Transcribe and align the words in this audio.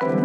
Welcome 0.00 0.22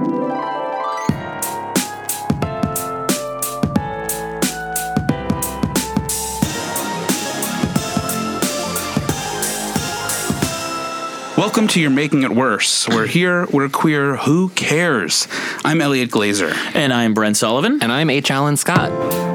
to 11.69 11.81
You're 11.81 11.89
Making 11.89 12.21
It 12.21 12.29
Worse. 12.29 12.87
We're 12.87 13.07
here, 13.07 13.47
we're 13.47 13.67
queer, 13.67 14.15
who 14.17 14.49
cares? 14.49 15.27
I'm 15.65 15.81
Elliot 15.81 16.11
Glazer. 16.11 16.53
And 16.75 16.93
I'm 16.93 17.15
Brent 17.15 17.37
Sullivan. 17.37 17.79
And 17.81 17.91
I'm 17.91 18.11
H. 18.11 18.29
Alan 18.29 18.57
Scott. 18.57 19.32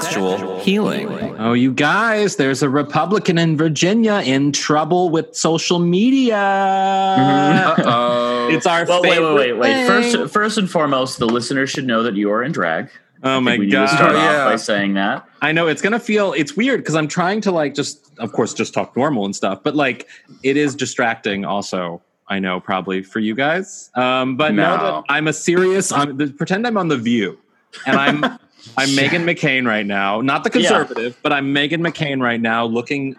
Textual 0.00 0.60
healing. 0.60 1.08
Oh, 1.38 1.52
you 1.54 1.72
guys, 1.72 2.36
there's 2.36 2.62
a 2.62 2.68
Republican 2.68 3.36
in 3.36 3.56
Virginia 3.56 4.22
in 4.24 4.52
trouble 4.52 5.10
with 5.10 5.34
social 5.34 5.78
media. 5.78 6.36
Uh-oh. 6.36 8.26
It's 8.50 8.66
our 8.66 8.86
Well, 8.86 9.02
wait, 9.02 9.12
favorite 9.12 9.34
wait, 9.34 9.52
wait, 9.52 9.58
wait. 9.58 9.86
thing. 9.86 9.86
First, 9.86 10.32
first 10.32 10.58
and 10.58 10.70
foremost, 10.70 11.18
the 11.18 11.26
listeners 11.26 11.68
should 11.68 11.86
know 11.86 12.02
that 12.02 12.14
you 12.14 12.30
are 12.30 12.42
in 12.42 12.50
drag. 12.52 12.88
oh 13.22 13.40
my 13.42 13.58
we 13.58 13.66
need 13.66 13.72
to 13.72 13.88
start 13.88 14.12
Yeah. 14.14 14.44
off 14.44 14.52
by 14.52 14.56
saying 14.56 14.94
that. 14.94 15.28
I 15.42 15.52
know 15.52 15.66
it's 15.66 15.82
gonna 15.82 16.00
feel 16.00 16.32
it's 16.32 16.56
weird 16.56 16.80
because 16.80 16.94
I'm 16.94 17.08
trying 17.08 17.40
to 17.42 17.50
like 17.50 17.74
just, 17.74 18.10
of 18.18 18.32
course, 18.32 18.54
just 18.54 18.72
talk 18.72 18.96
normal 18.96 19.26
and 19.26 19.36
stuff, 19.36 19.62
but 19.62 19.76
like 19.76 20.08
it 20.42 20.56
is 20.56 20.74
distracting. 20.74 21.44
Also, 21.44 22.00
I 22.28 22.38
know 22.38 22.58
probably 22.58 23.02
for 23.02 23.18
you 23.20 23.34
guys, 23.34 23.90
um, 23.96 24.36
but 24.38 24.54
know 24.54 24.76
No. 24.76 24.82
that 24.82 25.04
I'm 25.12 25.28
a 25.28 25.32
serious. 25.34 25.92
I'm 25.92 26.16
pretend 26.36 26.66
I'm 26.66 26.78
on 26.78 26.88
the 26.88 26.96
View, 26.96 27.38
and 27.86 27.96
I'm. 27.98 28.38
I'm 28.76 28.88
Meghan 28.90 29.24
McCain 29.24 29.66
right 29.66 29.86
now, 29.86 30.20
not 30.20 30.44
the 30.44 30.50
Yeah. 30.60 30.68
conservative, 30.68 31.18
but 31.22 31.32
I'm 31.32 31.54
Meghan 31.54 31.86
McCain 31.86 32.20
right 32.20 32.40
now, 32.40 32.64
looking 32.64 33.16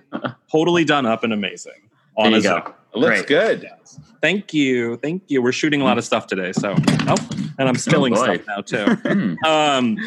totally 0.52 0.86
done 0.86 1.06
up 1.06 1.24
and 1.24 1.34
amazing. 1.34 1.74
There 2.18 2.32
you 2.32 2.42
go. 2.42 2.62
Zoom. 2.64 2.74
Looks 2.96 3.26
Great. 3.26 3.28
good. 3.28 3.70
Thank 4.22 4.54
you, 4.54 4.98
thank 4.98 5.24
you. 5.28 5.42
We're 5.42 5.52
shooting 5.52 5.82
a 5.82 5.86
lot 5.86 5.98
of 5.98 6.04
stuff 6.04 6.28
today, 6.28 6.52
so 6.52 6.76
oh, 6.78 7.16
and 7.58 7.70
I'm 7.70 7.76
spilling 7.76 8.14
boy. 8.14 8.38
stuff 8.38 8.48
now 8.48 8.62
too. 8.62 8.96
Hmm. 9.10 9.46
Um, 9.46 9.98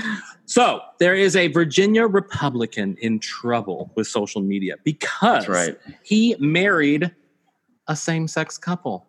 so 0.44 0.80
there 0.98 1.14
is 1.14 1.34
a 1.34 1.46
Virginia 1.48 2.06
Republican 2.06 2.96
in 3.00 3.20
trouble 3.20 3.91
with 3.94 4.06
social 4.06 4.42
media 4.42 4.74
because 4.84 5.48
right. 5.48 5.78
he 6.02 6.36
married 6.39 7.14
a 7.89 7.96
same-sex 7.96 8.58
couple. 8.58 9.06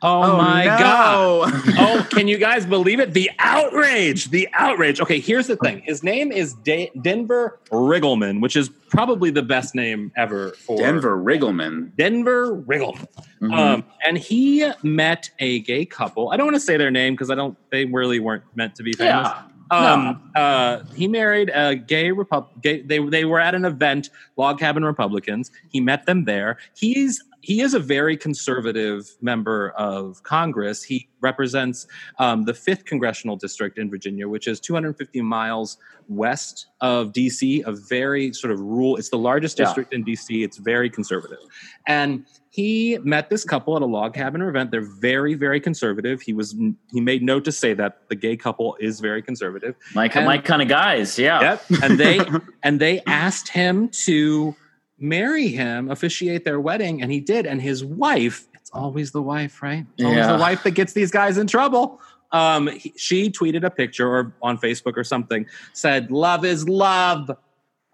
Oh, 0.00 0.22
Oh, 0.34 0.36
my 0.36 0.64
no. 0.64 0.78
god! 0.78 1.52
Oh, 1.78 2.06
can 2.10 2.28
you 2.28 2.38
guys 2.38 2.64
believe 2.66 3.00
it? 3.00 3.14
The 3.14 3.30
outrage! 3.40 4.30
The 4.30 4.48
outrage. 4.52 5.00
Okay, 5.00 5.18
here's 5.18 5.46
the 5.48 5.56
thing. 5.56 5.80
His 5.84 6.02
name 6.04 6.30
is 6.30 6.54
Da- 6.54 6.90
Denver 7.02 7.58
Riggleman, 7.72 8.40
which 8.40 8.54
is 8.56 8.68
probably 8.90 9.30
the 9.30 9.42
best 9.42 9.74
name 9.74 10.12
ever 10.16 10.50
for 10.52 10.78
Denver 10.78 11.16
Riggleman. 11.16 11.90
Denver 11.96 12.54
Riggleman. 12.62 13.06
Mhm. 13.42 13.52
Um, 13.52 13.84
and 14.06 14.16
he 14.18 14.70
met 14.82 15.30
a 15.40 15.60
gay 15.60 15.84
couple. 15.84 16.30
I 16.30 16.36
don't 16.36 16.46
want 16.46 16.56
to 16.56 16.60
say 16.60 16.76
their 16.76 16.90
name 16.90 17.14
because 17.14 17.30
I 17.30 17.34
don't. 17.34 17.56
They 17.70 17.84
really 17.84 18.20
weren't 18.20 18.44
meant 18.54 18.74
to 18.76 18.82
be 18.82 18.92
famous. 18.92 19.26
yeah. 19.28 19.42
Um, 19.70 20.30
uh, 20.34 20.80
he 20.94 21.08
married 21.08 21.50
a 21.54 21.74
gay 21.76 22.10
repub. 22.10 22.48
Gay, 22.62 22.80
they 22.80 23.00
they 23.00 23.26
were 23.26 23.38
at 23.38 23.54
an 23.54 23.66
event, 23.66 24.08
Log 24.38 24.58
Cabin 24.58 24.82
Republicans. 24.84 25.50
He 25.68 25.80
met 25.80 26.06
them 26.06 26.24
there. 26.24 26.56
He's 26.74 27.22
he 27.40 27.60
is 27.60 27.72
a 27.74 27.78
very 27.78 28.16
conservative 28.16 29.16
member 29.20 29.70
of 29.70 30.22
Congress. 30.24 30.82
He 30.82 31.08
represents 31.20 31.86
um, 32.18 32.44
the 32.44 32.54
fifth 32.54 32.84
congressional 32.84 33.36
district 33.36 33.78
in 33.78 33.88
Virginia, 33.90 34.28
which 34.28 34.46
is 34.48 34.58
250 34.60 35.20
miles 35.22 35.78
west 36.08 36.66
of 36.80 37.12
DC. 37.12 37.64
A 37.66 37.72
very 37.72 38.32
sort 38.32 38.52
of 38.52 38.60
rural. 38.60 38.96
It's 38.96 39.10
the 39.10 39.18
largest 39.18 39.58
Yeah. 39.58 39.66
district 39.66 39.92
in 39.92 40.04
DC. 40.04 40.42
It's 40.44 40.56
very 40.56 40.90
conservative, 40.90 41.38
and 41.86 42.24
he 42.50 42.98
met 43.02 43.28
this 43.30 43.44
couple 43.44 43.76
at 43.76 43.82
a 43.82 43.86
log 43.86 44.14
cabin 44.14 44.40
event. 44.42 44.70
They're 44.70 44.80
very, 44.80 45.34
very 45.34 45.60
conservative. 45.60 46.20
He 46.22 46.32
was 46.32 46.56
he 46.90 47.00
made 47.00 47.22
note 47.22 47.44
to 47.44 47.52
say 47.52 47.72
that 47.74 48.08
the 48.08 48.16
gay 48.16 48.36
couple 48.36 48.76
is 48.80 49.00
very 49.00 49.22
conservative. 49.22 49.76
My, 49.94 50.06
and- 50.08 50.26
my 50.26 50.38
kind 50.38 50.62
of 50.62 50.68
guys. 50.68 51.18
Yeah. 51.18 51.40
Yep. 51.70 51.82
And 51.84 52.00
they 52.00 52.20
and 52.62 52.80
they 52.80 53.00
asked 53.06 53.48
him 53.48 53.88
to 54.06 54.56
marry 54.98 55.48
him, 55.48 55.90
officiate 55.90 56.44
their 56.44 56.60
wedding, 56.60 57.02
and 57.02 57.10
he 57.12 57.20
did. 57.20 57.46
And 57.46 57.60
his 57.62 57.84
wife, 57.84 58.46
it's 58.54 58.70
always 58.72 59.12
the 59.12 59.22
wife, 59.22 59.62
right? 59.62 59.86
It's 59.94 60.04
always 60.04 60.18
Yeah. 60.18 60.32
the 60.32 60.38
wife 60.38 60.62
that 60.64 60.72
gets 60.72 60.92
these 60.92 61.10
guys 61.10 61.38
in 61.38 61.46
trouble. 61.46 62.00
Um, 62.32 62.66
he- 62.68 62.92
she 62.96 63.30
tweeted 63.30 63.64
a 63.64 63.70
picture 63.70 64.06
or 64.08 64.34
on 64.42 64.58
Facebook 64.58 64.96
or 64.96 65.04
something, 65.04 65.46
said, 65.72 66.10
Love 66.10 66.44
is 66.44 66.68
love. 66.68 67.30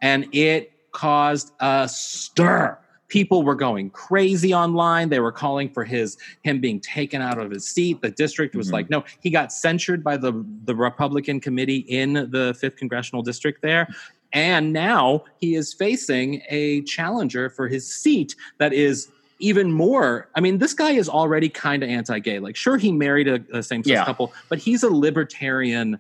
And 0.03 0.27
it 0.33 0.73
caused 0.93 1.53
a 1.61 1.89
stir. 1.91 2.79
People 3.09 3.43
were 3.45 3.55
going 3.55 3.91
crazy 3.91 4.53
online. 4.53 5.09
They 5.09 5.21
were 5.21 5.31
calling 5.33 5.69
for 5.69 5.85
his 5.85 6.17
him 6.43 6.61
being 6.61 6.81
taken 6.81 7.23
out 7.23 7.39
of 7.39 7.51
his 7.51 7.67
seat. 7.67 8.03
The 8.03 8.11
district 8.11 8.57
was 8.57 8.71
Mhm. 8.71 8.73
like, 8.73 8.91
no, 8.91 9.05
he 9.21 9.31
got 9.31 9.53
censured 9.53 10.03
by 10.03 10.17
the 10.17 10.45
the 10.65 10.75
Republican 10.75 11.39
committee 11.39 11.79
in 11.89 12.15
the 12.15 12.57
fifth 12.61 12.77
congressional 12.77 13.23
district 13.23 13.63
there. 13.63 13.87
And 14.35 14.73
now 14.73 15.25
he 15.41 15.55
is 15.55 15.73
facing 15.73 16.43
a 16.51 16.83
challenger 16.83 17.49
for 17.49 17.69
his 17.69 17.91
seat 17.91 18.35
that 18.59 18.73
is 18.73 19.09
even 19.39 19.73
more. 19.73 20.29
I 20.35 20.41
mean, 20.41 20.59
this 20.59 20.75
guy 20.75 20.91
is 20.91 21.09
already 21.09 21.49
kind 21.49 21.83
of 21.83 21.89
anti-gay. 21.89 22.41
Like, 22.41 22.57
sure, 22.57 22.77
he 22.77 22.93
married 22.93 23.29
a, 23.29 23.45
a 23.53 23.63
same-sex 23.63 23.91
Yeah. 23.93 24.05
couple, 24.05 24.33
but 24.49 24.59
he's 24.59 24.83
a 24.83 24.91
libertarian 24.91 25.99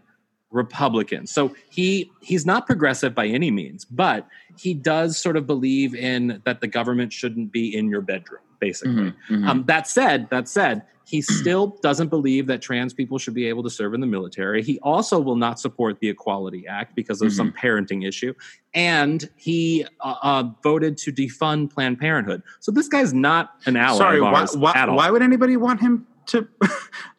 Republican. 0.50 1.26
So 1.26 1.54
he 1.68 2.10
he's 2.20 2.46
not 2.46 2.66
progressive 2.66 3.12
by 3.14 3.26
any 3.26 3.50
means, 3.50 3.84
but 3.84 4.28
he 4.56 4.72
does 4.72 5.18
sort 5.18 5.36
of 5.36 5.48
believe 5.48 5.96
in 5.96 6.40
that 6.44 6.60
the 6.60 6.68
government 6.68 7.12
shouldn't 7.12 7.50
be 7.50 7.74
in 7.76 7.88
your 7.88 8.00
bedroom, 8.00 8.43
basically. 8.60 9.12
Mhm, 9.12 9.14
mhm. 9.30 9.48
Um, 9.48 9.64
that 9.66 9.86
said, 9.86 10.28
that 10.30 10.48
said, 10.48 10.82
he 11.04 11.20
still 11.22 11.78
doesn't 11.82 12.08
believe 12.08 12.46
that 12.46 12.62
trans 12.62 12.92
people 12.92 13.18
should 13.18 13.34
be 13.34 13.46
able 13.46 13.62
to 13.62 13.70
serve 13.70 13.94
in 13.94 14.00
the 14.00 14.06
military. 14.06 14.62
He 14.62 14.78
also 14.80 15.20
will 15.20 15.36
not 15.36 15.60
support 15.60 16.00
the 16.00 16.08
Equality 16.08 16.66
Act 16.66 16.94
because 16.94 17.22
of 17.22 17.32
some 17.32 17.52
parenting 17.52 18.06
issue, 18.06 18.34
and 18.74 19.28
he 19.36 19.86
uh, 20.00 20.14
uh, 20.22 20.44
voted 20.62 20.96
to 20.98 21.12
defund 21.12 21.72
Planned 21.72 21.98
Parenthood. 21.98 22.42
So 22.60 22.72
this 22.72 22.88
guy's 22.88 23.12
not 23.12 23.54
an 23.66 23.76
ally 23.76 23.98
Sorry, 23.98 24.20
why, 24.20 24.46
why, 24.54 24.86
why 24.86 25.10
would 25.10 25.22
anybody 25.22 25.56
want 25.56 25.80
him 25.80 26.06
to? 26.26 26.48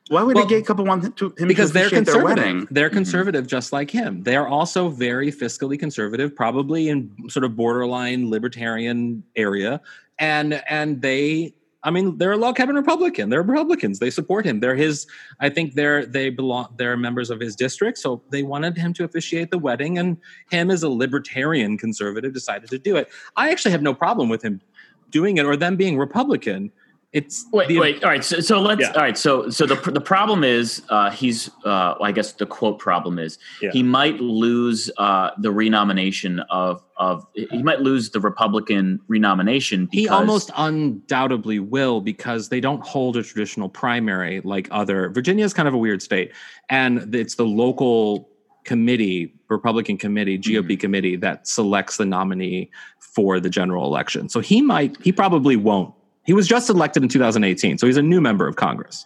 why 0.10 0.22
would 0.22 0.36
Well, 0.36 0.46
a 0.46 0.48
gay 0.48 0.62
couple 0.62 0.86
want 0.86 1.04
him 1.04 1.14
to, 1.14 1.34
him 1.38 1.48
because 1.48 1.70
to 1.70 1.74
they're 1.74 1.88
officiate 1.88 2.06
their 2.06 2.16
conservative. 2.16 2.46
wedding? 2.46 2.68
They're 2.70 2.90
mm-hmm. 2.90 2.98
conservative, 2.98 3.48
just 3.48 3.74
like 3.74 3.90
him. 3.90 4.22
They 4.22 4.36
are 4.36 4.48
also 4.48 4.90
very 4.90 5.32
fiscally 5.32 5.80
conservative, 5.80 6.36
probably 6.36 6.90
in 6.90 7.12
sort 7.28 7.44
of 7.44 7.56
borderline 7.56 8.30
libertarian 8.30 9.24
area, 9.36 9.82
and 10.20 10.62
and 10.70 11.02
they. 11.02 11.54
I 11.84 11.92
mean, 11.92 12.18
they're 12.18 12.32
a 12.32 12.38
log 12.38 12.56
cabin 12.56 12.76
Republican. 12.76 13.30
They're 13.30 13.44
Republicans. 13.44 14.00
They 14.00 14.10
support 14.10 14.44
him. 14.44 14.60
They're 14.60 14.76
his. 14.76 15.06
I 15.40 15.50
think 15.50 15.76
they're 15.76 16.06
they 16.06 16.30
belong. 16.30 16.74
They're 16.78 16.98
members 16.98 17.30
of 17.30 17.40
his 17.40 17.56
district, 17.56 17.98
so 17.98 18.24
they 18.32 18.42
wanted 18.44 18.78
him 18.78 18.94
to 18.94 19.04
officiate 19.04 19.52
the 19.52 19.60
wedding, 19.60 19.98
and 19.98 20.18
him 20.50 20.70
as 20.72 20.84
a 20.84 20.90
libertarian 20.90 21.78
conservative 21.78 22.34
decided 22.34 22.70
to 22.72 22.80
do 22.80 22.96
it. 22.96 23.10
I 23.36 23.52
actually 23.52 23.72
have 23.72 23.84
no 23.84 23.94
problem 23.94 24.30
with 24.30 24.44
him 24.44 24.62
doing 25.10 25.38
it 25.38 25.46
or 25.46 25.56
them 25.56 25.76
being 25.76 25.98
Republican. 25.98 26.72
It's 27.16 27.46
Wait, 27.54 27.70
the- 27.70 27.80
wait. 27.80 28.04
All 28.04 28.10
right. 28.10 28.26
So, 28.26 28.42
so 28.42 28.60
let's. 28.60 28.82
Yeah. 28.82 28.92
All 28.92 29.02
right. 29.02 29.18
So, 29.18 29.50
so 29.50 29.66
the 29.66 29.76
the 29.90 30.02
problem 30.02 30.44
is, 30.44 30.82
uh, 30.90 31.10
he's. 31.12 31.50
Uh, 31.64 31.96
I 32.02 32.12
guess 32.12 32.34
the 32.34 32.46
quote 32.46 32.78
problem 32.78 33.20
is 33.20 33.40
Yeah. 33.62 33.72
he 33.72 33.84
might 33.84 34.20
lose 34.20 34.92
uh, 34.98 35.30
the 35.38 35.50
renomination 35.50 36.42
of 36.50 36.84
of. 36.98 37.26
He 37.34 37.64
might 37.64 37.80
lose 37.80 38.10
the 38.10 38.20
Republican 38.20 39.00
renomination. 39.08 39.88
He 39.94 40.10
almost 40.10 40.52
undoubtedly 40.58 41.60
will 41.60 42.02
because 42.02 42.50
they 42.50 42.60
don't 42.60 42.86
hold 42.86 43.16
a 43.16 43.24
traditional 43.24 43.70
primary 43.70 44.42
like 44.42 44.68
other. 44.72 45.10
Virginia 45.10 45.46
is 45.46 45.54
kind 45.54 45.70
of 45.70 45.74
a 45.74 45.78
weird 45.78 46.02
state, 46.02 46.34
and 46.70 47.16
it's 47.16 47.36
the 47.36 47.46
local 47.46 48.30
committee, 48.66 49.34
Republican 49.48 49.98
committee, 49.98 50.38
GOP 50.38 50.78
committee 50.78 51.16
that 51.16 51.48
selects 51.48 51.96
the 51.96 52.06
nominee 52.06 52.70
for 53.00 53.40
the 53.40 53.50
general 53.50 53.86
election. 53.86 54.28
So 54.28 54.42
he 54.42 54.62
might, 54.62 54.98
he 55.02 55.14
probably 55.14 55.56
won't. 55.56 55.94
He 56.26 56.34
was 56.34 56.48
just 56.48 56.70
elected 56.70 57.04
in 57.04 57.10
2018, 57.10 57.78
so 57.78 57.88
he's 57.88 57.98
a 57.98 58.02
new 58.02 58.20
member 58.20 58.48
of 58.48 58.56
Congress. 58.56 59.06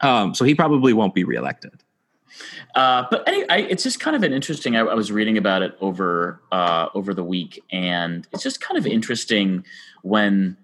Um, 0.00 0.34
so 0.34 0.44
he 0.44 0.54
probably 0.54 0.92
won't 0.92 1.14
be 1.14 1.24
reelected. 1.24 1.82
Uh, 2.74 3.04
but 3.10 3.24
I, 3.28 3.66
it's 3.68 3.82
just 3.82 4.00
kind 4.00 4.16
of 4.16 4.22
an 4.22 4.32
interesting. 4.32 4.76
I, 4.76 4.80
I 4.80 4.94
was 4.94 5.10
reading 5.10 5.36
about 5.36 5.62
it 5.62 5.76
over 5.80 6.40
uh, 6.52 6.88
over 6.94 7.12
the 7.12 7.24
week, 7.24 7.62
and 7.70 8.26
it's 8.32 8.42
just 8.42 8.60
kind 8.60 8.78
of 8.78 8.86
interesting 8.86 9.64
when 10.02 10.56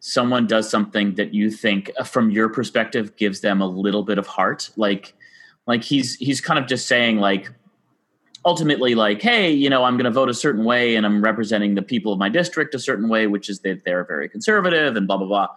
someone 0.00 0.46
does 0.46 0.70
something 0.70 1.14
that 1.14 1.34
you 1.34 1.50
think, 1.50 1.90
uh, 1.98 2.04
from 2.04 2.30
your 2.30 2.48
perspective, 2.48 3.16
gives 3.16 3.40
them 3.40 3.60
a 3.60 3.66
little 3.66 4.02
bit 4.02 4.18
of 4.18 4.26
heart. 4.26 4.70
Like, 4.76 5.14
like 5.66 5.82
he's 5.82 6.14
he's 6.16 6.40
kind 6.40 6.58
of 6.58 6.66
just 6.66 6.86
saying 6.86 7.18
like, 7.18 7.50
ultimately, 8.44 8.94
like, 8.94 9.20
hey, 9.22 9.50
you 9.50 9.68
know, 9.68 9.84
I'm 9.84 9.96
going 9.96 10.04
to 10.04 10.10
vote 10.10 10.28
a 10.28 10.34
certain 10.34 10.64
way, 10.64 10.96
and 10.96 11.04
I'm 11.04 11.22
representing 11.22 11.74
the 11.74 11.82
people 11.82 12.12
of 12.12 12.18
my 12.18 12.28
district 12.28 12.74
a 12.74 12.78
certain 12.78 13.08
way, 13.08 13.26
which 13.26 13.48
is 13.48 13.60
that 13.60 13.84
they're 13.84 14.04
very 14.04 14.28
conservative 14.28 14.96
and 14.96 15.06
blah 15.06 15.16
blah 15.16 15.26
blah. 15.26 15.48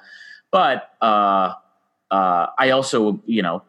But 0.52 0.90
uh, 1.02 1.54
uh, 2.12 2.48
I 2.60 2.72
also, 2.72 3.22
you 3.26 3.42
know, 3.42 3.64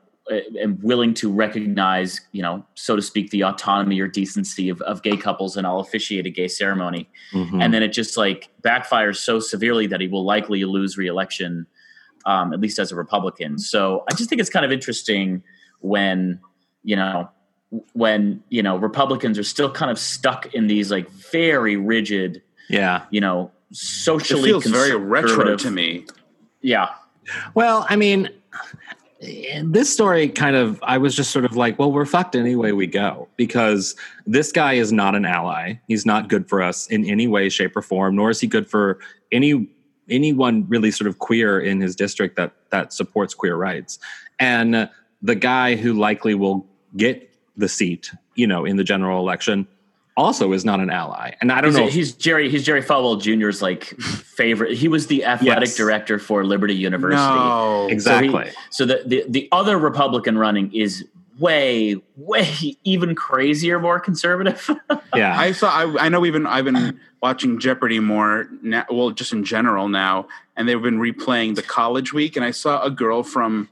am 0.59 0.79
willing 0.83 1.15
to 1.15 1.31
recognize, 1.31 2.21
you 2.33 2.43
know, 2.43 2.65
so 2.75 2.97
to 2.97 3.03
speak, 3.03 3.31
the 3.31 3.43
autonomy 3.43 4.01
or 4.01 4.09
decency 4.09 4.69
of, 4.69 4.81
of 4.83 5.03
gay 5.03 5.17
couples, 5.17 5.57
and 5.57 5.67
I'll 5.67 5.81
officiate 5.81 6.27
a 6.27 6.31
gay 6.31 6.49
ceremony. 6.49 7.09
Mhm. 7.33 7.63
And 7.63 7.75
then 7.75 7.83
it 7.83 7.89
just 7.89 8.17
like 8.17 8.49
backfires 8.63 9.17
so 9.17 9.41
severely 9.41 9.87
that 9.89 10.01
he 10.01 10.09
will 10.09 10.25
likely 10.25 10.65
lose 10.65 10.97
reelection, 10.97 11.67
um, 12.25 12.53
at 12.53 12.61
least 12.61 12.79
as 12.79 12.93
a 12.93 12.97
Republican. 12.97 13.59
So 13.59 14.05
I 14.11 14.15
just 14.15 14.29
think 14.29 14.41
it's 14.41 14.51
kind 14.51 14.65
of 14.65 14.73
interesting 14.73 15.43
when, 15.81 16.41
you 16.85 16.97
know, 16.97 17.29
when 17.93 18.43
you 18.49 18.63
know 18.63 18.77
Republicans 18.77 19.39
are 19.39 19.45
still 19.45 19.71
kind 19.71 19.91
of 19.91 19.99
stuck 19.99 20.53
in 20.55 20.67
these 20.67 20.91
like 20.91 21.11
very 21.11 21.77
rigid, 21.77 22.43
yeah. 22.69 23.05
you 23.11 23.21
know, 23.21 23.51
It 23.71 23.77
socially 23.77 24.51
feels 24.51 24.67
very 24.67 24.97
retro 24.97 25.57
to 25.57 25.71
me. 25.71 26.07
Yeah, 26.61 26.91
Well, 27.55 27.87
I 27.89 27.97
mean, 27.97 28.29
this 29.65 29.93
story 29.93 30.29
kind 30.29 30.57
of, 30.57 30.81
I 30.83 30.99
was 30.99 31.15
just 31.15 31.31
sort 31.31 31.45
of 31.45 31.57
like, 31.57 31.79
well, 31.79 31.93
we're 31.93 32.07
fucked 32.07 32.35
any 32.35 32.57
way 32.57 32.73
we 32.73 32.87
go 32.87 33.29
because 33.37 33.95
this 34.27 34.53
guy 34.53 34.75
is 34.75 34.93
not 34.93 35.15
an 35.15 35.25
ally. 35.25 35.75
He's 35.89 36.05
not 36.05 36.29
good 36.29 36.49
for 36.49 36.63
us 36.63 36.87
in 36.89 37.05
any 37.05 37.27
way, 37.27 37.49
shape, 37.49 37.77
or 37.77 37.83
form, 37.83 38.17
nor 38.17 38.31
is 38.31 38.41
he 38.41 38.47
good 38.47 38.69
for 38.69 38.99
any 39.31 39.69
anyone 40.09 40.69
really 40.69 40.91
sort 40.91 41.09
of 41.09 41.21
queer 41.21 41.61
in 41.61 41.81
his 41.81 41.95
district 41.95 42.37
that 42.37 42.53
that 42.71 42.93
supports 42.93 43.35
queer 43.35 43.57
rights. 43.57 43.99
And 44.41 44.91
the 45.23 45.37
guy 45.37 45.77
who 45.77 45.95
likely 45.95 46.35
will 46.35 46.67
get 46.97 47.32
the 47.57 47.69
seat, 47.69 48.11
you 48.35 48.47
know, 48.47 48.65
in 48.65 48.77
the 48.77 48.85
general 48.85 49.21
election 49.21 49.67
also 50.17 50.53
is 50.53 50.63
not 50.65 50.79
an 50.81 50.91
ally. 50.91 51.33
And 51.41 51.51
I 51.51 51.61
don't 51.63 51.71
he's, 51.71 51.79
know. 51.79 51.87
if- 51.87 51.95
he's 51.95 52.13
Jerry. 52.13 52.51
He's 52.51 52.65
Jerry 52.65 52.83
Falwell 52.83 53.21
Jr.'s 53.21 53.63
like 53.63 53.85
favorite. 54.37 54.77
He 54.77 54.89
was 54.89 55.07
the 55.07 55.25
athletic 55.25 55.69
Yes. 55.69 55.77
director 55.77 56.19
for 56.19 56.45
Liberty 56.45 56.75
University. 56.75 57.17
No, 57.23 57.89
exactly. 57.89 58.51
So 58.71 58.85
the, 58.85 59.03
the 59.07 59.25
the 59.29 59.49
other 59.53 59.79
Republican 59.79 60.37
running 60.37 60.73
is 60.75 61.05
way 61.39 61.97
way 62.17 62.77
even 62.85 63.15
crazier, 63.15 63.81
more 63.81 63.99
conservative. 63.99 64.69
yeah. 65.15 65.39
I 65.39 65.53
saw. 65.53 65.71
I, 65.71 66.07
I 66.07 66.09
know 66.11 66.21
we've 66.21 66.33
been. 66.35 66.47
I've 66.47 66.67
been 66.67 67.01
watching 67.23 67.59
Jeopardy 67.59 67.99
more 68.01 68.49
now. 68.63 68.85
Well, 68.91 69.13
just 69.13 69.33
in 69.33 69.45
general 69.45 69.89
now, 69.89 70.29
and 70.57 70.69
they've 70.69 70.81
been 70.83 70.99
replaying 70.99 71.55
the 71.55 71.63
College 71.63 72.13
Week, 72.13 72.37
and 72.37 72.45
I 72.45 72.51
saw 72.51 72.83
a 72.83 72.91
girl 72.91 73.23
from 73.23 73.71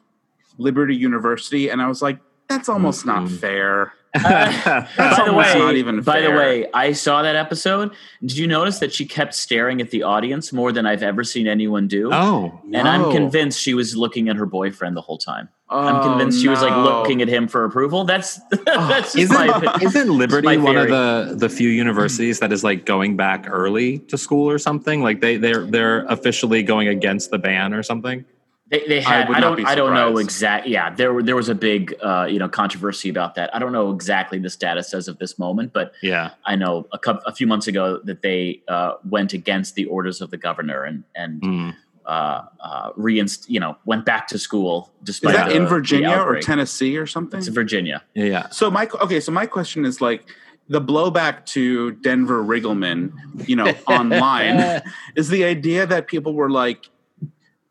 Liberty 0.57 0.97
University, 0.97 1.69
and 1.69 1.83
I 1.83 1.87
was 1.89 2.01
like, 2.01 2.19
"That's 2.51 2.69
almost 2.69 3.07
not 3.07 3.23
Mhm. 3.25 3.39
fair." 3.39 3.93
by 4.25 5.23
the 5.25 5.33
way, 5.33 5.55
not 5.57 5.77
even 5.77 6.01
by 6.01 6.21
the 6.21 6.31
way, 6.33 6.67
I 6.75 6.91
saw 6.91 7.23
that 7.23 7.37
episode. 7.37 7.93
Did 8.21 8.37
you 8.39 8.49
notice 8.49 8.81
that 8.81 8.93
she 8.93 9.07
kept 9.07 9.35
staring 9.35 9.81
at 9.81 9.91
the 9.91 10.03
audience 10.03 10.53
more 10.53 10.73
than 10.73 10.85
I've 10.85 11.05
ever 11.05 11.23
seen 11.23 11.47
anyone 11.47 11.87
do? 11.87 12.11
oh. 12.13 12.61
And 12.75 12.89
I'm 12.89 13.13
convinced 13.13 13.61
she 13.61 13.73
was 13.73 13.97
looking 13.97 14.29
at 14.29 14.35
her 14.35 14.47
boyfriend 14.47 14.97
the 14.97 15.01
whole 15.01 15.17
time. 15.17 15.49
Oh, 15.73 15.79
I'm 15.79 16.03
convinced 16.03 16.43
she 16.43 16.49
was 16.49 16.61
like 16.61 16.75
looking 16.77 17.23
at 17.23 17.29
him 17.29 17.47
for 17.47 17.65
approval. 17.65 18.03
That's 18.03 18.41
that's 18.65 19.13
just 19.13 19.33
my 19.33 19.45
Isn't, 19.47 19.57
opinion. 19.65 19.83
isn't 19.89 20.19
Liberty 20.19 20.47
my 20.47 20.57
one 20.57 20.77
of 20.77 20.89
the 20.89 21.35
the 21.37 21.49
few 21.49 21.69
universities 21.69 22.41
that 22.41 22.51
is 22.51 22.65
like 22.65 22.85
going 22.85 23.17
back 23.17 23.47
early 23.49 23.99
to 24.09 24.19
school 24.19 24.51
or 24.51 24.59
something? 24.59 25.05
Like 25.05 25.21
they 25.21 25.37
they're 25.37 25.65
they're 25.67 26.05
officially 26.07 26.65
going 26.65 26.89
against 26.89 27.31
the 27.31 27.39
ban 27.39 27.73
or 27.73 27.85
something? 27.85 28.25
They, 28.71 28.87
they 28.87 28.99
I 29.05 29.11
had. 29.19 29.29
would 29.29 29.37
I, 29.37 29.41
don't. 29.41 29.57
be 29.57 29.65
I 29.65 29.75
don't 29.75 29.95
know 29.95 30.17
exactly. 30.19 30.73
Yeah, 30.73 30.95
there 30.95 31.21
there 31.23 31.35
was 31.35 31.49
a 31.49 31.55
big 31.57 31.95
uh, 32.03 32.27
you 32.31 32.39
know 32.39 32.49
controversy 32.49 33.09
about 33.09 33.35
that. 33.35 33.53
I 33.55 33.59
don't 33.59 33.73
know 33.73 33.91
exactly 33.93 34.39
the 34.39 34.49
status 34.51 34.95
as 34.95 35.09
of 35.09 35.19
this 35.19 35.39
moment, 35.41 35.73
but 35.73 35.93
Yeah. 36.03 36.31
I 36.45 36.55
know 36.57 36.87
a 36.93 36.99
couple, 36.99 37.23
a 37.27 37.35
few 37.35 37.47
months 37.49 37.67
ago 37.67 38.01
that 38.05 38.23
they 38.23 38.63
uh, 38.69 38.95
went 39.09 39.33
against 39.33 39.75
the 39.75 39.87
orders 39.87 40.21
of 40.21 40.31
the 40.31 40.37
governor 40.37 40.85
and 40.85 41.03
and 41.17 41.43
Mm. 41.43 41.75
uh, 42.07 42.43
uh, 42.61 42.91
reinst 42.97 43.51
you 43.51 43.59
know 43.59 43.77
went 43.87 44.05
back 44.05 44.29
to 44.29 44.39
school 44.39 44.93
Is 45.07 45.19
that 45.21 45.49
the- 45.49 45.57
in 45.57 45.65
the 45.65 45.69
Virginia 45.69 46.17
or. 46.25 46.39
Tennessee 46.41 46.97
or 46.97 47.07
something? 47.07 47.39
It's 47.39 47.49
Virginia. 47.49 48.05
Yeah. 48.15 48.25
Yeah. 48.25 48.49
So 48.51 48.71
my 48.71 48.89
okay, 49.03 49.19
so 49.19 49.33
my 49.33 49.47
question 49.47 49.85
is 49.85 50.01
like 50.01 50.25
the 50.69 50.81
blowback 50.81 51.45
to 51.47 51.91
Denver 52.07 52.45
Riggleman, 52.45 53.11
you 53.49 53.57
know, 53.57 53.67
online 53.89 54.81
is 55.17 55.29
the 55.29 55.43
idea 55.43 55.85
that 55.87 56.07
people 56.07 56.35
were 56.35 56.49
like, 56.49 56.89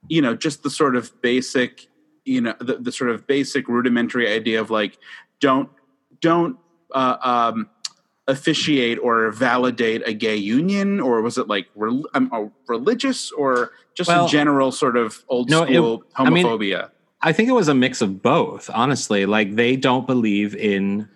you 0.09 0.21
know, 0.21 0.35
just 0.35 0.63
the 0.63 0.69
sort 0.69 0.95
of 0.95 1.21
basic, 1.21 1.87
you 2.25 2.41
know, 2.41 2.53
the, 2.59 2.75
the 2.77 2.91
sort 2.91 3.11
of 3.11 3.25
basic 3.27 3.67
rudimentary 3.69 4.27
idea 4.29 4.59
of 4.59 4.69
like, 4.69 4.97
don't 5.39 5.69
don't 6.19 6.57
uh, 6.93 7.17
um, 7.21 7.69
officiate 8.27 8.99
or 9.01 9.31
validate 9.31 10.01
a 10.05 10.13
gay 10.13 10.35
union, 10.35 10.99
or 10.99 11.21
was 11.21 11.37
it 11.37 11.47
like 11.47 11.67
rel- 11.75 12.05
um, 12.13 12.51
religious 12.67 13.31
or 13.31 13.71
just 13.95 14.07
Well, 14.09 14.25
a 14.25 14.29
general 14.29 14.71
sort 14.71 14.97
of 14.97 15.23
old 15.29 15.49
no, 15.49 15.63
it- 15.63 15.73
school 15.73 16.03
I 16.15 16.29
mean- 16.29 16.45
homophobia? 16.45 16.89
I 17.21 17.33
think 17.33 17.49
it 17.49 17.53
was 17.53 17.67
a 17.67 17.73
mix 17.75 18.01
of 18.01 18.21
both, 18.21 18.69
honestly. 18.73 19.25
Like 19.25 19.55
they 19.55 19.75
don't 19.75 20.07
believe 20.07 20.55
in 20.55 21.07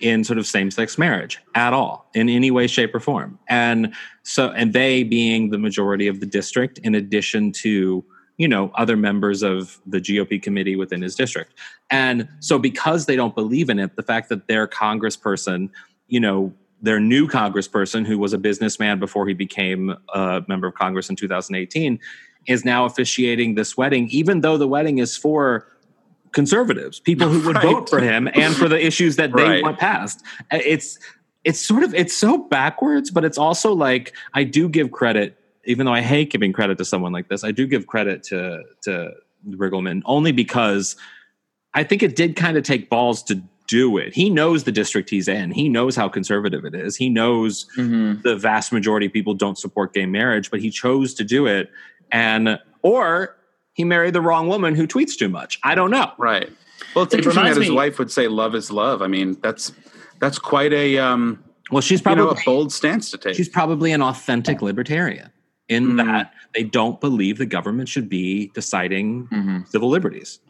in 0.00 0.24
sort 0.24 0.38
of 0.38 0.46
same-sex 0.46 0.96
marriage 0.96 1.38
at 1.54 1.74
all 1.74 2.08
in 2.14 2.30
any 2.30 2.50
way 2.50 2.66
shape 2.66 2.94
or 2.94 3.00
form. 3.00 3.38
And 3.48 3.92
so 4.22 4.48
and 4.52 4.72
they 4.72 5.02
being 5.02 5.50
the 5.50 5.58
majority 5.58 6.06
of 6.08 6.20
the 6.20 6.24
district 6.24 6.78
in 6.78 6.94
addition 6.94 7.52
to, 7.64 8.02
you 8.40 8.48
know, 8.48 8.70
other 8.74 8.96
members 8.96 9.42
of 9.42 9.78
the 9.84 9.98
GOP 10.00 10.42
committee 10.42 10.74
within 10.74 11.02
his 11.02 11.14
district. 11.14 11.52
And 11.90 12.26
so 12.38 12.58
because 12.58 13.04
they 13.04 13.14
don't 13.14 13.34
believe 13.34 13.68
in 13.68 13.78
it, 13.78 13.96
the 13.96 14.02
fact 14.02 14.30
that 14.30 14.48
their 14.48 14.66
congressperson, 14.66 15.68
you 16.08 16.20
know, 16.20 16.50
their 16.80 16.98
new 16.98 17.28
congressperson 17.28 18.06
who 18.06 18.18
was 18.18 18.32
a 18.32 18.38
businessman 18.38 18.98
before 18.98 19.28
he 19.28 19.34
became 19.34 19.94
a 20.14 20.42
member 20.48 20.66
of 20.66 20.72
Congress 20.74 21.10
in 21.10 21.16
2018 21.16 21.98
is 22.46 22.64
now 22.64 22.86
officiating 22.86 23.56
this 23.56 23.76
wedding, 23.76 24.08
even 24.08 24.40
though 24.40 24.56
the 24.56 24.66
wedding 24.66 24.96
is 24.96 25.18
for 25.18 25.66
conservatives, 26.32 26.98
people 26.98 27.28
who 27.28 27.46
would 27.46 27.56
Right. 27.56 27.64
vote 27.74 27.90
for 27.90 28.00
him 28.00 28.26
and 28.32 28.56
for 28.56 28.70
the 28.70 28.82
issues 28.82 29.16
that 29.16 29.36
they 29.36 29.42
Right. 29.42 29.62
want 29.62 29.78
passed. 29.78 30.24
It's 30.50 30.98
it's 31.44 31.60
sort 31.60 31.82
of 31.82 31.94
it's 31.94 32.16
so 32.16 32.38
backwards, 32.38 33.10
but 33.10 33.22
it's 33.22 33.36
also 33.36 33.74
like 33.74 34.14
I 34.32 34.44
do 34.44 34.66
give 34.66 34.92
credit, 34.92 35.36
even 35.70 35.86
though 35.86 35.92
I 35.94 36.00
hate 36.02 36.30
giving 36.30 36.52
credit 36.52 36.78
to 36.78 36.84
someone 36.84 37.12
like 37.12 37.28
this. 37.28 37.44
I 37.44 37.52
do 37.52 37.66
give 37.66 37.86
credit 37.86 38.22
to 38.24 38.62
to 38.82 39.12
Riggleman 39.48 40.02
only 40.04 40.32
because 40.32 40.96
I 41.74 41.84
think 41.84 42.02
it 42.02 42.16
did 42.16 42.36
kind 42.36 42.56
of 42.56 42.64
take 42.64 42.90
balls 42.90 43.22
to 43.24 43.40
do 43.68 43.96
it. 43.98 44.12
He 44.12 44.28
knows 44.30 44.64
the 44.64 44.72
district 44.72 45.08
he's 45.10 45.28
in. 45.28 45.52
He 45.52 45.68
knows 45.68 45.94
how 45.94 46.08
conservative 46.08 46.64
it 46.64 46.74
is. 46.74 46.96
He 46.96 47.08
knows 47.08 47.66
Mm-hmm. 47.76 48.22
the 48.22 48.36
vast 48.36 48.72
majority 48.72 49.06
of 49.06 49.12
people 49.12 49.34
don't 49.34 49.56
support 49.56 49.94
gay 49.94 50.06
marriage, 50.06 50.50
but 50.50 50.60
he 50.60 50.70
chose 50.70 51.14
to 51.14 51.24
do 51.24 51.46
it. 51.46 51.70
And 52.10 52.58
or 52.82 53.36
he 53.74 53.84
married 53.84 54.12
the 54.14 54.20
wrong 54.20 54.48
woman 54.48 54.74
who 54.74 54.86
tweets 54.88 55.16
too 55.16 55.28
much. 55.28 55.60
I 55.62 55.74
don't 55.76 55.90
know. 55.92 56.10
Right. 56.18 56.50
Well, 56.94 57.04
it's 57.04 57.14
It 57.14 57.18
interesting 57.18 57.44
that 57.44 57.56
his 57.56 57.68
me- 57.68 57.74
wife 57.76 57.98
would 58.00 58.10
say 58.10 58.26
"love 58.26 58.54
is 58.56 58.70
love." 58.72 59.00
I 59.02 59.06
mean, 59.06 59.36
that's 59.40 59.72
that's 60.18 60.38
quite 60.40 60.72
a 60.72 60.98
um, 60.98 61.42
Well, 61.70 61.80
she's 61.80 62.00
you 62.00 62.14
know 62.16 62.24
probably 62.26 62.42
a 62.42 62.44
bold 62.44 62.72
stance 62.72 63.10
to 63.12 63.18
take. 63.18 63.36
she's 63.36 63.48
probably 63.48 63.92
an 63.92 64.02
authentic 64.02 64.60
libertarian 64.62 65.30
in 65.70 65.92
Mm. 65.92 66.04
that 66.04 66.32
they 66.54 66.62
don't 66.64 67.00
believe 67.00 67.38
the 67.38 67.46
government 67.46 67.88
should 67.88 68.08
be 68.08 68.50
deciding 68.54 69.26
Mm-hmm. 69.28 69.58
civil 69.68 69.88
liberties. 69.88 70.40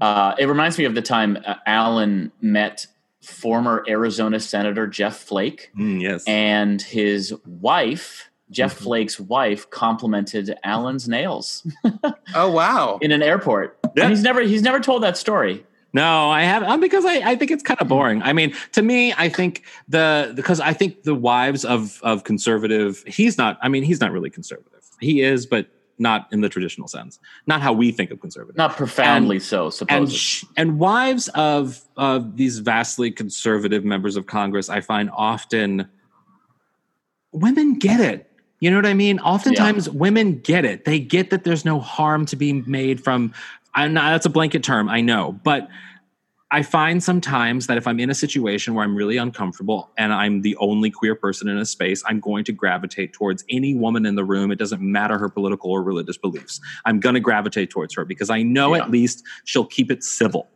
Uh, 0.00 0.34
it 0.38 0.46
reminds 0.46 0.78
me 0.78 0.84
of 0.86 0.94
the 0.96 1.02
time 1.02 1.38
uh, 1.46 1.54
Alan 1.66 2.32
met 2.40 2.86
former 3.20 3.84
Arizona 3.88 4.40
Senator 4.40 4.86
Jeff 4.88 5.16
Flake 5.16 5.70
Mm, 5.78 6.00
yes. 6.00 6.24
and 6.26 6.82
his 6.82 7.32
wife. 7.46 8.28
Jeff 8.50 8.78
Mhm. 8.78 8.82
Flake's 8.82 9.18
wife 9.20 9.70
complimented 9.70 10.54
Alan's 10.62 11.08
nails 11.08 11.66
oh 12.34 12.50
wow! 12.50 12.98
in 13.00 13.10
an 13.10 13.22
airport. 13.22 13.78
Yeah. 13.96 14.02
And 14.04 14.10
he's 14.12 14.22
never 14.22 14.42
he's 14.42 14.60
never 14.62 14.78
told 14.80 15.02
that 15.04 15.16
story. 15.16 15.64
No, 15.94 16.30
I 16.30 16.42
have 16.44 16.62
um, 16.62 16.80
because 16.80 17.04
I, 17.04 17.16
I 17.32 17.36
think 17.36 17.50
it's 17.50 17.62
kind 17.62 17.80
of 17.80 17.88
boring. 17.88 18.22
I 18.22 18.32
mean, 18.32 18.54
to 18.72 18.82
me, 18.82 19.12
I 19.12 19.28
think 19.28 19.62
the 19.88 20.32
because 20.34 20.58
I 20.60 20.72
think 20.72 21.02
the 21.02 21.14
wives 21.14 21.64
of 21.64 22.00
of 22.02 22.24
conservative. 22.24 23.04
He's 23.06 23.36
not. 23.36 23.58
I 23.62 23.68
mean, 23.68 23.82
he's 23.82 24.00
not 24.00 24.10
really 24.12 24.30
conservative. 24.30 24.80
He 25.00 25.20
is, 25.20 25.44
but 25.44 25.66
not 25.98 26.26
in 26.32 26.40
the 26.40 26.48
traditional 26.48 26.88
sense. 26.88 27.18
Not 27.46 27.60
how 27.60 27.72
we 27.74 27.92
think 27.92 28.10
of 28.10 28.20
conservative. 28.20 28.56
Not 28.56 28.74
profoundly 28.76 29.36
And- 29.36 29.42
so, 29.44 29.64
and 29.66 29.74
supposedly. 29.74 30.16
sh- 30.16 30.44
and 30.56 30.78
wives 30.78 31.28
of 31.34 31.82
of 31.96 32.36
these 32.38 32.58
vastly 32.60 33.10
conservative 33.10 33.84
members 33.84 34.16
of 34.16 34.26
Congress, 34.26 34.70
I 34.70 34.80
find 34.80 35.10
often 35.12 35.88
women 37.32 37.78
get 37.78 38.00
it. 38.00 38.28
You 38.60 38.70
know 38.70 38.76
what 38.76 38.86
I 38.86 38.94
mean? 38.94 39.18
Oftentimes, 39.20 39.90
women 39.90 40.38
get 40.38 40.64
it. 40.64 40.84
They 40.84 41.00
get 41.00 41.30
that 41.30 41.42
there's 41.44 41.64
no 41.64 41.80
harm 41.80 42.26
to 42.26 42.36
be 42.36 42.52
made 42.52 43.02
from. 43.02 43.34
I'm 43.74 43.94
not, 43.94 44.12
that's 44.12 44.26
a 44.26 44.30
blanket 44.30 44.62
term, 44.62 44.88
I 44.88 45.00
know, 45.00 45.32
but 45.44 45.68
I 46.50 46.62
find 46.62 47.02
sometimes 47.02 47.66
that 47.68 47.78
if 47.78 47.86
I'm 47.86 47.98
in 47.98 48.10
a 48.10 48.14
situation 48.14 48.74
where 48.74 48.84
I'm 48.84 48.94
really 48.94 49.16
uncomfortable 49.16 49.90
and 49.96 50.12
I'm 50.12 50.42
the 50.42 50.54
only 50.56 50.90
queer 50.90 51.14
person 51.14 51.48
in 51.48 51.56
a 51.56 51.64
space, 51.64 52.02
I'm 52.06 52.20
going 52.20 52.44
to 52.44 52.52
gravitate 52.52 53.14
towards 53.14 53.42
any 53.48 53.74
woman 53.74 54.04
in 54.04 54.16
the 54.16 54.24
room. 54.24 54.52
It 54.52 54.58
doesn't 54.58 54.82
matter 54.82 55.16
her 55.16 55.30
political 55.30 55.70
or 55.70 55.82
religious 55.82 56.18
beliefs. 56.18 56.60
I'm 56.84 57.00
going 57.00 57.14
to 57.14 57.20
gravitate 57.20 57.70
towards 57.70 57.94
her 57.94 58.04
because 58.04 58.28
I 58.28 58.42
know 58.42 58.74
Yeah. 58.74 58.82
at 58.82 58.90
least 58.90 59.24
she'll 59.44 59.64
keep 59.64 59.90
it 59.90 60.04
civil. 60.04 60.46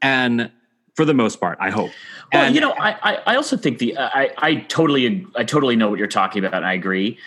And 0.00 0.50
for 0.94 1.04
the 1.04 1.12
most 1.12 1.40
part, 1.40 1.58
I 1.60 1.68
hope. 1.68 1.90
Well, 2.32 2.44
And- 2.46 2.54
you 2.54 2.62
know, 2.62 2.72
I, 2.78 3.18
I, 3.26 3.36
also 3.36 3.58
think 3.58 3.78
the 3.78 3.96
uh, 3.98 4.08
I, 4.14 4.30
I 4.38 4.54
totally 4.68 5.26
I 5.36 5.44
totally 5.44 5.76
know 5.76 5.90
what 5.90 5.98
you're 5.98 6.08
talking 6.08 6.42
about, 6.44 6.54
and 6.54 6.64
I 6.64 6.72
agree. 6.72 7.18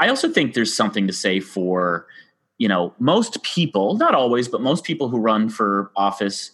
I 0.00 0.08
also 0.08 0.28
think 0.28 0.54
there's 0.54 0.74
something 0.74 1.06
to 1.06 1.12
say 1.12 1.38
for 1.38 2.06
you 2.62 2.68
know 2.68 2.82
most 2.98 3.32
people, 3.42 3.86
not 3.96 4.14
always, 4.14 4.46
but 4.54 4.60
most 4.60 4.84
people 4.84 5.08
who 5.08 5.18
run 5.18 5.48
for 5.48 5.90
office 5.96 6.50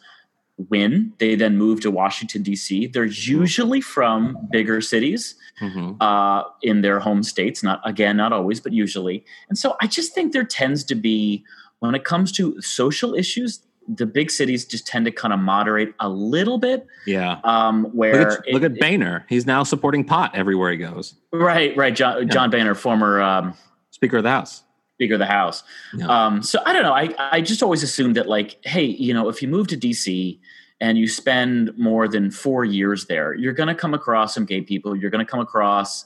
win, 0.70 1.12
they 1.18 1.34
then 1.34 1.58
move 1.58 1.80
to 1.82 1.90
Washington 1.90 2.42
D.C. 2.42 2.86
They're 2.86 3.04
usually 3.04 3.80
from 3.82 4.38
bigger 4.50 4.80
cities 4.80 5.34
Mhm. 5.60 5.96
uh, 6.00 6.44
in 6.62 6.80
their 6.80 6.98
home 7.00 7.22
states. 7.22 7.62
Not 7.62 7.80
again, 7.84 8.16
not 8.16 8.32
always, 8.32 8.58
but 8.60 8.72
usually. 8.72 9.24
And 9.50 9.58
so 9.58 9.76
I 9.82 9.86
just 9.86 10.14
think 10.14 10.32
there 10.32 10.44
tends 10.44 10.82
to 10.84 10.94
be 10.94 11.44
when 11.80 11.94
it 11.94 12.04
comes 12.04 12.32
to 12.32 12.58
social 12.62 13.14
issues, 13.14 13.60
the 13.86 14.06
big 14.06 14.30
cities 14.30 14.64
just 14.64 14.86
tend 14.86 15.04
to 15.04 15.10
kind 15.12 15.34
of 15.34 15.40
moderate 15.40 15.92
a 16.00 16.08
little 16.08 16.56
bit. 16.58 16.86
Yeah. 17.06 17.38
Um, 17.44 17.84
where 17.92 18.18
Look 18.30 18.38
at, 18.40 18.46
it- 18.48 18.54
look 18.54 18.62
at 18.62 18.78
Boehner. 18.80 19.26
He's 19.28 19.44
now 19.46 19.62
supporting 19.62 20.04
pot 20.04 20.30
everywhere 20.34 20.70
he 20.72 20.78
goes. 20.78 21.14
right, 21.32 21.76
right, 21.76 21.94
John, 21.94 22.28
John 22.30 22.48
Boehner, 22.50 22.74
former. 22.74 23.20
Um, 23.20 23.54
Speaker 23.90 24.16
of 24.18 24.22
the 24.24 24.30
House. 24.30 24.62
Of 25.00 25.18
the 25.18 25.26
House. 25.26 25.62
Yeah. 25.94 26.06
Um, 26.06 26.42
so 26.42 26.58
I 26.64 26.72
don't 26.72 26.82
know. 26.82 26.94
I, 26.94 27.14
I 27.18 27.40
just 27.40 27.62
always 27.62 27.82
assumed 27.82 28.16
that, 28.16 28.28
like, 28.28 28.58
hey, 28.64 28.84
you 28.84 29.12
know, 29.12 29.28
if 29.28 29.42
you 29.42 29.48
move 29.48 29.66
to 29.68 29.76
DC 29.76 30.38
and 30.80 30.98
you 30.98 31.06
spend 31.08 31.76
more 31.76 32.08
than 32.08 32.30
four 32.30 32.64
years 32.64 33.06
there, 33.06 33.34
you're 33.34 33.52
going 33.52 33.68
to 33.68 33.74
come 33.74 33.94
across 33.94 34.34
some 34.34 34.44
gay 34.44 34.62
people. 34.62 34.96
You're 34.96 35.10
going 35.10 35.24
to 35.24 35.30
come 35.30 35.40
across 35.40 36.04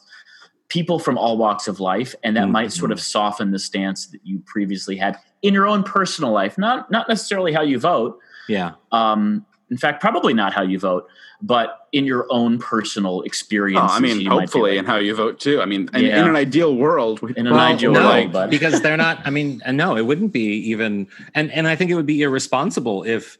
people 0.69 0.99
from 0.99 1.19
all 1.19 1.37
walks 1.37 1.69
of 1.69 1.81
life, 1.81 2.15
and 2.23 2.37
that 2.37 2.49
might 2.49 2.73
sort 2.73 2.93
of 2.93 3.01
soften 3.01 3.51
the 3.51 3.59
stance 3.59 4.07
that 4.09 4.21
you 4.25 4.41
previously 4.47 4.97
had 4.97 5.19
in 5.43 5.55
your 5.55 5.67
own 5.67 5.83
personal 5.83 6.33
life. 6.33 6.59
Not 6.59 6.91
not 6.91 7.09
necessarily 7.09 7.53
how 7.53 7.63
you 7.63 7.79
vote. 7.79 8.19
Yeah. 8.49 8.73
Um, 8.91 9.47
in 9.71 9.77
fact, 9.77 10.01
probably 10.01 10.35
not 10.35 10.53
how 10.53 10.63
you 10.63 10.79
vote, 10.79 11.09
but 11.43 11.87
in 11.93 12.05
your 12.05 12.27
own 12.31 12.59
personal 12.59 13.19
Oh, 13.19 13.23
experience. 13.23 13.91
I 13.93 14.01
mean, 14.01 14.27
hopefully, 14.27 14.79
and 14.79 14.87
how 14.87 14.97
you 14.97 15.15
vote 15.15 15.39
too. 15.41 15.61
I 15.63 15.65
mean, 15.65 15.89
in, 15.95 16.05
Yeah. 16.05 16.21
in 16.23 16.29
an 16.29 16.37
ideal 16.37 16.75
world, 16.75 17.21
we- 17.23 17.35
in 17.37 17.47
an 17.47 17.55
Well, 17.55 17.61
ideal 17.75 17.93
no, 17.93 18.05
world, 18.07 18.33
but 18.33 18.51
because 18.51 18.81
they're 18.81 18.97
not. 18.97 19.21
I 19.25 19.31
mean, 19.31 19.63
and 19.65 19.77
no, 19.77 19.97
it 19.97 20.03
wouldn't 20.07 20.33
be 20.33 20.71
even. 20.71 21.07
And 21.35 21.51
and 21.53 21.67
I 21.69 21.77
think 21.77 21.91
it 21.91 21.95
would 21.95 22.07
be 22.07 22.23
irresponsible 22.23 23.05
if 23.05 23.39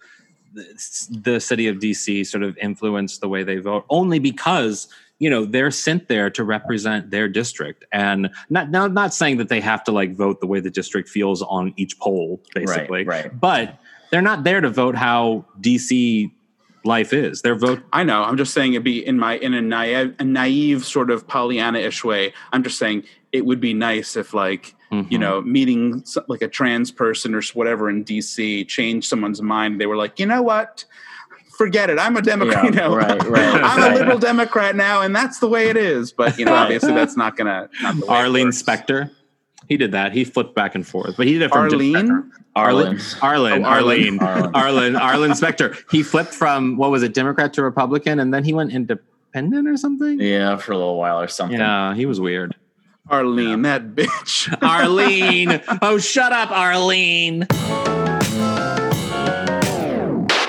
the, 0.55 0.65
the 1.11 1.41
city 1.41 1.69
of 1.69 1.77
DC 1.79 2.27
sort 2.27 2.43
of 2.43 2.57
influenced 2.59 3.21
the 3.21 3.29
way 3.29 3.43
they 3.43 3.59
vote, 3.59 3.85
only 3.91 4.19
because 4.19 4.89
you 5.19 5.29
know 5.29 5.45
they're 5.45 5.71
sent 5.71 6.09
there 6.09 6.31
to 6.31 6.43
represent 6.43 7.11
their 7.11 7.29
district, 7.29 7.85
and 7.93 8.31
not 8.49 8.71
now 8.71 8.87
not 8.87 9.13
saying 9.15 9.37
that 9.39 9.49
they 9.49 9.61
have 9.61 9.85
to 9.85 9.93
like 9.93 10.15
vote 10.15 10.41
the 10.41 10.47
way 10.47 10.59
the 10.61 10.71
district 10.71 11.09
feels 11.09 11.43
on 11.43 11.75
each 11.77 11.99
poll, 11.99 12.41
basically, 12.55 13.05
right, 13.05 13.25
right. 13.27 13.41
But 13.41 13.79
they're 14.11 14.23
not 14.23 14.45
there 14.45 14.61
to 14.61 14.69
vote 14.71 14.95
how 14.97 15.45
DC 15.61 16.31
life 16.85 17.13
is. 17.13 17.43
Their 17.43 17.55
vote 17.57 17.83
I 17.93 18.05
know. 18.05 18.23
I'm 18.23 18.37
just 18.37 18.55
saying 18.55 18.73
it'd 18.73 18.85
be 18.85 19.05
in 19.07 19.19
my 19.19 19.35
in 19.37 19.55
a 19.55 19.61
naive, 19.63 20.15
a 20.19 20.25
naive 20.25 20.85
sort 20.85 21.11
of 21.11 21.27
Pollyanna-ish 21.29 22.03
way. 22.05 22.33
I'm 22.53 22.63
just 22.63 22.79
saying 22.79 23.05
it 23.33 23.45
would 23.45 23.61
be 23.61 23.75
nice 23.75 24.17
if, 24.17 24.33
like, 24.35 24.75
you 24.91 25.03
Mhm. 25.05 25.21
know, 25.21 25.41
meeting 25.43 26.03
like 26.27 26.43
a 26.43 26.49
trans 26.49 26.91
person 26.91 27.35
or 27.35 27.43
whatever 27.55 27.89
in 27.89 28.03
DC 28.05 28.65
changed 28.67 29.09
someone's 29.09 29.41
mind. 29.41 29.81
They 29.81 29.87
were 29.87 29.97
like, 29.97 30.19
you 30.19 30.27
know 30.27 30.43
what? 30.43 30.85
Forget 31.57 31.91
it. 31.91 31.99
I'm 31.99 32.17
a 32.17 32.23
Democrat. 32.23 32.65
Yeah, 32.65 32.71
you 32.71 32.77
know, 32.77 32.97
right, 32.97 33.23
right, 33.29 33.63
I'm 33.63 33.81
right. 33.81 33.93
a 33.93 33.95
liberal 33.95 34.19
Democrat 34.19 34.75
now, 34.75 35.03
and 35.03 35.15
that's 35.15 35.39
the 35.39 35.47
way 35.49 35.69
it 35.69 35.77
is. 35.77 36.11
But 36.11 36.39
you 36.39 36.45
know, 36.47 36.55
obviously, 36.55 36.93
that's 36.95 37.17
not 37.19 37.37
gonna. 37.37 37.69
Not 37.83 37.97
the 38.01 38.07
way 38.07 38.07
it 38.07 38.11
Arlene. 38.19 38.51
Specter. 38.53 39.13
He 39.71 39.77
did 39.77 39.93
that. 39.93 40.13
He 40.13 40.25
flipped 40.25 40.57
back 40.57 40.75
and 40.75 40.85
forth, 40.85 41.17
but 41.17 41.29
he 41.29 41.35
did 41.35 41.43
it 41.43 41.53
from 41.53 41.61
Arlene? 41.61 42.33
Arlen. 42.57 42.99
Arlen, 43.23 43.65
Oh, 43.65 43.69
Arlene, 43.69 44.19
Arlen. 44.19 44.51
Arlen, 44.53 44.97
Arlen 45.01 45.35
Specter. 45.37 45.77
He 45.93 46.03
flipped 46.03 46.35
from 46.35 46.77
what 46.77 46.91
was 46.91 47.05
it, 47.05 47.15
Democrat 47.15 47.53
to 47.53 47.63
Republican, 47.63 48.19
and 48.19 48.35
then 48.35 48.43
he 48.43 48.53
went 48.53 48.73
independent 48.73 49.69
or 49.69 49.77
something. 49.77 50.19
Yeah, 50.21 50.57
for 50.57 50.73
a 50.73 50.77
little 50.77 50.97
while 50.97 51.21
or 51.21 51.29
something. 51.29 51.57
Yeah, 51.57 51.95
he 51.95 52.05
was 52.05 52.21
weird. 52.21 52.57
Arlene, 53.09 53.63
that 53.63 53.95
bitch. 53.95 54.53
Arlene, 54.69 55.63
oh, 55.83 55.99
shut 55.99 56.33
up, 56.33 56.51
Arlene. 56.51 57.47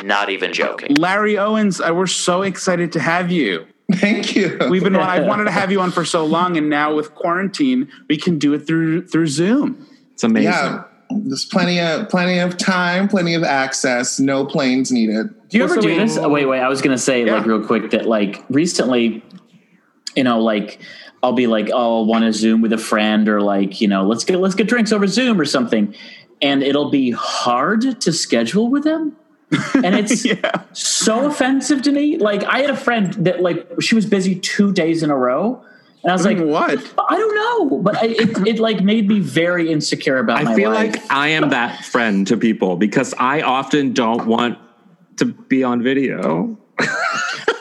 Not 0.04 0.32
even 0.32 0.52
joking. 0.52 0.96
Larry 0.96 1.38
Owens, 1.38 1.80
uh, 1.80 1.94
we're 1.94 2.08
so 2.08 2.42
excited 2.42 2.92
to 2.94 3.00
have 3.00 3.32
you. 3.32 3.68
Thank 3.96 4.36
you. 4.36 4.58
We've 4.70 4.84
been 4.84 4.96
I 4.96 5.22
wanted 5.22 5.46
to 5.46 5.52
have 5.52 5.72
you 5.72 5.82
on 5.82 5.92
for 5.92 6.06
so 6.06 6.26
long, 6.26 6.58
and 6.58 6.70
now 6.70 6.96
with 6.96 7.14
quarantine, 7.16 7.90
we 8.08 8.18
can 8.18 8.40
do 8.40 8.54
it 8.54 8.68
through 8.68 9.08
through 9.08 9.28
Zoom. 9.28 9.88
It's 10.14 10.24
amazing. 10.24 10.52
yeah, 10.52 10.84
there's 11.10 11.46
plenty 11.46 11.80
of 11.80 12.10
plenty 12.10 12.40
of 12.40 12.58
time, 12.58 13.08
plenty 13.08 13.34
of 13.34 13.44
access. 13.44 14.20
No 14.20 14.46
planes 14.46 14.92
needed. 14.92 15.28
Do 15.50 15.58
you 15.58 15.64
ever 15.64 15.76
so 15.76 15.82
do 15.82 15.96
this? 15.96 16.18
Oh, 16.18 16.30
wait, 16.30 16.46
wait. 16.46 16.60
I 16.60 16.70
was 16.70 16.82
going 16.82 16.96
to 16.96 17.02
say, 17.02 17.26
like, 17.26 17.46
real 17.46 17.66
quick, 17.66 17.92
that, 17.92 18.06
like, 18.06 18.42
recently, 18.50 19.22
you 20.16 20.24
know, 20.24 20.40
like, 20.40 20.80
I'll 21.24 21.34
be 21.34 21.48
like, 21.48 21.70
oh, 21.74 22.04
want 22.04 22.24
to 22.24 22.34
Zoom 22.34 22.62
with 22.62 22.74
a 22.74 22.78
friend, 22.78 23.28
or 23.28 23.42
like, 23.42 23.82
you 23.82 23.88
know, 23.88 24.04
let's 24.08 24.24
get 24.24 24.40
let's 24.40 24.56
get 24.56 24.68
drinks 24.68 24.92
over 24.92 25.08
Zoom 25.08 25.40
or 25.40 25.46
something, 25.46 25.94
and 26.42 26.64
it'll 26.64 26.90
be 26.90 27.12
hard 27.12 28.00
to 28.02 28.12
schedule 28.12 28.70
with 28.70 28.84
them, 28.84 29.16
and 29.76 29.96
it's 29.96 30.26
Yeah. 30.32 30.64
so 30.74 31.26
offensive 31.28 31.82
to 31.84 31.92
me. 31.92 32.18
Like, 32.18 32.44
I 32.44 32.60
had 32.60 32.70
a 32.70 32.76
friend 32.78 33.14
that 33.26 33.42
like 33.42 33.68
she 33.82 33.96
was 33.96 34.06
busy 34.06 34.36
two 34.36 34.72
days 34.72 35.04
in 35.04 35.10
a 35.10 35.18
row, 35.18 35.64
and 36.04 36.12
I 36.12 36.16
was 36.16 36.26
like, 36.26 36.40
what? 36.40 36.80
I 37.10 37.18
don't 37.18 37.36
know, 37.70 37.80
but 37.80 37.98
I, 37.98 38.06
it 38.08 38.48
it 38.48 38.60
like 38.60 38.82
made 38.82 39.08
me 39.08 39.20
very 39.20 39.72
insecure 39.72 40.18
about. 40.18 40.46
I 40.46 40.56
feel 40.56 40.72
life. 40.72 40.94
like 40.96 41.12
I 41.12 41.30
am 41.30 41.50
that 41.50 41.84
friend 41.86 42.26
to 42.28 42.38
people 42.38 42.76
because 42.76 43.14
I 43.20 43.42
often 43.42 43.94
don't 43.94 44.26
want 44.26 44.58
to 45.18 45.26
be 45.26 45.64
on 45.64 45.84
video. 45.84 46.58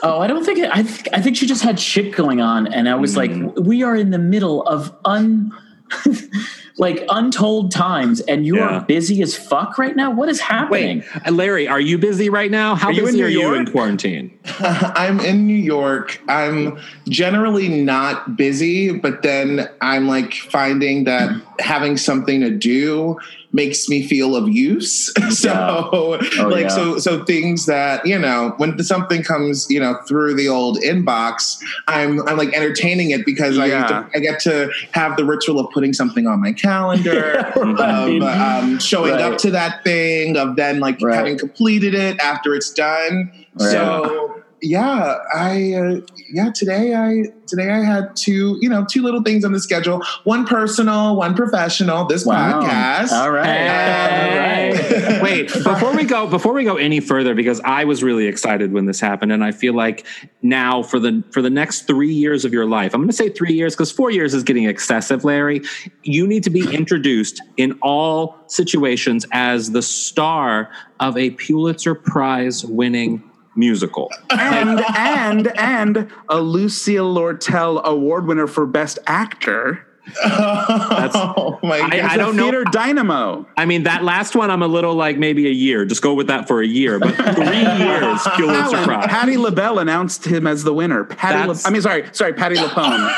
Oh, 0.02 0.18
I 0.18 0.28
don't 0.28 0.42
think 0.46 0.58
it, 0.58 0.70
I. 0.74 0.82
Th- 0.82 1.08
I 1.12 1.20
think 1.20 1.36
she 1.36 1.46
just 1.46 1.62
had 1.62 1.78
shit 1.78 2.16
going 2.16 2.40
on, 2.40 2.66
and 2.72 2.88
I 2.88 2.94
was 2.94 3.18
like, 3.18 3.30
mm. 3.30 3.66
"We 3.66 3.82
are 3.82 3.94
in 3.94 4.08
the 4.08 4.18
middle 4.18 4.62
of 4.62 4.96
un, 5.04 5.52
like 6.78 7.04
untold 7.08 7.70
times, 7.70 8.20
and 8.20 8.46
you 8.46 8.56
Yeah. 8.56 8.76
are 8.78 8.80
busy 8.80 9.22
as 9.22 9.36
fuck 9.36 9.78
right 9.78 9.94
now. 9.96 10.10
What 10.10 10.28
is 10.28 10.40
happening?" 10.40 10.98
Wait, 11.00 11.26
uh, 11.26 11.32
Larry, 11.32 11.68
are 11.68 11.80
you 11.80 11.98
busy 11.98 12.28
right 12.30 12.50
now? 12.50 12.74
How 12.74 12.88
Are 12.88 12.92
you 12.92 13.00
in 13.00 13.04
busy 13.06 13.18
New 13.18 13.24
are 13.24 13.28
you 13.28 13.54
in 13.54 13.66
quarantine? 13.66 14.30
I'm 14.60 15.20
in 15.20 15.46
New 15.46 15.54
York. 15.54 16.20
I'm 16.28 16.78
generally 17.08 17.68
not 17.68 18.36
busy, 18.36 18.92
but 18.92 19.22
then 19.22 19.68
I'm 19.80 20.06
like 20.08 20.34
finding 20.34 21.04
that 21.04 21.30
having 21.58 21.96
something 21.96 22.40
to 22.40 22.50
do 22.50 23.18
makes 23.52 23.88
me 23.88 24.06
feel 24.06 24.36
of 24.36 24.48
use. 24.48 25.12
so 25.30 25.50
Oh, 25.92 26.18
like 26.48 26.62
yeah. 26.62 26.68
so 26.68 26.98
so 26.98 27.24
things 27.24 27.66
that, 27.66 28.06
you 28.06 28.18
know, 28.18 28.54
when 28.58 28.78
something 28.82 29.22
comes, 29.22 29.66
you 29.68 29.80
know, 29.80 29.96
through 30.06 30.34
the 30.34 30.48
old 30.48 30.78
inbox, 30.78 31.58
I'm 31.88 32.26
I'm 32.28 32.36
like 32.36 32.52
entertaining 32.54 33.10
it 33.10 33.26
because 33.26 33.58
I 33.58 33.68
get, 33.68 33.88
to, 33.88 34.08
I 34.14 34.18
get 34.20 34.40
to 34.40 34.70
have 34.92 35.16
the 35.16 35.24
ritual 35.24 35.58
of 35.58 35.70
putting 35.72 35.92
something 35.92 36.26
on 36.26 36.40
my 36.40 36.52
calendar. 36.52 37.52
Right. 37.60 38.18
of 38.18 38.22
um, 38.22 38.78
showing 38.78 39.12
Right. 39.12 39.20
up 39.22 39.38
to 39.38 39.50
that 39.52 39.82
thing, 39.84 40.36
of 40.36 40.56
then 40.56 40.80
like 40.80 40.98
Right. 41.02 41.14
having 41.14 41.38
completed 41.38 41.94
it 41.94 42.18
after 42.20 42.54
it's 42.54 42.70
done. 42.70 43.30
So 43.58 44.42
yeah, 44.62 45.16
I 45.34 45.72
uh, 45.74 46.00
yeah 46.32 46.50
today 46.52 46.94
I 46.94 47.24
today 47.46 47.70
I 47.70 47.82
had 47.82 48.14
two 48.16 48.58
you 48.60 48.68
know 48.68 48.86
two 48.88 49.02
little 49.02 49.22
things 49.22 49.44
on 49.44 49.52
the 49.52 49.60
schedule. 49.60 50.02
One 50.24 50.46
personal, 50.46 51.16
one 51.16 51.34
professional. 51.34 52.04
This 52.06 52.24
Wow. 52.26 52.60
podcast. 52.62 53.12
All 53.12 53.30
right. 53.30 53.46
Hey. 53.46 54.30
All 54.30 54.36
right. 54.38 55.22
Wait, 55.22 55.52
before 55.52 55.94
we 55.94 56.04
go, 56.04 56.26
before 56.26 56.52
we 56.52 56.64
go 56.64 56.76
any 56.76 57.00
further, 57.00 57.34
because 57.34 57.60
I 57.64 57.84
was 57.84 58.02
really 58.02 58.26
excited 58.26 58.72
when 58.72 58.86
this 58.86 59.00
happened, 59.00 59.32
and 59.32 59.42
I 59.44 59.52
feel 59.52 59.74
like 59.74 60.06
now 60.42 60.82
for 60.82 60.98
the 60.98 61.22
for 61.32 61.42
the 61.42 61.50
next 61.50 61.82
three 61.86 62.12
years 62.12 62.44
of 62.44 62.52
your 62.52 62.66
life, 62.66 62.94
I'm 62.94 63.00
going 63.00 63.10
to 63.10 63.16
say 63.16 63.28
three 63.28 63.52
years 63.54 63.74
because 63.74 63.90
four 63.90 64.10
years 64.10 64.34
is 64.34 64.42
getting 64.42 64.64
excessive, 64.64 65.24
Larry. 65.24 65.62
You 66.02 66.26
need 66.26 66.44
to 66.44 66.50
be 66.50 66.72
introduced 66.74 67.42
in 67.56 67.78
all 67.82 68.36
situations 68.46 69.26
as 69.32 69.70
the 69.72 69.82
star 69.82 70.70
of 71.00 71.16
a 71.16 71.30
Pulitzer 71.30 71.94
Prize 71.94 72.64
winning 72.64 73.22
musical. 73.56 74.10
and 74.30 74.80
and 74.96 75.48
and 75.58 76.10
a 76.28 76.40
Lucille 76.40 77.12
Lortel 77.14 77.82
Award 77.84 78.26
winner 78.26 78.46
for 78.46 78.66
Best 78.66 78.98
Actor. 79.06 79.86
oh 80.24 81.58
my 81.62 81.76
I- 81.76 81.80
god! 81.80 81.94
It's 81.94 82.04
I 82.08 82.14
a 82.14 82.18
don't 82.18 82.34
know- 82.34 82.42
theater 82.44 82.64
dynamo. 82.64 83.46
I 83.56 83.64
mean, 83.66 83.84
that 83.84 84.02
last 84.02 84.34
one, 84.34 84.50
I'm 84.50 84.62
a 84.62 84.66
little 84.66 84.94
like 84.94 85.18
maybe 85.18 85.46
a 85.46 85.52
year. 85.52 85.84
Just 85.84 86.02
go 86.02 86.14
with 86.14 86.26
that 86.28 86.48
for 86.48 86.60
a 86.62 86.66
year, 86.66 86.98
but 86.98 87.14
three 87.14 87.60
years 87.84 88.20
Pulitzer 88.34 88.76
Alan, 88.76 88.84
Prize. 88.84 89.06
Patti 89.06 89.36
LaBelle 89.36 89.78
announced 89.78 90.24
him 90.26 90.46
as 90.48 90.64
the 90.64 90.72
winner. 90.74 91.04
Patty, 91.04 91.46
La, 91.46 91.54
I 91.64 91.70
mean, 91.70 91.82
sorry, 91.82 92.08
sorry, 92.12 92.32
Patty 92.32 92.56
LuPone. 92.56 93.12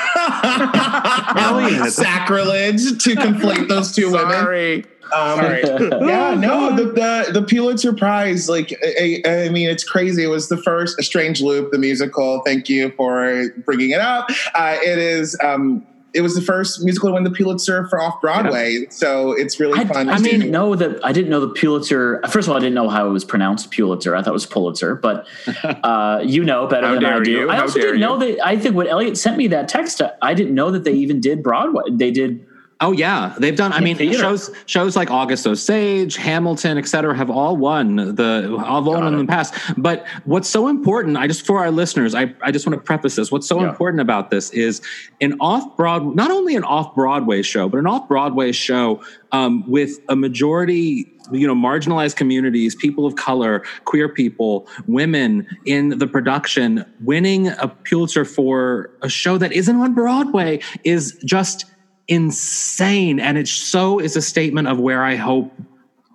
Elliot. 1.37 1.93
Sacrilege 1.93 3.03
to 3.05 3.15
conflate 3.15 3.69
those 3.69 3.93
two 3.95 4.11
women. 4.11 4.85
Sorry, 5.13 5.63
Um, 5.63 5.79
sorry. 5.79 5.89
yeah, 6.09 6.35
no, 6.39 6.75
the, 6.77 6.85
the 6.85 7.41
the 7.41 7.43
Pulitzer 7.47 7.93
Prize, 7.93 8.49
like, 8.49 8.73
I, 9.01 9.23
I 9.27 9.49
mean, 9.49 9.69
it's 9.71 9.85
crazy. 9.85 10.25
It 10.25 10.29
was 10.29 10.49
the 10.49 10.57
first 10.59 10.99
A 10.99 11.03
Strange 11.03 11.41
Loop, 11.41 11.71
the 11.73 11.79
musical. 11.79 12.43
Thank 12.45 12.69
you 12.69 12.91
for 12.97 13.49
bringing 13.65 13.91
it 13.91 14.01
up. 14.01 14.29
Uh, 14.55 14.77
it 14.83 14.99
is. 14.99 15.39
Um, 15.43 15.87
it 16.15 16.21
was 16.21 16.35
the 16.35 16.43
first 16.43 16.85
musical 16.85 17.09
to 17.09 17.15
win 17.15 17.25
the 17.25 17.31
Pulitzer 17.31 17.87
for 17.89 17.99
off 17.99 18.21
Broadway, 18.21 18.85
so 18.91 19.33
it's 19.33 19.59
really 19.59 19.81
I, 19.81 19.87
fun. 19.87 20.11
I 20.11 20.19
to- 20.19 20.23
didn't 20.23 20.51
know 20.51 20.75
that. 20.75 21.03
I 21.03 21.11
didn't 21.11 21.31
know 21.31 21.41
the 21.41 21.49
Pulitzer. 21.55 22.21
First 22.29 22.49
of 22.49 22.51
all, 22.53 22.59
I 22.59 22.61
didn't 22.61 22.75
know 22.75 22.91
how 22.91 23.07
it 23.09 23.13
was 23.13 23.25
pronounced 23.25 23.71
Pulitzer. 23.71 24.15
I 24.15 24.21
thought 24.21 24.29
it 24.29 24.33
was 24.35 24.45
Pulitzer, 24.45 24.95
but 24.95 25.27
uh, 25.65 26.21
you 26.23 26.45
know 26.45 26.67
better 26.67 26.89
How 26.89 26.95
than 26.97 27.05
I 27.07 27.21
do. 27.23 27.31
you. 27.31 27.51
I 27.51 27.57
How 27.57 27.63
also 27.63 27.79
dare 27.81 27.93
didn't 27.93 28.01
know 28.03 28.19
that. 28.19 28.47
I 28.47 28.59
think 28.59 28.75
when 28.77 28.89
Elliot 28.89 29.17
sent 29.17 29.39
me 29.39 29.47
that 29.49 29.69
text, 29.69 30.03
I 30.21 30.35
didn't 30.35 30.55
know 30.55 30.71
that 30.71 30.85
they 30.85 30.93
even 30.93 31.19
did 31.21 31.43
Broadway. 31.43 31.85
They 31.91 32.11
did. 32.11 32.47
Oh 32.85 32.91
yeah, 32.91 33.35
they've 33.39 33.55
done. 33.57 33.73
I 33.73 33.81
mean, 33.81 33.97
theater. 33.97 34.19
shows 34.19 34.51
shows 34.67 34.97
like 34.97 35.09
August 35.11 35.47
Osage, 35.47 36.17
Hamilton, 36.17 36.77
et 36.79 36.87
cetera, 36.89 37.17
have 37.17 37.31
all 37.31 37.57
won 37.57 37.97
the 37.97 38.57
all 38.67 38.83
won 38.83 39.07
in 39.15 39.19
the 39.21 39.25
past. 39.25 39.55
But 39.79 40.05
what's 40.25 40.49
so 40.49 40.67
important? 40.67 41.17
I 41.17 41.29
just 41.29 41.47
for 41.47 41.61
our 41.61 41.71
listeners, 41.71 42.13
I, 42.15 42.35
I 42.43 42.51
just 42.51 42.67
want 42.67 42.77
to 42.79 42.83
preface 42.85 43.15
this. 43.17 43.31
What's 43.31 43.47
so 43.47 43.61
Yeah. 43.61 43.69
important 43.71 44.01
about 44.01 44.31
this 44.31 44.51
is 44.51 44.83
an 45.21 45.37
off 45.41 45.77
broad, 45.77 46.17
not 46.17 46.33
only 46.33 46.57
an 46.57 46.65
off 46.65 46.93
Broadway 46.95 47.43
show, 47.43 47.69
but 47.69 47.79
an 47.79 47.87
off 47.87 48.09
Broadway 48.09 48.51
show 48.53 49.01
um, 49.31 49.65
with 49.71 50.01
a 50.09 50.17
majority. 50.17 51.09
You 51.31 51.47
know, 51.47 51.55
marginalized 51.55 52.17
communities, 52.17 52.75
people 52.75 53.07
of 53.07 53.15
color, 53.15 53.63
queer 53.85 54.09
people, 54.09 54.67
women 54.89 55.47
in 55.65 55.91
the 56.01 56.09
production, 56.09 56.85
winning 57.01 57.47
a 57.47 57.69
Pulitzer 57.69 58.25
for 58.25 58.91
a 59.03 59.09
show 59.09 59.39
that 59.39 59.53
isn't 59.53 59.77
on 59.77 59.95
Broadway 59.95 60.59
is 60.83 61.17
just 61.25 61.65
insane. 62.09 63.21
And 63.21 63.39
it 63.39 63.49
so 63.49 63.99
is 63.99 64.17
a 64.17 64.23
statement 64.23 64.69
of 64.69 64.79
where 64.79 65.05
i 65.05 65.17
hope 65.17 65.53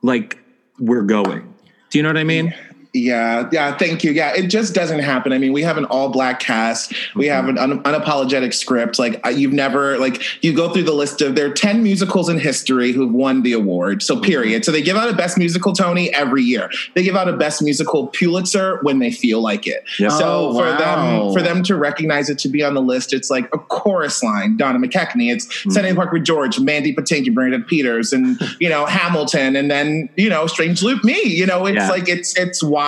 like 0.04 0.40
we're 0.80 1.04
going. 1.04 1.54
Do 1.90 1.98
you 1.98 2.04
know 2.04 2.10
what 2.10 2.18
i 2.18 2.24
mean? 2.24 2.48
Yeah, 2.48 2.67
yeah, 2.98 3.50
yeah, 3.52 3.78
thank 3.78 4.04
you. 4.04 4.12
Yeah, 4.12 4.34
it 4.36 4.48
just 4.48 4.74
doesn't 4.74 5.00
happen. 5.00 5.34
I 5.34 5.38
mean, 5.38 5.54
we 5.54 5.64
have 5.64 5.78
an 5.78 5.86
all 5.86 6.10
black 6.10 6.40
cast. 6.40 6.94
We 7.16 7.28
have 7.28 7.46
mm-hmm. 7.46 7.58
an 7.58 7.84
un- 7.86 8.02
unapologetic 8.02 8.54
script. 8.54 9.00
Like 9.00 9.20
uh, 9.26 9.30
you've 9.30 9.54
never 9.54 9.98
like 9.98 10.24
you 10.44 10.54
go 10.54 10.72
through 10.72 10.84
the 10.84 10.94
list 10.94 11.22
of 11.22 11.36
there 11.36 11.48
are 11.48 11.54
10 11.54 11.84
musicals 11.84 12.30
in 12.30 12.40
history 12.40 12.92
who've 12.92 13.12
won 13.12 13.44
the 13.44 13.54
award. 13.54 14.02
So 14.04 14.16
mm-hmm. 14.16 14.24
period. 14.24 14.66
So 14.66 14.72
they 14.72 14.82
give 14.82 14.98
out 14.98 15.10
a 15.10 15.14
best 15.16 15.38
musical 15.38 15.74
Tony 15.74 16.14
every 16.14 16.44
year. 16.44 16.70
They 16.96 17.04
give 17.04 17.16
out 17.16 17.28
a 17.28 17.36
best 17.36 17.62
musical 17.62 18.08
Pulitzer 18.08 18.80
when 18.82 19.00
they 19.00 19.12
feel 19.12 19.42
like 19.42 19.68
it. 19.68 19.84
Yep. 20.00 20.12
So 20.12 20.38
Oh, 20.38 20.54
for 20.54 20.66
wow. 20.66 20.78
them 20.78 21.34
for 21.34 21.42
them 21.42 21.64
to 21.64 21.76
recognize 21.76 22.30
it 22.30 22.38
to 22.40 22.50
be 22.50 22.64
on 22.64 22.74
the 22.74 22.82
list, 22.82 23.14
it's 23.14 23.30
like 23.30 23.46
a 23.54 23.58
chorus 23.58 24.22
line, 24.22 24.58
Donna 24.58 24.80
McKechnie. 24.80 25.32
It's 25.32 25.46
mm-hmm. 25.46 25.72
Setting 25.72 25.96
Park 25.96 26.12
with 26.12 26.24
George, 26.24 26.60
Mandy 26.60 26.94
Patinkin, 26.94 27.34
Bernadette 27.34 27.68
Peters, 27.68 28.14
and 28.14 28.40
you 28.60 28.70
know, 28.70 28.86
Hamilton, 28.86 29.56
and 29.56 29.70
then, 29.72 30.10
you 30.16 30.30
know, 30.30 30.48
Strange 30.48 30.84
Loop 30.84 31.04
Me. 31.04 31.20
You 31.24 31.46
know, 31.46 31.66
it's 31.66 31.76
Yeah. 31.76 31.90
like 31.90 32.08
it's 32.08 32.38
it's 32.38 32.64
wild. 32.64 32.87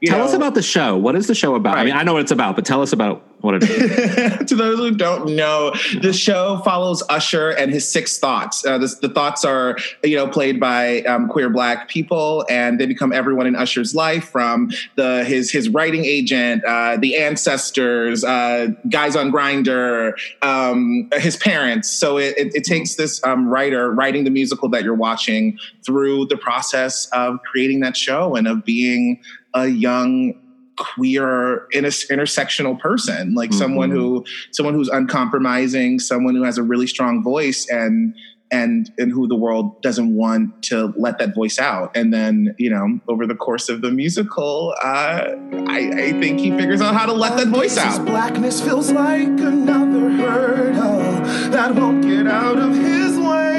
You 0.00 0.08
tell 0.08 0.18
know, 0.18 0.24
us 0.24 0.34
about 0.34 0.54
the 0.54 0.62
show. 0.62 0.96
What 0.96 1.16
is 1.16 1.26
the 1.26 1.34
show 1.34 1.54
about? 1.54 1.78
I 1.78 1.84
mean 1.84 1.94
i 1.94 2.02
know 2.02 2.14
what 2.14 2.22
it's 2.22 2.30
about 2.32 2.56
but 2.56 2.64
tell 2.64 2.82
us 2.82 2.92
about 2.92 3.26
what 3.42 3.60
to 3.60 4.54
those 4.54 4.78
who 4.78 4.92
don't 4.92 5.34
know, 5.34 5.72
the 6.00 6.12
show 6.12 6.58
follows 6.64 7.02
Usher 7.08 7.50
and 7.50 7.72
his 7.72 7.86
six 7.86 8.18
thoughts. 8.18 8.64
Uh, 8.64 8.78
this, 8.78 8.94
the 8.96 9.08
thoughts 9.08 9.44
are, 9.44 9.76
you 10.04 10.16
know, 10.16 10.28
played 10.28 10.60
by 10.60 11.02
um, 11.02 11.28
queer 11.28 11.50
black 11.50 11.88
people, 11.88 12.46
and 12.48 12.78
they 12.78 12.86
become 12.86 13.12
everyone 13.12 13.46
in 13.46 13.56
Usher's 13.56 13.94
life, 13.94 14.28
from 14.28 14.70
the 14.94 15.24
his 15.24 15.50
his 15.50 15.68
writing 15.68 16.04
agent, 16.04 16.64
uh, 16.64 16.96
the 16.96 17.16
ancestors, 17.16 18.22
uh, 18.22 18.68
guys 18.88 19.16
on 19.16 19.32
Grindr, 19.32 20.12
um, 20.42 21.08
his 21.14 21.36
parents. 21.36 21.90
So 21.90 22.18
it, 22.18 22.38
it, 22.38 22.54
it 22.54 22.64
takes 22.64 22.94
this 22.94 23.22
um, 23.24 23.48
writer 23.48 23.90
writing 23.90 24.22
the 24.22 24.30
musical 24.30 24.68
that 24.68 24.84
you're 24.84 24.94
watching 24.94 25.58
through 25.84 26.26
the 26.26 26.36
process 26.36 27.06
of 27.12 27.40
creating 27.42 27.80
that 27.80 27.96
show 27.96 28.36
and 28.36 28.46
of 28.46 28.64
being 28.64 29.20
a 29.54 29.66
young 29.66 30.34
queer 30.76 31.66
inter- 31.72 31.88
intersectional 31.88 32.78
person 32.78 33.34
like 33.34 33.52
someone 33.52 33.90
Mhm. 33.90 33.94
who 33.94 34.24
someone 34.52 34.74
who's 34.74 34.88
uncompromising 34.88 35.98
someone 35.98 36.34
who 36.34 36.42
has 36.44 36.56
a 36.58 36.62
really 36.62 36.86
strong 36.86 37.22
voice 37.22 37.66
and 37.68 38.14
and 38.50 38.90
and 38.98 39.10
who 39.12 39.26
the 39.28 39.34
world 39.34 39.80
doesn't 39.82 40.14
want 40.14 40.62
to 40.62 40.92
let 40.96 41.18
that 41.18 41.34
voice 41.34 41.58
out 41.58 41.90
and 41.96 42.12
then 42.12 42.54
you 42.58 42.68
know 42.70 42.98
over 43.08 43.26
the 43.26 43.34
course 43.34 43.68
of 43.68 43.80
the 43.82 43.90
musical 43.90 44.74
uh, 44.82 45.24
I, 45.68 45.90
I 45.94 46.12
think 46.20 46.40
he 46.40 46.50
figures 46.50 46.80
out 46.80 46.94
how 46.94 47.06
to 47.06 47.12
let 47.12 47.36
that 47.38 47.48
voice 47.48 47.76
His 47.76 47.98
out 47.98 48.04
blackness 48.06 48.60
feels 48.60 48.90
like 48.92 49.28
another 49.28 50.08
hurdle 50.10 51.50
that 51.50 51.74
won't 51.74 52.02
get 52.02 52.26
out 52.26 52.58
of 52.58 52.74
his 52.74 53.18
way. 53.18 53.51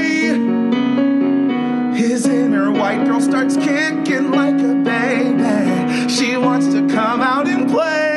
His 1.95 2.25
inner 2.25 2.71
white 2.71 3.05
girl 3.05 3.21
starts 3.21 3.55
kicking 3.55 4.31
like 4.31 4.59
a 4.59 4.73
baby. 4.73 6.09
She 6.09 6.35
wants 6.37 6.67
to 6.67 6.87
come 6.87 7.21
out 7.21 7.47
and 7.47 7.69
play. 7.69 8.13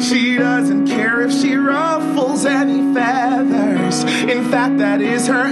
She 0.00 0.36
doesn't 0.36 0.86
care 0.86 1.22
if 1.22 1.32
she 1.32 1.54
ruffles 1.56 2.44
any 2.44 2.94
feathers. 2.94 4.04
In 4.04 4.50
fact, 4.50 4.78
that 4.78 5.00
is 5.00 5.26
her 5.26 5.48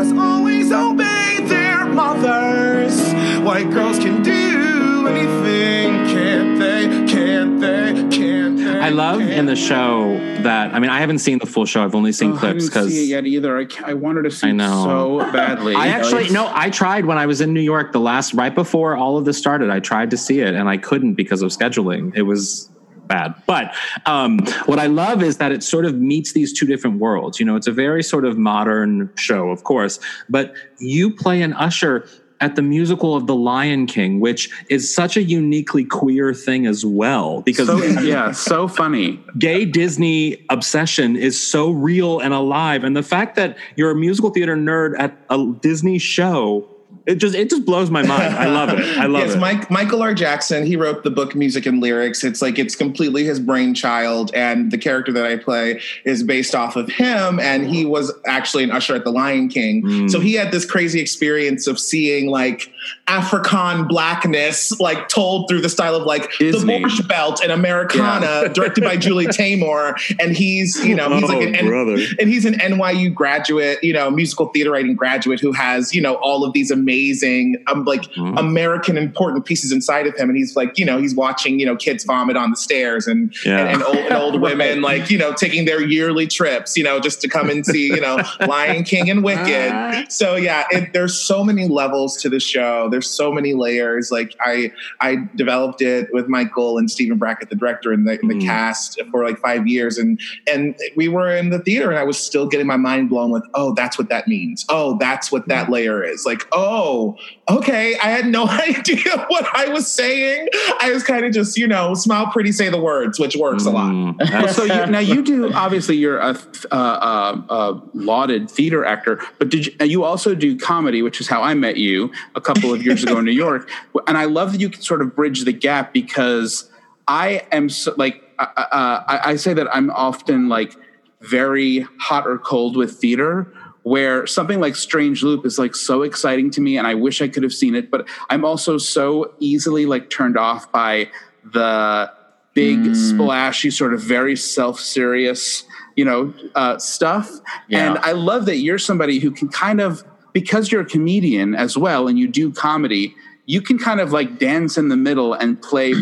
must 0.00 0.16
always 0.16 0.72
obey 0.72 1.40
their 1.42 1.84
mothers. 1.84 3.12
White 3.44 3.70
girls 3.70 3.98
can 3.98 4.22
do 4.22 5.06
anything, 5.06 6.06
can't 6.06 6.58
they? 6.58 6.86
Can't 7.06 7.60
they? 7.60 8.08
Can't 8.16 8.56
they? 8.56 8.80
i 8.80 8.88
love 8.88 9.20
in 9.20 9.44
the 9.44 9.54
show 9.54 10.16
that 10.42 10.72
i 10.74 10.78
mean 10.78 10.88
i 10.90 11.00
haven't 11.00 11.18
seen 11.18 11.38
the 11.38 11.44
full 11.44 11.66
show 11.66 11.84
i've 11.84 11.94
only 11.94 12.12
seen 12.12 12.32
Oh, 12.32 12.36
I 12.36 12.38
clips 12.38 12.68
didn't 12.70 12.72
see 12.72 12.78
it 12.78 12.82
because 12.84 13.08
yet 13.10 13.26
either. 13.26 13.58
I, 13.58 13.66
I 13.84 13.92
wanted 13.94 14.22
to 14.22 14.30
see 14.30 14.48
I 14.48 14.52
know. 14.52 15.18
so 15.20 15.32
badly. 15.32 15.74
I 15.74 15.88
actually 15.88 16.22
It's- 16.24 16.32
no. 16.32 16.50
I 16.54 16.70
tried 16.70 17.04
when 17.04 17.18
I 17.18 17.26
was 17.26 17.42
in 17.42 17.52
New 17.52 17.60
York 17.60 17.92
the 17.92 18.00
last 18.00 18.32
right 18.32 18.54
before 18.54 18.96
all 18.96 19.18
of 19.18 19.26
this 19.26 19.36
started. 19.36 19.68
I 19.68 19.80
tried 19.80 20.10
to 20.12 20.16
see 20.16 20.40
it 20.40 20.54
and 20.54 20.66
I 20.66 20.78
couldn't 20.78 21.12
because 21.14 21.42
of 21.42 21.50
scheduling. 21.50 22.16
It 22.16 22.22
was 22.22 22.69
bad. 23.10 23.34
But 23.46 23.74
um, 24.06 24.38
what 24.64 24.78
I 24.78 24.86
love 24.86 25.22
is 25.22 25.36
that 25.38 25.52
it 25.52 25.62
sort 25.62 25.84
of 25.84 25.96
meets 25.96 26.32
these 26.32 26.58
two 26.58 26.64
different 26.64 26.98
worlds. 26.98 27.38
You 27.38 27.44
know, 27.44 27.56
it's 27.56 27.66
a 27.66 27.72
very 27.72 28.02
sort 28.02 28.24
of 28.24 28.38
modern 28.38 29.10
show, 29.16 29.50
of 29.50 29.64
course, 29.64 29.98
but 30.28 30.54
you 30.78 31.14
play 31.14 31.42
an 31.42 31.52
usher 31.52 32.06
at 32.40 32.56
the 32.56 32.62
musical 32.62 33.14
of 33.14 33.26
The 33.26 33.34
Lion 33.34 33.86
King, 33.86 34.18
which 34.18 34.48
is 34.70 34.92
such 34.94 35.16
a 35.16 35.22
uniquely 35.22 35.84
queer 35.84 36.32
thing 36.32 36.66
as 36.66 36.86
well 36.86 37.42
because 37.42 37.66
so 37.66 37.82
yeah, 38.00 38.32
so 38.32 38.66
funny. 38.66 39.22
gay 39.38 39.66
Disney 39.66 40.46
obsession 40.48 41.16
is 41.16 41.40
so 41.40 41.70
real 41.70 42.20
and 42.20 42.32
alive. 42.32 42.82
And 42.82 42.96
the 42.96 43.02
fact 43.02 43.36
that 43.36 43.58
you're 43.76 43.90
a 43.90 43.94
musical 43.94 44.30
theater 44.30 44.56
nerd 44.56 44.94
at 44.98 45.18
a 45.28 45.52
Disney 45.60 45.98
show, 45.98 46.66
it 47.10 47.16
just 47.18 47.34
it 47.34 47.50
just 47.50 47.64
blows 47.64 47.90
my 47.90 48.02
mind. 48.02 48.34
I 48.34 48.46
love 48.46 48.70
it. 48.70 48.80
I 48.98 49.06
love 49.06 49.26
yes, 49.26 49.34
it. 49.34 49.38
Mike, 49.38 49.70
Michael 49.70 50.02
R. 50.02 50.14
Jackson. 50.14 50.64
He 50.64 50.76
wrote 50.76 51.02
the 51.04 51.10
book, 51.10 51.34
music 51.34 51.66
and 51.66 51.80
lyrics. 51.80 52.24
It's 52.24 52.40
like 52.40 52.58
it's 52.58 52.74
completely 52.76 53.24
his 53.24 53.40
brainchild, 53.40 54.30
and 54.34 54.70
the 54.70 54.78
character 54.78 55.12
that 55.12 55.26
I 55.26 55.36
play 55.36 55.80
is 56.04 56.22
based 56.22 56.54
off 56.54 56.76
of 56.76 56.88
him. 56.88 57.38
And 57.40 57.66
he 57.66 57.84
was 57.84 58.12
actually 58.26 58.64
an 58.64 58.70
usher 58.70 58.94
at 58.94 59.04
the 59.04 59.10
Lion 59.12 59.48
King, 59.48 59.82
Mm. 59.82 60.10
so 60.10 60.20
he 60.20 60.34
had 60.34 60.52
this 60.52 60.64
crazy 60.64 61.00
experience 61.00 61.66
of 61.66 61.78
seeing 61.78 62.28
like 62.28 62.70
African 63.06 63.86
blackness, 63.88 64.78
like 64.80 65.08
told 65.08 65.48
through 65.48 65.60
the 65.60 65.68
style 65.68 65.94
of 65.96 66.04
like 66.04 66.30
the 66.38 66.52
Borscht 66.52 67.06
Belt 67.08 67.40
and 67.42 67.50
Americana, 67.52 68.48
directed 68.52 68.84
by 68.84 68.96
Julie 68.96 69.26
Taymor. 69.26 69.94
And 70.20 70.36
he's 70.36 70.76
you 70.84 70.94
know 70.94 71.10
he's 71.10 71.28
like 71.28 71.42
an 71.42 71.56
Oh, 71.56 71.68
brother. 71.68 71.96
and 72.18 72.28
he's 72.28 72.44
an 72.44 72.54
NYU 72.54 73.12
graduate, 73.12 73.78
you 73.82 73.92
know, 73.92 74.10
musical 74.10 74.46
theater 74.46 74.70
writing 74.70 74.94
graduate 74.94 75.40
who 75.40 75.52
has, 75.52 75.94
you 75.94 76.00
know, 76.00 76.14
all 76.16 76.44
of 76.44 76.52
these 76.52 76.70
amazing, 76.70 77.56
um, 77.70 77.84
like 77.84 78.02
Mhm. 78.12 78.38
American 78.38 78.96
important 78.96 79.44
pieces 79.44 79.72
inside 79.72 80.06
of 80.06 80.14
him. 80.16 80.28
And 80.28 80.36
he's 80.38 80.56
like, 80.56 80.78
you 80.78 80.84
know, 80.84 80.98
he's 80.98 81.14
watching, 81.14 81.58
you 81.58 81.66
know, 81.66 81.76
kids 81.76 82.04
vomit 82.04 82.36
on 82.36 82.50
the 82.50 82.56
stairs 82.56 83.06
and 83.06 83.34
Yeah. 83.44 83.58
and, 83.58 83.68
and 83.68 83.82
old, 83.82 83.96
and 83.96 84.12
old 84.14 84.40
women 84.40 84.82
like, 84.82 85.10
you 85.10 85.18
know, 85.18 85.32
taking 85.32 85.64
their 85.64 85.82
yearly 85.82 86.26
trips, 86.26 86.76
you 86.76 86.84
know, 86.84 87.00
just 87.00 87.20
to 87.22 87.28
come 87.28 87.50
and 87.50 87.64
see, 87.66 87.86
you 87.88 88.00
know, 88.00 88.18
Lion 88.46 88.84
King 88.84 89.10
and 89.10 89.22
Wicked. 89.24 90.10
So 90.12 90.36
yeah, 90.36 90.64
it, 90.70 90.92
there's 90.92 91.18
so 91.18 91.42
many 91.44 91.66
levels 91.68 92.16
to 92.22 92.28
the 92.28 92.40
show. 92.40 92.69
There's 92.90 93.08
so 93.08 93.32
many 93.32 93.54
layers. 93.54 94.10
Like 94.10 94.34
I 94.40 94.72
I 95.00 95.16
developed 95.34 95.82
it 95.82 96.08
with 96.12 96.28
Michael 96.28 96.78
and 96.78 96.90
Stephen 96.90 97.18
Brackett, 97.18 97.50
the 97.50 97.56
director, 97.56 97.92
and 97.92 98.06
the, 98.06 98.18
and 98.20 98.30
the 98.30 98.44
cast 98.46 99.00
for 99.10 99.24
like 99.24 99.38
five 99.38 99.66
years, 99.66 99.98
and 99.98 100.20
and 100.50 100.74
we 100.96 101.08
were 101.08 101.30
in 101.34 101.50
the 101.50 101.58
theater, 101.58 101.90
and 101.90 101.98
I 101.98 102.04
was 102.04 102.18
still 102.18 102.46
getting 102.46 102.66
my 102.66 102.76
mind 102.76 103.08
blown 103.08 103.30
with, 103.30 103.44
oh, 103.54 103.74
that's 103.74 103.98
what 103.98 104.08
that 104.08 104.28
means. 104.28 104.64
Oh, 104.68 104.96
that's 104.98 105.32
what 105.32 105.48
that 105.48 105.70
layer 105.70 106.02
is. 106.02 106.26
Like, 106.26 106.46
oh, 106.52 107.16
okay, 107.48 107.96
I 107.98 108.10
had 108.10 108.26
no 108.26 108.46
idea 108.48 109.26
what 109.28 109.46
I 109.54 109.68
was 109.68 109.90
saying. 109.90 110.48
I 110.80 110.90
was 110.92 111.02
kind 111.02 111.24
of 111.24 111.32
just, 111.32 111.56
you 111.56 111.66
know, 111.66 111.94
smile 111.94 112.26
pretty, 112.32 112.52
say 112.52 112.68
the 112.68 112.80
words, 112.80 113.18
which 113.18 113.36
works 113.36 113.64
a 113.64 113.70
lot. 113.70 113.92
Mm, 113.92 114.18
Well, 114.18 114.48
so 114.52 114.64
you, 114.64 114.86
now 114.86 114.98
you 114.98 115.22
do 115.22 115.52
obviously 115.52 115.96
you're 115.96 116.18
a, 116.18 116.36
uh, 116.70 116.74
uh, 116.74 117.42
uh, 117.48 117.80
lauded 117.94 118.50
theater 118.50 118.84
actor, 118.84 119.20
but 119.38 119.48
did 119.48 119.66
you, 119.66 119.72
you 119.86 120.04
also 120.04 120.34
do 120.34 120.58
comedy, 120.58 121.02
which 121.02 121.20
is 121.20 121.28
how 121.28 121.42
I 121.42 121.54
met 121.54 121.76
you 121.76 122.12
a 122.34 122.40
couple 122.40 122.59
of 122.64 122.82
years 122.82 123.02
ago 123.02 123.18
in 123.18 123.24
New 123.24 123.30
York. 123.32 123.68
And 124.06 124.16
I 124.16 124.24
love 124.24 124.52
that 124.52 124.60
you 124.60 124.70
can 124.70 124.82
sort 124.82 125.02
of 125.02 125.14
bridge 125.16 125.44
the 125.44 125.52
gap 125.52 125.92
because 125.92 126.70
I 127.08 127.46
am 127.50 127.68
so, 127.68 127.94
like 127.96 128.22
uh, 128.38 128.46
uh, 128.56 129.04
I, 129.06 129.20
I 129.30 129.36
say 129.36 129.54
that 129.54 129.74
I'm 129.74 129.90
often 129.90 130.48
like 130.48 130.76
very 131.20 131.86
hot 131.98 132.26
or 132.26 132.38
cold 132.38 132.76
with 132.76 132.98
theater 132.98 133.52
where 133.82 134.26
something 134.26 134.60
like 134.60 134.76
Strange 134.76 135.22
Loop 135.22 135.46
is 135.46 135.58
like 135.58 135.74
so 135.74 136.02
exciting 136.02 136.50
to 136.52 136.60
me 136.60 136.76
and 136.76 136.86
I 136.86 136.94
wish 136.94 137.22
I 137.22 137.28
could 137.28 137.42
have 137.42 137.54
seen 137.54 137.74
it, 137.74 137.90
but 137.90 138.06
I'm 138.28 138.44
also 138.44 138.78
so 138.78 139.34
easily 139.40 139.86
like 139.86 140.10
turned 140.10 140.36
off 140.36 140.70
by 140.70 141.10
the 141.44 142.12
big 142.52 142.94
splashy 142.94 143.70
sort 143.70 143.94
of 143.94 144.02
very 144.02 144.36
self-serious 144.36 145.64
you 145.96 146.04
know, 146.04 146.32
uh, 146.54 146.78
stuff. 146.78 147.30
Yeah. 147.68 147.86
And 147.86 147.98
I 147.98 148.12
love 148.12 148.46
that 148.46 148.56
you're 148.56 148.78
somebody 148.78 149.18
who 149.18 149.30
can 149.30 149.48
kind 149.48 149.80
of, 149.82 150.02
because 150.32 150.70
you're 150.70 150.82
a 150.82 150.86
comedian 150.86 151.54
as 151.54 151.76
well 151.76 152.08
and 152.08 152.18
you 152.18 152.28
do 152.28 152.52
comedy, 152.52 153.14
you 153.46 153.60
can 153.60 153.78
kind 153.78 154.00
of 154.00 154.12
like 154.12 154.38
dance 154.38 154.78
in 154.78 154.88
the 154.88 154.96
middle 154.96 155.34
and 155.34 155.60
play 155.60 155.94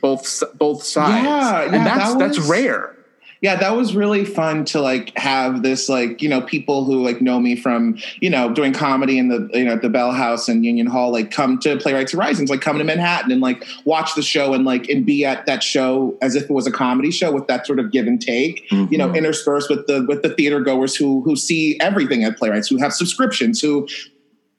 both 0.00 0.42
both 0.54 0.82
sides. 0.82 1.24
Yeah, 1.24 1.64
yeah, 1.64 1.76
and 1.76 1.86
that's 1.86 2.12
that 2.14 2.18
that's 2.18 2.38
rare. 2.38 2.95
Yeah 3.40 3.56
that 3.56 3.76
was 3.76 3.94
really 3.94 4.24
fun 4.24 4.64
to 4.64 4.80
like 4.80 5.16
have 5.16 5.62
this 5.62 5.88
like 5.88 6.22
you 6.22 6.28
know 6.28 6.40
people 6.40 6.84
who 6.84 7.02
like 7.04 7.20
know 7.20 7.38
me 7.38 7.56
from 7.56 7.96
you 8.20 8.30
know 8.30 8.52
doing 8.52 8.72
comedy 8.72 9.18
in 9.18 9.28
the 9.28 9.48
you 9.52 9.64
know 9.64 9.72
at 9.72 9.82
the 9.82 9.88
bell 9.88 10.12
house 10.12 10.48
and 10.48 10.64
union 10.64 10.86
hall 10.86 11.12
like 11.12 11.30
come 11.30 11.58
to 11.58 11.76
playwrights 11.76 12.12
horizons 12.12 12.50
like 12.50 12.60
come 12.60 12.78
to 12.78 12.84
manhattan 12.84 13.30
and 13.30 13.40
like 13.40 13.64
watch 13.84 14.14
the 14.14 14.22
show 14.22 14.54
and 14.54 14.64
like 14.64 14.88
and 14.88 15.04
be 15.04 15.24
at 15.24 15.46
that 15.46 15.62
show 15.62 16.16
as 16.22 16.34
if 16.34 16.44
it 16.44 16.50
was 16.50 16.66
a 16.66 16.72
comedy 16.72 17.10
show 17.10 17.32
with 17.32 17.46
that 17.46 17.66
sort 17.66 17.78
of 17.78 17.90
give 17.90 18.06
and 18.06 18.20
take 18.20 18.70
you 18.70 18.98
know 18.98 19.06
mm-hmm. 19.06 19.16
interspersed 19.16 19.68
with 19.70 19.86
the 19.86 20.04
with 20.06 20.22
the 20.22 20.30
theater 20.30 20.60
goers 20.60 20.94
who 20.94 21.22
who 21.22 21.36
see 21.36 21.78
everything 21.80 22.24
at 22.24 22.36
playwrights 22.36 22.68
who 22.68 22.78
have 22.78 22.92
subscriptions 22.92 23.60
who 23.60 23.86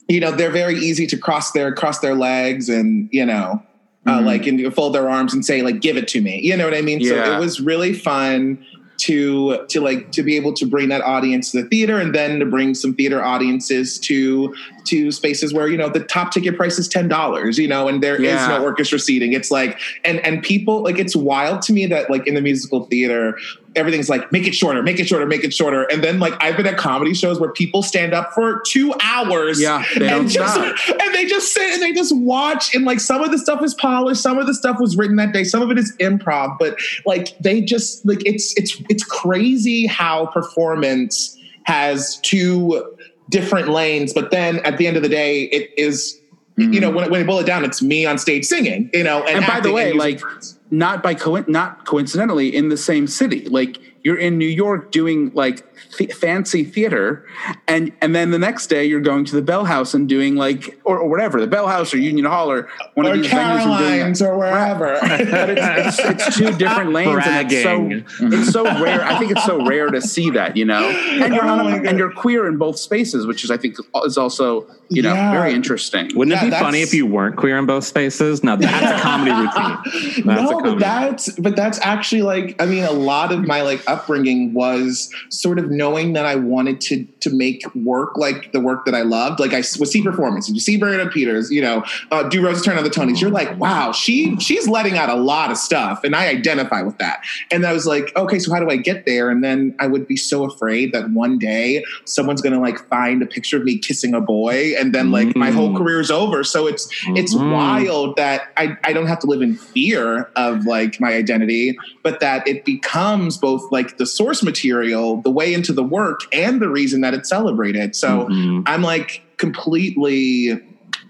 you 0.07 0.19
know 0.19 0.31
they're 0.31 0.51
very 0.51 0.75
easy 0.75 1.05
to 1.07 1.17
cross 1.17 1.51
their 1.51 1.73
cross 1.73 1.99
their 1.99 2.15
legs 2.15 2.69
and 2.69 3.09
you 3.11 3.25
know 3.25 3.61
uh, 4.07 4.21
like 4.21 4.47
and 4.47 4.73
fold 4.73 4.95
their 4.95 5.09
arms 5.09 5.33
and 5.33 5.45
say 5.45 5.61
like 5.61 5.81
give 5.81 5.97
it 5.97 6.07
to 6.09 6.21
me. 6.21 6.39
You 6.41 6.55
know 6.57 6.65
what 6.65 6.73
i 6.73 6.81
mean? 6.81 7.03
So 7.03 7.15
it 7.35 7.39
was 7.39 7.59
really 7.59 7.93
fun 7.93 8.65
to 8.97 9.65
to 9.67 9.79
like 9.79 10.11
to 10.11 10.23
be 10.23 10.35
able 10.35 10.53
to 10.53 10.65
bring 10.65 10.89
that 10.89 11.01
audience 11.01 11.51
to 11.51 11.61
the 11.61 11.69
theater 11.69 11.99
and 11.99 12.15
then 12.15 12.39
to 12.39 12.45
bring 12.45 12.73
some 12.73 12.95
theater 12.95 13.23
audiences 13.23 13.99
to 13.99 14.55
to 14.87 15.11
spaces 15.11 15.53
where 15.53 15.67
you 15.67 15.77
know 15.77 15.89
the 15.89 15.99
top 16.01 16.31
ticket 16.31 16.55
price 16.57 16.77
is 16.79 16.87
ten 16.87 17.07
dollars 17.07 17.57
you 17.57 17.67
know 17.67 17.87
and 17.87 18.01
there 18.03 18.15
is 18.15 18.21
Yeah. 18.23 18.47
no 18.47 18.63
orchestra 18.63 18.99
seating. 18.99 19.33
It's 19.33 19.51
like 19.51 19.79
and 20.03 20.19
and 20.21 20.41
people 20.43 20.83
like 20.83 20.99
it's 20.99 21.15
wild 21.15 21.61
to 21.63 21.73
me 21.73 21.85
that 21.87 22.09
like 22.09 22.27
in 22.27 22.33
the 22.33 22.41
musical 22.41 22.85
theater 22.85 23.37
everything's 23.75 24.09
like 24.09 24.31
make 24.31 24.47
it 24.47 24.55
shorter 24.55 24.81
make 24.81 24.99
it 24.99 25.07
shorter 25.07 25.25
make 25.27 25.43
it 25.43 25.53
shorter. 25.53 25.83
And 25.91 26.03
then 26.03 26.19
like 26.19 26.33
i've 26.41 26.57
been 26.57 26.65
at 26.67 26.77
comedy 26.77 27.13
shows 27.13 27.39
where 27.39 27.51
people 27.51 27.83
stand 27.83 28.13
up 28.13 28.31
for 28.33 28.61
two 28.65 28.93
hours 29.03 29.61
Yeah, 29.61 29.83
and 30.01 30.27
just 30.29 30.57
and 30.89 31.13
they 31.13 31.25
just 31.25 31.53
sit 31.53 31.73
and 31.73 31.81
they 31.81 31.93
just 31.93 32.15
watch. 32.15 32.73
And 32.73 32.85
like 32.85 32.99
some 32.99 33.21
of 33.21 33.31
the 33.31 33.37
stuff 33.37 33.61
is 33.63 33.73
polished 33.75 34.21
some 34.21 34.37
of 34.39 34.47
the 34.47 34.53
stuff 34.53 34.77
was 34.79 34.97
written 34.97 35.15
that 35.17 35.31
day 35.33 35.43
some 35.43 35.61
of 35.61 35.69
it 35.71 35.77
is 35.77 35.95
improv 35.99 36.57
but 36.57 36.77
like 37.05 37.37
they 37.39 37.61
just 37.61 38.05
like 38.05 38.25
it's 38.25 38.53
it's 38.57 38.81
it's 38.89 39.03
crazy 39.03 39.85
how 39.85 40.25
performance 40.27 41.37
has 41.63 42.17
two 42.21 42.95
different 43.29 43.69
lanes 43.69 44.13
but 44.13 44.31
then 44.31 44.59
at 44.59 44.77
the 44.77 44.87
end 44.87 44.97
of 44.97 45.03
the 45.03 45.09
day 45.09 45.43
it 45.43 45.71
is 45.77 46.19
you 46.57 46.79
know 46.79 46.91
mm. 46.91 46.95
when, 46.95 47.11
when 47.11 47.19
you 47.21 47.27
boil 47.27 47.39
it 47.39 47.45
down 47.45 47.63
it's 47.63 47.81
me 47.81 48.05
on 48.05 48.17
stage 48.17 48.43
singing 48.45 48.89
you 48.93 49.03
know 49.03 49.19
and, 49.23 49.37
And 49.37 49.45
by 49.45 49.59
the 49.59 49.71
way, 49.71 49.93
like 49.93 50.21
words. 50.23 50.57
not 50.71 51.03
by 51.03 51.13
co- 51.13 51.45
not 51.47 51.85
coincidentally 51.85 52.55
in 52.55 52.69
the 52.69 52.77
same 52.77 53.05
city. 53.05 53.45
Like 53.47 53.77
you're 54.03 54.17
in 54.17 54.37
New 54.37 54.47
York 54.47 54.91
doing 54.91 55.31
like 55.35 55.63
th- 55.97 56.13
fancy 56.13 56.63
theater, 56.63 57.25
and 57.67 57.91
and 58.01 58.15
then 58.15 58.31
the 58.31 58.39
next 58.39 58.67
day 58.67 58.85
you're 58.85 58.99
going 59.01 59.25
to 59.25 59.35
the 59.35 59.41
Bell 59.41 59.65
House 59.65 59.93
and 59.93 60.07
doing 60.07 60.35
like 60.35 60.79
or, 60.83 60.99
or 60.99 61.09
whatever 61.09 61.39
the 61.39 61.47
Bell 61.47 61.67
House 61.67 61.93
or 61.93 61.97
Union 61.97 62.25
Hall 62.25 62.51
or 62.51 62.67
one 62.95 63.05
or 63.07 63.11
of 63.13 63.17
these 63.21 63.31
venues 63.31 63.65
and 63.65 64.15
doing 64.17 64.29
or 64.29 64.37
wherever 64.37 64.97
but 65.01 65.49
it's, 65.49 65.99
it's, 65.99 65.99
it's 66.27 66.37
two 66.37 66.51
different 66.57 66.91
lanes 66.91 67.23
and 67.25 67.51
it's 67.51 67.63
so 67.63 68.27
it's 68.27 68.51
so 68.51 68.63
rare 68.83 69.03
i 69.03 69.17
think 69.19 69.31
it's 69.31 69.43
so 69.45 69.65
rare 69.65 69.87
to 69.89 70.01
see 70.01 70.29
that 70.29 70.55
you 70.57 70.65
know 70.65 70.87
and 70.89 71.33
you're 71.33 71.45
Oh 71.45 71.67
a, 71.67 71.75
and 71.83 71.97
you're 71.97 72.11
queer 72.11 72.47
in 72.47 72.57
both 72.57 72.77
spaces 72.79 73.25
which 73.27 73.43
is 73.43 73.51
i 73.51 73.57
think 73.57 73.75
is 74.05 74.17
also 74.17 74.67
you 74.89 75.01
know 75.01 75.13
Yeah. 75.13 75.31
very 75.31 75.53
interesting 75.53 76.09
Wouldn't 76.15 76.33
Yeah, 76.35 76.41
it 76.41 76.45
be 76.45 76.49
that's- 76.51 76.61
funny 76.65 76.81
if 76.81 76.93
you 76.93 77.05
weren't 77.05 77.35
queer 77.35 77.57
in 77.57 77.65
both 77.65 77.83
spaces? 77.83 78.43
Now 78.43 78.55
that's 78.55 78.99
a 78.99 79.01
comedy 79.03 79.31
routine. 79.31 80.23
That's 80.25 80.41
no, 80.41 80.49
comedy. 80.59 80.69
but 80.75 80.79
that's 80.79 81.29
but 81.39 81.55
that's 81.55 81.79
actually 81.81 82.21
like 82.21 82.55
I 82.61 82.65
mean, 82.65 82.83
a 82.83 82.91
lot 82.91 83.31
of 83.31 83.45
my 83.45 83.61
like 83.61 83.81
upbringing 83.87 84.53
was 84.53 85.13
sort 85.29 85.59
of 85.59 85.66
knowing 85.71 86.13
that 86.13 86.25
I 86.25 86.35
wanted 86.35 86.81
to 86.81 87.05
to 87.21 87.29
make 87.29 87.63
work 87.75 88.17
like 88.17 88.51
the 88.51 88.59
work 88.59 88.85
that 88.85 88.95
I 88.95 89.01
loved. 89.01 89.39
Like 89.39 89.53
I 89.53 89.57
would 89.79 89.87
see 89.89 90.01
performances, 90.03 90.53
you 90.53 90.59
see 90.59 90.77
Bernadette 90.77 91.11
Peters, 91.11 91.51
you 91.51 91.61
know, 91.61 91.83
uh, 92.11 92.23
do 92.23 92.43
Rose's 92.45 92.63
Turn 92.63 92.77
on 92.77 92.83
the 92.83 92.89
Tonys. 92.89 93.19
You're 93.21 93.29
like, 93.31 93.57
wow, 93.59 93.91
she 93.91 94.35
she's 94.39 94.67
letting 94.67 94.97
out 94.97 95.09
a 95.09 95.15
lot 95.15 95.51
of 95.51 95.57
stuff, 95.57 96.03
and 96.03 96.15
I 96.15 96.27
identify 96.27 96.81
with 96.81 96.97
that. 96.99 97.21
And 97.51 97.65
I 97.65 97.73
was 97.73 97.85
like, 97.85 98.15
okay, 98.15 98.39
so 98.39 98.53
how 98.53 98.59
do 98.59 98.69
I 98.69 98.77
get 98.77 99.05
there? 99.05 99.29
And 99.29 99.43
then 99.43 99.75
I 99.79 99.87
would 99.87 100.07
be 100.07 100.15
so 100.17 100.43
afraid 100.45 100.91
that 100.93 101.09
one 101.11 101.37
day 101.39 101.83
someone's 102.05 102.41
gonna 102.41 102.59
like 102.61 102.79
find 102.89 103.21
a 103.21 103.25
picture 103.25 103.57
of 103.57 103.63
me 103.63 103.77
kissing 103.77 104.13
a 104.13 104.21
boy, 104.21 104.73
and 104.77 104.93
then 104.93 105.11
like 105.11 105.35
my 105.35 105.51
whole 105.51 105.67
Mm. 105.67 105.77
career 105.77 105.99
is 105.99 106.11
over. 106.11 106.43
So 106.43 106.67
it's 106.67 106.87
it's 107.15 107.33
Mhm. 107.35 107.51
wild 107.51 108.15
that 108.17 108.43
I, 108.57 108.77
I 108.83 108.93
don't 108.93 109.07
have 109.07 109.19
to 109.19 109.27
live 109.27 109.41
in 109.41 109.55
fear 109.55 110.29
of 110.35 110.65
like 110.65 110.99
my 111.01 111.13
identity, 111.13 111.77
but 112.03 112.19
that 112.21 112.47
it 112.47 112.63
becomes 112.63 113.37
both 113.37 113.69
like 113.71 113.97
the 113.97 114.05
source 114.05 114.41
material, 114.43 115.21
the 115.21 115.29
way 115.31 115.53
into 115.57 115.73
the 115.73 115.83
work, 115.83 116.21
and 116.31 116.61
the 116.61 116.69
reason 116.69 117.01
that 117.01 117.13
it's 117.13 117.27
celebrated. 117.29 117.95
So 117.95 118.27
Mhm. 118.29 118.63
I'm 118.65 118.81
like 118.83 119.21
completely 119.37 120.61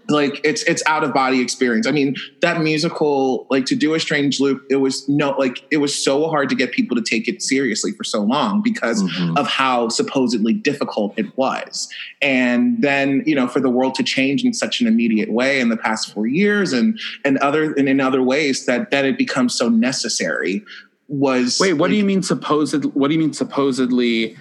like 0.09 0.39
it's 0.45 0.63
it's 0.63 0.81
out 0.87 1.03
of 1.03 1.13
body 1.13 1.41
experience. 1.41 1.85
I 1.85 1.91
mean, 1.91 2.15
that 2.41 2.61
musical, 2.61 3.45
like 3.49 3.65
to 3.65 3.75
do 3.75 3.93
a 3.93 3.99
strange 3.99 4.39
loop, 4.39 4.63
it 4.69 4.77
was 4.77 5.05
no 5.09 5.31
like 5.37 5.61
it 5.69 5.77
was 5.77 5.93
so 5.93 6.29
hard 6.29 6.47
to 6.47 6.55
get 6.55 6.71
people 6.71 6.95
to 6.95 7.03
take 7.03 7.27
it 7.27 7.41
seriously 7.41 7.91
for 7.91 8.05
so 8.05 8.21
long 8.21 8.61
because 8.61 9.03
Mhm. 9.03 9.37
of 9.37 9.47
how 9.47 9.89
supposedly 9.89 10.53
difficult 10.53 11.13
it 11.17 11.25
was. 11.37 11.89
And 12.21 12.81
then, 12.81 13.21
you 13.25 13.35
know, 13.35 13.47
for 13.49 13.59
the 13.59 13.69
world 13.69 13.95
to 13.95 14.03
change 14.03 14.45
in 14.45 14.53
such 14.53 14.79
an 14.79 14.87
immediate 14.87 15.29
way 15.29 15.59
in 15.59 15.67
the 15.67 15.77
past 15.77 16.13
four 16.13 16.25
years 16.25 16.71
and 16.71 16.97
and 17.25 17.37
other 17.39 17.73
and 17.73 17.89
in 17.89 17.99
other 17.99 18.23
ways 18.23 18.65
that 18.65 18.91
that 18.91 19.03
it 19.03 19.17
becomes 19.17 19.53
so 19.55 19.67
necessary 19.67 20.63
was 21.07 21.59
wait 21.59 21.73
what 21.73 21.89
do 21.89 21.95
you 21.95 22.03
mean 22.03 22.21
supposed 22.21 22.85
what 22.93 23.07
do 23.07 23.13
you 23.13 23.19
mean 23.19 23.33
supposedly 23.33 24.37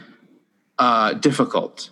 uh 0.79 1.13
difficult 1.15 1.91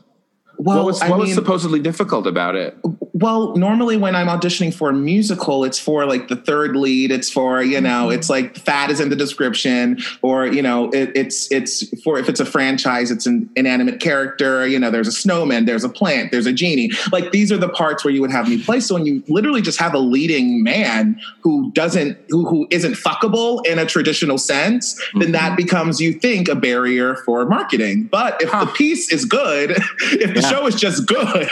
well, 0.58 0.78
what 0.78 0.86
was 0.86 1.00
what 1.00 1.18
was 1.18 1.28
mean- 1.28 1.34
supposedly 1.34 1.80
difficult 1.80 2.26
about 2.26 2.54
it 2.56 2.76
Well, 3.14 3.54
normally 3.54 3.96
when 3.96 4.16
I'm 4.16 4.26
auditioning 4.26 4.74
for 4.74 4.90
a 4.90 4.92
musical, 4.92 5.62
it's 5.62 5.78
for 5.78 6.04
like 6.04 6.26
the 6.26 6.34
third 6.34 6.74
lead. 6.74 7.12
It's 7.12 7.30
for 7.30 7.62
you 7.62 7.80
know, 7.80 8.06
mm-hmm. 8.06 8.18
it's 8.18 8.28
like 8.28 8.56
fat 8.56 8.90
is 8.90 8.98
in 8.98 9.08
the 9.08 9.16
description, 9.16 9.98
or 10.20 10.46
you 10.46 10.60
know, 10.62 10.90
it, 10.90 11.12
it's 11.14 11.50
it's 11.52 11.74
for 12.02 12.18
if 12.18 12.28
it's 12.28 12.40
a 12.40 12.44
franchise, 12.44 13.12
it's 13.12 13.24
an 13.24 13.48
inanimate 13.54 14.00
character. 14.00 14.66
You 14.66 14.80
know, 14.80 14.90
there's 14.90 15.06
a 15.06 15.12
snowman, 15.12 15.64
there's 15.64 15.84
a 15.84 15.88
plant, 15.88 16.32
there's 16.32 16.46
a 16.46 16.52
genie. 16.52 16.90
Like 17.12 17.30
these 17.30 17.52
are 17.52 17.56
the 17.56 17.68
parts 17.68 18.04
where 18.04 18.12
you 18.12 18.20
would 18.20 18.32
have 18.32 18.48
me 18.48 18.60
play. 18.60 18.80
So 18.80 18.94
when 18.94 19.06
you 19.06 19.22
literally 19.28 19.62
just 19.62 19.78
have 19.78 19.94
a 19.94 20.00
leading 20.00 20.64
man 20.64 21.20
who 21.40 21.70
doesn't 21.70 22.18
who 22.30 22.48
who 22.48 22.66
isn't 22.70 22.94
fuckable 22.94 23.64
in 23.64 23.78
a 23.78 23.86
traditional 23.86 24.38
sense, 24.38 25.00
then 25.14 25.30
that 25.32 25.50
mm-hmm. 25.50 25.56
becomes 25.56 26.00
you 26.00 26.14
think 26.14 26.48
a 26.48 26.56
barrier 26.56 27.14
for 27.24 27.46
marketing. 27.46 28.08
But 28.10 28.42
if 28.42 28.50
Huh. 28.50 28.66
the 28.66 28.72
piece 28.72 29.12
is 29.12 29.24
good, 29.24 29.70
if 30.02 30.34
the. 30.34 30.42
Show 30.50 30.66
is 30.66 30.74
just 30.74 31.06
good, 31.06 31.48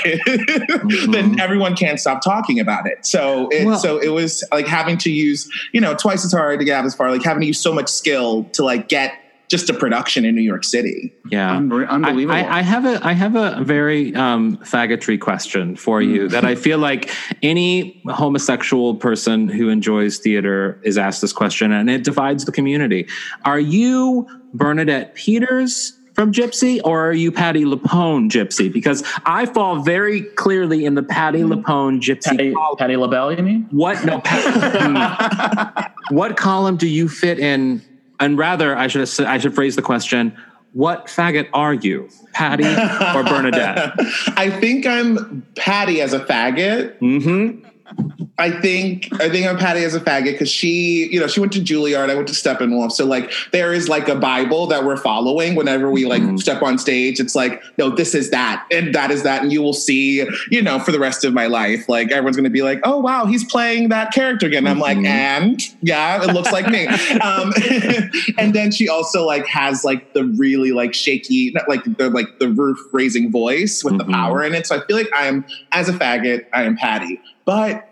then 1.10 1.38
everyone 1.40 1.74
can't 1.76 1.98
stop 2.00 2.22
talking 2.22 2.60
about 2.60 2.86
it. 2.86 3.04
So 3.06 3.48
it, 3.50 3.66
Well- 3.66 3.78
so 3.78 3.98
it 3.98 4.08
was 4.08 4.44
like 4.52 4.66
having 4.66 4.98
to 4.98 5.10
use, 5.10 5.50
you 5.72 5.80
know, 5.80 5.94
twice 5.94 6.24
as 6.24 6.32
hard 6.32 6.58
to 6.58 6.64
get 6.64 6.84
as 6.84 6.94
far, 6.94 7.10
like 7.10 7.22
having 7.22 7.40
to 7.42 7.46
use 7.46 7.60
so 7.60 7.72
much 7.72 7.88
skill 7.88 8.44
to 8.52 8.64
like 8.64 8.88
get 8.88 9.14
just 9.48 9.68
a 9.68 9.74
production 9.74 10.24
in 10.24 10.34
New 10.34 10.40
York 10.40 10.64
City. 10.64 11.12
Yeah. 11.30 11.56
Unre- 11.56 11.86
unbelievable 11.86 12.34
I, 12.34 12.40
I, 12.40 12.58
I 12.58 12.62
have 12.62 12.86
a 12.86 13.06
I 13.06 13.12
have 13.12 13.36
a 13.36 13.62
very 13.62 14.14
um, 14.14 14.56
faggotry 14.58 15.20
question 15.20 15.76
for 15.76 16.00
you 16.00 16.26
that 16.28 16.42
I 16.46 16.54
feel 16.54 16.78
like 16.78 17.10
any 17.42 18.00
homosexual 18.06 18.94
person 18.94 19.48
who 19.48 19.68
enjoys 19.68 20.16
theater 20.18 20.80
is 20.84 20.96
asked 20.96 21.20
this 21.20 21.34
question, 21.34 21.70
and 21.70 21.90
it 21.90 22.02
divides 22.02 22.46
the 22.46 22.52
community. 22.52 23.06
Are 23.44 23.60
you 23.60 24.26
Bernadette 24.54 25.14
Peters? 25.16 25.98
From 26.14 26.30
Gypsy, 26.30 26.80
or 26.84 27.08
are 27.08 27.12
you 27.12 27.32
Patti 27.32 27.64
LuPone 27.64 28.28
Gypsy? 28.28 28.70
Because 28.70 29.02
I 29.24 29.46
fall 29.46 29.80
very 29.80 30.22
clearly 30.22 30.84
in 30.84 30.94
the 30.94 31.02
Patti 31.02 31.40
LuPone 31.40 32.00
Gypsy. 32.00 32.36
Patty, 32.36 32.52
column. 32.52 32.76
Patti 32.76 32.96
LaBelle, 32.96 33.32
you 33.32 33.42
mean? 33.42 33.66
What 33.70 34.04
no? 34.04 34.20
Pat, 34.20 35.94
what 36.10 36.36
column 36.36 36.76
do 36.76 36.86
you 36.86 37.08
fit 37.08 37.38
in? 37.38 37.82
And 38.20 38.36
rather, 38.36 38.76
I 38.76 38.88
should 38.88 39.08
I 39.20 39.38
should 39.38 39.54
phrase 39.54 39.74
the 39.74 39.82
question: 39.82 40.36
What 40.74 41.06
faggot 41.06 41.48
are 41.54 41.74
you, 41.74 42.10
Patty 42.34 42.64
or 42.64 43.24
Bernadette? 43.24 43.94
I 44.36 44.50
think 44.60 44.86
I'm 44.86 45.46
Patty 45.56 46.02
as 46.02 46.12
a 46.12 46.20
faggot. 46.20 46.98
Mm-hmm. 46.98 48.21
I 48.38 48.50
think 48.50 49.08
I 49.20 49.28
think 49.28 49.46
I'm 49.46 49.58
Patty 49.58 49.84
as 49.84 49.94
a 49.94 50.00
faggot 50.00 50.32
because 50.32 50.50
she, 50.50 51.06
you 51.12 51.20
know, 51.20 51.26
she 51.26 51.38
went 51.38 51.52
to 51.52 51.60
Juilliard. 51.60 52.08
I 52.10 52.14
went 52.14 52.26
to 52.28 52.34
Steppenwolf. 52.34 52.90
So 52.92 53.04
like 53.04 53.30
there 53.52 53.74
is 53.74 53.90
like 53.90 54.08
a 54.08 54.14
Bible 54.16 54.66
that 54.68 54.84
we're 54.84 54.96
following 54.96 55.54
whenever 55.54 55.90
we 55.90 56.06
like 56.06 56.22
Mhm. 56.22 56.40
step 56.40 56.62
on 56.62 56.78
stage. 56.78 57.20
It's 57.20 57.34
like, 57.34 57.62
no, 57.76 57.90
this 57.90 58.14
is 58.14 58.30
that, 58.30 58.64
and 58.72 58.94
that 58.94 59.10
is 59.10 59.22
that, 59.24 59.42
and 59.42 59.52
you 59.52 59.60
will 59.60 59.74
see, 59.74 60.26
you 60.50 60.62
know, 60.62 60.78
for 60.78 60.92
the 60.92 60.98
rest 60.98 61.24
of 61.26 61.34
my 61.34 61.46
life. 61.46 61.88
Like 61.90 62.10
everyone's 62.10 62.36
gonna 62.36 62.48
be 62.50 62.62
like, 62.62 62.80
oh 62.84 62.98
wow, 62.98 63.26
he's 63.26 63.44
playing 63.44 63.90
that 63.90 64.12
character 64.14 64.46
again. 64.46 64.66
I'm 64.66 64.78
like, 64.78 64.96
Mhm. 64.98 65.06
and 65.06 65.60
yeah, 65.82 66.24
it 66.24 66.32
looks 66.32 66.50
like 66.52 66.68
me. 66.70 66.86
um, 67.20 67.52
and 68.38 68.54
then 68.54 68.72
she 68.72 68.88
also 68.88 69.26
like 69.26 69.46
has 69.46 69.84
like 69.84 70.14
the 70.14 70.24
really 70.24 70.72
like 70.72 70.94
shaky, 70.94 71.52
not 71.54 71.68
like 71.68 71.84
the 71.98 72.08
like 72.08 72.38
the 72.40 72.48
roof 72.48 72.78
raising 72.92 73.30
voice 73.30 73.84
with 73.84 73.98
the 73.98 74.04
Mhm. 74.04 74.12
power 74.12 74.42
in 74.42 74.54
it. 74.54 74.66
So 74.66 74.76
I 74.76 74.80
feel 74.86 74.96
like 74.96 75.10
I 75.14 75.26
am 75.26 75.44
as 75.70 75.90
a 75.90 75.92
faggot, 75.92 76.46
I 76.54 76.62
am 76.62 76.76
Patty. 76.76 77.20
But 77.44 77.88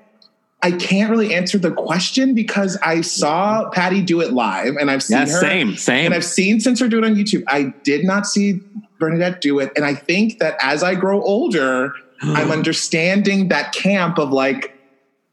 I 0.63 0.73
can't 0.73 1.11
really 1.11 1.35
answer 1.35 1.59
the 1.59 1.71
question 1.71 2.35
because 2.35 2.77
I 2.83 3.01
saw 3.01 3.71
Patty 3.71 4.03
do 4.03 4.21
it 4.21 4.33
live 4.33 4.77
and 4.79 4.91
I've 4.91 5.03
seen 5.03 5.19
Yeah, 5.19 5.25
her. 5.33 5.41
same, 5.41 5.77
same. 5.77 6.07
And 6.07 6.15
I've 6.15 6.25
seen 6.25 6.61
since 6.61 6.81
her 6.81 6.89
do 6.89 6.99
it 6.99 7.05
on 7.05 7.15
YouTube. 7.15 7.45
I 7.49 7.73
did 7.83 8.05
not 8.05 8.27
see 8.27 8.61
Bernadette 8.99 9.41
do 9.41 9.59
it. 9.59 9.73
And 9.75 9.85
I 9.87 9.95
think 9.95 10.39
that 10.39 10.57
as 10.61 10.83
I 10.83 10.95
grow 10.95 11.23
older, 11.23 11.95
I'm 12.23 12.51
understanding 12.51 13.49
that 13.49 13.73
camp 13.73 14.19
of 14.19 14.31
like, 14.33 14.77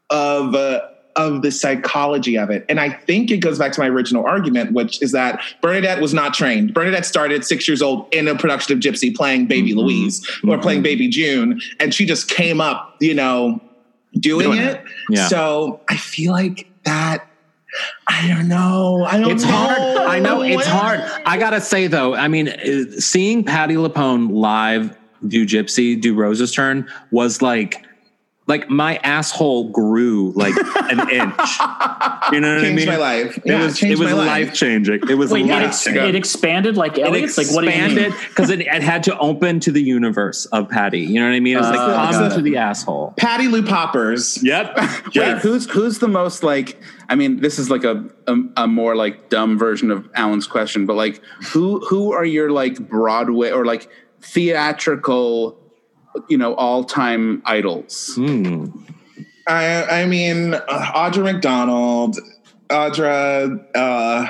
of, 0.08 0.54
uh, 0.54 0.80
of 1.16 1.42
the 1.42 1.50
psychology 1.50 2.38
of 2.38 2.48
it. 2.48 2.64
And 2.68 2.78
I 2.80 2.88
think 2.90 3.30
it 3.32 3.38
goes 3.38 3.58
back 3.58 3.72
to 3.72 3.80
my 3.80 3.88
original 3.88 4.24
argument, 4.24 4.72
which 4.72 5.02
is 5.02 5.10
that 5.12 5.42
Bernadette 5.60 6.00
was 6.00 6.14
not 6.14 6.32
trained. 6.32 6.72
Bernadette 6.72 7.04
started 7.04 7.44
six 7.44 7.66
years 7.68 7.82
old 7.82 8.06
in 8.14 8.28
a 8.28 8.36
production 8.36 8.72
of 8.74 8.78
Gypsy 8.80 9.14
playing 9.14 9.46
Baby 9.46 9.72
Mhm. 9.72 9.76
Louise 9.76 10.26
or 10.46 10.56
playing 10.58 10.82
Baby 10.82 11.08
June. 11.08 11.60
And 11.80 11.92
she 11.92 12.06
just 12.06 12.30
came 12.30 12.60
up, 12.60 12.94
you 13.00 13.14
know, 13.14 13.60
doing, 14.18 14.46
Doing 14.46 14.58
it. 14.58 14.76
it. 14.76 14.84
Yeah. 15.10 15.28
So 15.28 15.80
I 15.88 15.96
feel 15.96 16.32
like 16.32 16.68
that. 16.84 17.24
I 18.06 18.26
don't 18.28 18.48
know. 18.48 19.04
I 19.04 19.18
don't 19.20 19.30
It's 19.32 19.44
know. 19.44 19.50
hard. 19.50 19.78
I 20.08 20.18
know 20.18 20.42
it's 20.42 20.66
hard. 20.66 21.00
I 21.26 21.36
gotta 21.38 21.60
say 21.60 21.86
though, 21.86 22.14
I 22.14 22.26
mean, 22.28 22.48
uh, 22.48 22.98
seeing 22.98 23.44
Patti 23.44 23.74
LuPone 23.74 24.30
live 24.32 24.96
do 25.26 25.44
Gypsy, 25.44 26.00
do 26.00 26.14
Rose's 26.14 26.52
turn 26.52 26.88
was 27.10 27.42
like, 27.42 27.84
like 28.48 28.68
my 28.70 28.96
asshole 29.04 29.68
grew 29.70 30.32
like 30.34 30.54
an 30.90 31.00
inch. 31.10 31.50
You 32.32 32.40
know 32.40 32.56
what 32.56 32.64
I 32.64 32.72
mean? 32.72 32.86
my 32.86 32.96
life. 32.96 33.36
It 33.36 33.42
Yeah, 33.46 33.62
was 33.64 33.78
changed 33.78 34.00
it 34.00 34.04
was 34.04 34.12
my 34.12 34.18
life. 34.18 34.46
life 34.48 34.54
changing. 34.54 35.00
It 35.08 35.14
was 35.14 35.30
Wait, 35.30 35.44
it, 35.44 35.50
ex- 35.50 35.86
it 35.86 36.14
expanded 36.14 36.76
like 36.76 36.98
It 36.98 37.06
Elliot's? 37.06 37.36
Like, 37.38 37.48
what 37.52 37.62
do 37.64 37.70
you 37.70 37.76
mean? 37.76 37.84
expanded 37.98 38.28
because 38.30 38.50
it, 38.50 38.60
it 38.62 38.82
had 38.82 39.02
to 39.04 39.16
open 39.18 39.60
to 39.60 39.70
the 39.70 39.82
universe 39.82 40.46
of 40.46 40.68
Patty. 40.68 41.00
You 41.00 41.20
know 41.20 41.28
what 41.28 41.34
I 41.36 41.40
mean? 41.40 41.56
It's 41.58 41.66
like 41.68 41.78
Uh, 41.78 41.94
come 42.12 42.24
it's 42.24 42.34
a- 42.34 42.36
to 42.38 42.42
the 42.42 42.56
asshole. 42.56 43.14
Patty 43.18 43.48
Lou 43.48 43.62
Poppers. 43.62 44.42
Yep. 44.42 44.76
Wait, 45.14 45.38
who's 45.38 45.70
who's 45.70 45.98
the 45.98 46.08
most 46.08 46.42
like? 46.42 46.80
I 47.10 47.14
mean, 47.14 47.40
this 47.40 47.58
is 47.58 47.70
like 47.70 47.84
a, 47.84 48.04
a 48.26 48.36
a 48.56 48.66
more 48.66 48.96
like 48.96 49.28
dumb 49.28 49.58
version 49.58 49.90
of 49.90 50.08
Alan's 50.14 50.46
question, 50.46 50.86
but 50.86 50.94
like, 50.96 51.22
who 51.52 51.80
who 51.86 52.12
are 52.12 52.24
your 52.24 52.50
like 52.50 52.78
Broadway 52.88 53.50
or 53.50 53.64
like 53.66 53.88
theatrical, 54.22 55.58
you 56.28 56.36
know, 56.38 56.54
all 56.54 56.84
time 56.84 57.42
idols? 57.44 58.12
Hmm. 58.14 58.66
I, 59.46 60.02
I 60.02 60.06
mean, 60.06 60.54
uh, 60.54 60.60
Audra 60.94 61.22
McDonald, 61.24 62.18
Audra. 62.68 63.64
Uh, 63.74 64.26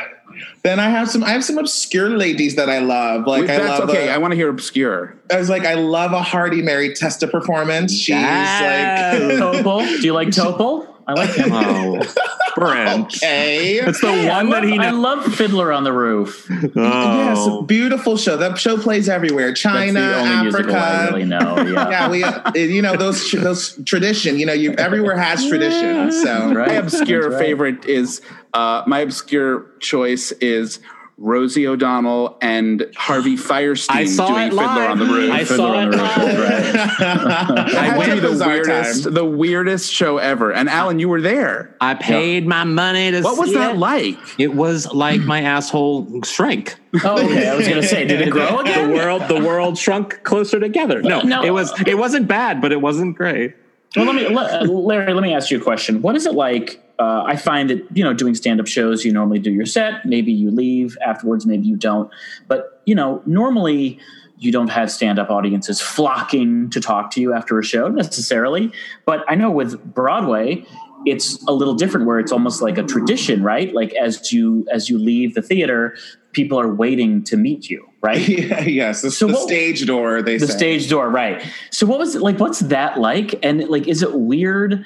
then 0.63 0.79
I 0.79 0.89
have 0.91 1.11
some. 1.11 1.25
I 1.25 1.31
have 1.31 1.43
some 1.45 1.59
obscure 1.59 2.11
ladies 2.11 2.55
that 2.57 2.71
I 2.71 2.79
love. 2.79 3.27
Like 3.27 3.43
Wait, 3.43 3.51
I 3.51 3.67
love. 3.67 3.89
okay. 3.91 4.09
a- 4.09 4.15
I 4.15 4.19
want 4.19 4.33
to 4.33 4.37
hear 4.37 4.49
obscure. 4.49 5.17
I 5.33 5.37
was 5.39 5.49
like, 5.51 5.65
I 5.65 5.75
love 5.75 6.13
a 6.13 6.23
Hardy 6.23 6.63
Mary 6.63 6.95
Testa 6.95 7.27
performance. 7.27 7.93
She's 7.93 8.11
Yes. 8.11 9.21
like, 9.21 9.39
Topol? 9.65 9.87
Do 10.01 10.07
you 10.07 10.13
like 10.13 10.29
Topol? 10.29 10.87
I 11.09 11.13
like 11.15 11.31
him. 11.35 11.51
Oh, 12.59 12.65
Brent. 12.65 13.15
okay. 13.17 13.75
It's 13.75 14.01
the 14.01 14.09
Hey, 14.11 14.29
one 14.29 14.51
love, 14.51 14.63
that 14.63 14.69
he 14.69 14.79
I 14.79 14.91
love 14.91 15.33
Fiddler 15.35 15.73
on 15.73 15.85
the 15.85 15.93
Roof. 15.93 16.47
Yes, 16.51 16.73
Oh. 16.77 17.63
beautiful 17.63 18.17
show. 18.17 18.37
That 18.37 18.59
show 18.59 18.77
plays 18.77 19.09
everywhere. 19.09 19.53
China, 19.55 19.93
That's 20.01 20.25
the 20.27 20.33
only 20.33 20.43
musical 20.43 20.75
I 20.75 20.79
Africa. 20.79 21.13
really 21.15 21.25
know. 21.25 21.57
Yeah. 21.73 21.91
yeah, 21.91 22.11
we 22.11 22.25
uh, 22.25 22.53
you 22.55 22.83
know 22.83 22.97
those 22.97 23.31
those 23.31 23.79
tradition. 23.85 24.39
You 24.41 24.47
know, 24.47 24.53
you 24.55 24.73
everywhere 24.73 25.17
has 25.17 25.47
tradition. 25.49 26.11
So 26.11 26.53
Right. 26.53 26.69
My 26.69 26.75
obscure 26.75 27.31
right. 27.31 27.39
favorite 27.39 27.85
is 27.85 28.21
uh, 28.55 28.83
my 28.89 29.01
obscure 29.01 29.67
choice 29.79 30.33
is 30.41 30.81
Rosie 31.21 31.67
O'Donnell 31.67 32.39
and 32.41 32.87
Harvey 32.97 33.37
Fierstein 33.37 33.91
I 33.95 34.05
saw 34.07 34.29
doing 34.29 34.47
it 34.47 34.51
Fiddler 34.51 34.65
live. 34.67 34.91
on 34.93 34.99
the 34.99 35.05
Roof. 35.05 35.33
I 35.33 35.45
Fiddler 35.45 35.57
saw 35.57 35.81
it 35.81 35.85
the 35.91 35.99
Roof, 35.99 36.17
live. 36.19 36.39
right. 36.39 37.01
I 37.75 38.05
had 38.05 38.15
to 38.15 38.21
the 38.21 38.45
weirdest, 38.47 39.05
time. 39.05 39.15
the 39.15 39.25
weirdest 39.25 39.93
show 39.93 40.19
ever. 40.19 40.53
And 40.53 40.69
Alan, 40.69 40.99
you 41.01 41.09
were 41.09 41.21
there. 41.21 41.75
I 41.81 41.95
paid 41.95 42.47
my 42.47 42.65
money 42.65 43.11
to 43.11 43.19
see. 43.19 43.25
What 43.25 43.37
was 43.39 43.49
see 43.51 43.57
that 43.57 43.75
it. 43.75 43.79
like? 43.79 44.17
It 44.39 44.55
was 44.55 44.93
like 44.93 45.21
my 45.23 45.43
asshole 45.43 46.23
shrank. 46.23 46.77
Oh, 47.05 47.23
okay. 47.23 47.47
I 47.49 47.55
was 47.55 47.69
going 47.69 47.83
to 47.83 47.87
say, 47.87 48.07
did 48.07 48.23
it 48.23 48.31
grow 48.31 48.59
again? 48.61 48.89
The 48.89 48.95
world, 48.97 49.23
the 49.29 49.41
world 49.41 49.77
shrunk 49.77 50.23
closer 50.23 50.59
together. 50.59 51.03
No, 51.03 51.21
No. 51.21 51.43
it 51.43 51.51
was. 51.51 51.71
It 51.87 51.99
wasn't 51.99 52.27
bad, 52.29 52.63
but 52.63 52.73
it 52.73 52.81
wasn't 52.81 53.15
great. 53.17 53.55
Well, 53.95 54.07
let 54.07 54.15
me, 54.15 54.27
let, 54.35 54.63
uh, 54.63 54.65
Larry, 54.65 55.13
let 55.13 55.23
me 55.23 55.35
ask 55.35 55.51
you 55.51 55.59
a 55.59 55.63
question. 55.63 56.01
What 56.01 56.17
is 56.17 56.25
it 56.25 56.33
like? 56.33 56.83
Uh, 56.99 57.23
I 57.27 57.37
find 57.37 57.71
that, 57.71 57.85
you 57.97 58.03
know, 58.03 58.13
doing 58.13 58.35
stand 58.35 58.61
up 58.61 58.67
shows, 58.67 59.05
you 59.05 59.13
normally 59.13 59.39
do 59.39 59.53
your 59.53 59.67
set, 59.67 60.05
maybe 60.05 60.33
you 60.33 60.51
leave 60.51 60.99
afterwards, 61.05 61.47
maybe 61.47 61.67
you 61.67 61.77
don't. 61.77 62.11
But, 62.49 62.83
you 62.87 62.95
know, 62.95 63.23
normally 63.25 64.01
you 64.39 64.51
don't 64.53 64.69
have 64.69 64.91
stand 64.91 65.19
up 65.19 65.31
audiences 65.31 65.81
flocking 65.81 66.71
to 66.71 66.81
talk 66.81 67.11
to 67.13 67.21
you 67.21 67.33
after 67.35 67.59
a 67.59 67.65
show 67.65 67.89
necessarily. 67.89 68.73
But 69.05 69.25
I 69.29 69.35
know 69.37 69.51
with 69.51 69.83
Broadway, 69.95 70.65
it's 71.07 71.41
a 71.47 71.53
little 71.53 71.75
different 71.75 72.07
where 72.07 72.19
it's 72.19 72.33
almost 72.33 72.61
like 72.63 72.77
a 72.79 72.83
tradition, 72.83 73.43
right? 73.45 73.73
Like 73.73 73.93
as 73.95 74.33
you 74.33 74.67
as 74.73 74.91
you 74.91 74.99
leave 74.99 75.35
the 75.35 75.43
theater, 75.43 75.97
people 76.33 76.59
are 76.59 76.73
waiting 76.75 77.23
to 77.25 77.37
meet 77.37 77.71
you, 77.71 77.89
right? 78.03 78.29
yeah, 78.29 78.61
yes, 78.63 79.03
the, 79.03 79.11
So 79.13 79.29
the 79.29 79.35
what- 79.35 79.43
stage 79.43 79.87
door. 79.87 80.23
They 80.23 80.39
the 80.39 80.49
say. 80.49 80.57
stage 80.57 80.91
door 80.91 81.09
right 81.09 81.45
so 81.71 81.87
what 81.87 81.99
was 82.01 82.17
it 82.17 82.23
like 82.23 82.39
what's 82.41 82.59
that 82.61 82.99
like 82.99 83.35
and 83.45 83.69
like 83.69 83.87
is 83.87 84.03
it 84.03 84.13
weird 84.15 84.85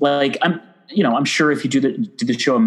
like 0.00 0.36
i'm 0.42 0.60
you 0.94 1.02
know 1.02 1.16
i'm 1.16 1.24
sure 1.24 1.50
if 1.50 1.64
you 1.64 1.70
do 1.70 1.80
the 1.80 1.92
do 1.92 2.26
the 2.26 2.38
show 2.38 2.56
a 2.56 2.60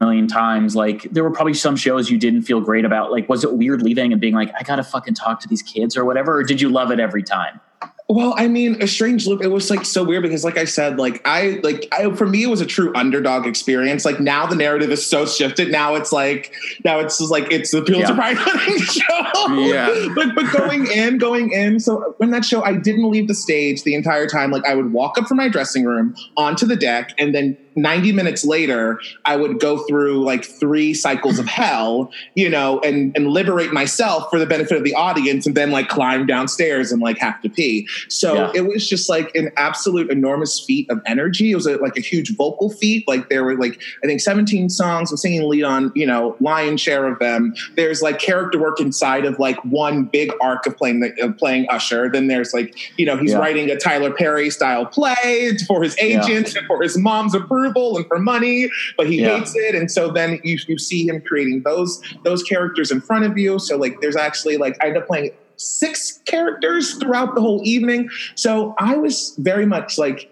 million 0.00 0.26
times 0.26 0.74
like 0.76 1.02
there 1.12 1.22
were 1.22 1.30
probably 1.30 1.54
some 1.54 1.76
shows 1.76 2.10
you 2.10 2.18
didn't 2.18 2.42
feel 2.42 2.60
great 2.60 2.84
about 2.84 3.10
like 3.12 3.28
was 3.28 3.44
it 3.44 3.54
weird 3.54 3.80
leaving 3.82 4.12
and 4.12 4.20
being 4.20 4.34
like 4.34 4.50
i 4.58 4.62
gotta 4.62 4.82
fucking 4.82 5.14
talk 5.14 5.40
to 5.40 5.48
these 5.48 5.62
kids 5.62 5.96
or 5.96 6.04
whatever 6.04 6.36
or 6.38 6.42
did 6.42 6.60
you 6.60 6.68
love 6.68 6.90
it 6.90 7.00
every 7.00 7.22
time 7.22 7.60
Well, 8.06 8.34
I 8.36 8.48
mean, 8.48 8.82
a 8.82 8.86
strange 8.86 9.26
loop. 9.26 9.40
It 9.42 9.48
was 9.48 9.70
like 9.70 9.86
so 9.86 10.04
weird 10.04 10.24
because, 10.24 10.44
like 10.44 10.58
I 10.58 10.66
said, 10.66 10.98
like 10.98 11.22
I 11.24 11.58
like 11.62 11.88
I 11.90 12.10
for 12.14 12.26
me 12.26 12.42
it 12.42 12.50
was 12.50 12.60
a 12.60 12.66
true 12.66 12.92
underdog 12.94 13.46
experience. 13.46 14.04
Like 14.04 14.20
now 14.20 14.44
the 14.44 14.56
narrative 14.56 14.90
is 14.92 15.04
so 15.04 15.24
shifted. 15.24 15.72
Now 15.72 15.94
it's 15.94 16.12
like 16.12 16.52
now 16.84 16.98
it's 17.00 17.16
just 17.18 17.30
like 17.30 17.50
it's 17.50 17.70
the 17.70 17.80
Pulitzer 17.80 18.12
Yeah. 18.12 18.34
Prize 18.34 18.38
winning 18.44 18.82
show. 18.98 19.48
Yeah. 19.72 20.08
but 20.14 20.34
but 20.34 20.52
going 20.52 20.86
in, 20.86 21.16
going 21.16 21.50
in. 21.52 21.80
So 21.80 22.14
when 22.18 22.30
that 22.32 22.44
show, 22.44 22.62
I 22.62 22.74
didn't 22.74 23.10
leave 23.10 23.26
the 23.26 23.34
stage 23.34 23.84
the 23.84 23.94
entire 23.94 24.26
time. 24.26 24.50
Like 24.50 24.66
I 24.66 24.74
would 24.74 24.92
walk 24.92 25.16
up 25.16 25.26
from 25.26 25.38
my 25.38 25.48
dressing 25.48 25.84
room 25.86 26.14
onto 26.36 26.66
the 26.66 26.76
deck, 26.76 27.14
and 27.18 27.34
then 27.34 27.56
90 27.76 28.12
minutes 28.12 28.44
later, 28.44 29.00
I 29.24 29.36
would 29.36 29.58
go 29.60 29.78
through 29.86 30.24
like 30.24 30.44
three 30.44 30.94
cycles 30.94 31.38
of 31.38 31.46
hell, 31.46 32.10
you 32.34 32.48
know, 32.48 32.80
and 32.80 33.14
and 33.16 33.28
liberate 33.28 33.72
myself 33.72 34.30
for 34.30 34.38
the 34.38 34.46
benefit 34.46 34.76
of 34.76 34.84
the 34.84 34.94
audience, 34.94 35.46
and 35.46 35.56
then 35.56 35.70
like 35.70 35.88
climb 35.88 36.26
downstairs 36.26 36.92
and 36.92 37.02
like 37.02 37.18
have 37.18 37.40
to 37.42 37.48
pee. 37.48 37.88
So 38.08 38.34
Yeah. 38.34 38.52
it 38.54 38.66
was 38.66 38.88
just 38.88 39.08
like 39.08 39.34
an 39.34 39.50
absolute 39.56 40.10
enormous 40.10 40.60
feat 40.60 40.88
of 40.90 41.00
energy. 41.06 41.50
It 41.50 41.56
was 41.56 41.66
a, 41.66 41.76
like 41.78 41.96
a 41.96 42.00
huge 42.00 42.36
vocal 42.36 42.70
feat. 42.70 43.08
Like 43.08 43.28
there 43.28 43.42
were 43.44 43.56
like 43.56 43.80
I 44.02 44.06
think 44.06 44.20
17 44.20 44.68
songs. 44.70 45.10
I'm 45.10 45.16
singing 45.16 45.48
lead 45.48 45.64
on 45.64 45.90
you 45.96 46.06
know 46.06 46.36
lion 46.40 46.76
share 46.76 47.06
of 47.06 47.18
them. 47.18 47.54
There's 47.76 48.02
like 48.02 48.18
character 48.20 48.58
work 48.60 48.78
inside 48.80 49.24
of 49.24 49.38
like 49.40 49.56
one 49.64 50.04
big 50.04 50.30
arc 50.40 50.66
of 50.66 50.76
playing 50.76 51.00
the, 51.00 51.12
of 51.22 51.36
playing 51.38 51.66
Usher. 51.70 52.08
Then 52.08 52.28
there's 52.28 52.54
like 52.54 52.76
you 52.98 53.04
know 53.06 53.16
he's 53.16 53.32
Yeah. 53.32 53.38
writing 53.38 53.68
a 53.70 53.76
Tyler 53.76 54.12
Perry 54.12 54.50
style 54.50 54.86
play 54.86 55.56
for 55.66 55.82
his 55.82 55.96
Yeah. 55.98 56.22
agent 56.24 56.54
and 56.54 56.66
for 56.68 56.80
his 56.80 56.96
mom's 56.96 57.34
approval 57.34 57.63
and 57.96 58.06
for 58.06 58.18
money, 58.18 58.68
but 58.96 59.06
he 59.06 59.20
Yeah. 59.20 59.38
hates 59.38 59.54
it. 59.56 59.74
And 59.74 59.90
so 59.90 60.10
then 60.12 60.38
you 60.44 60.58
you 60.68 60.78
see 60.78 61.06
him 61.06 61.22
creating 61.26 61.62
those 61.64 62.00
those 62.24 62.42
characters 62.42 62.90
in 62.90 63.00
front 63.00 63.24
of 63.24 63.38
you. 63.38 63.58
So 63.58 63.76
like 63.76 64.00
there's 64.00 64.16
actually 64.16 64.56
like 64.56 64.76
I 64.82 64.88
end 64.88 64.96
up 64.96 65.06
playing 65.06 65.30
six 65.56 66.20
characters 66.26 66.94
throughout 66.94 67.34
the 67.34 67.40
whole 67.40 67.60
evening. 67.64 68.08
So 68.36 68.74
I 68.78 68.96
was 68.96 69.34
very 69.38 69.66
much 69.66 69.98
like 69.98 70.28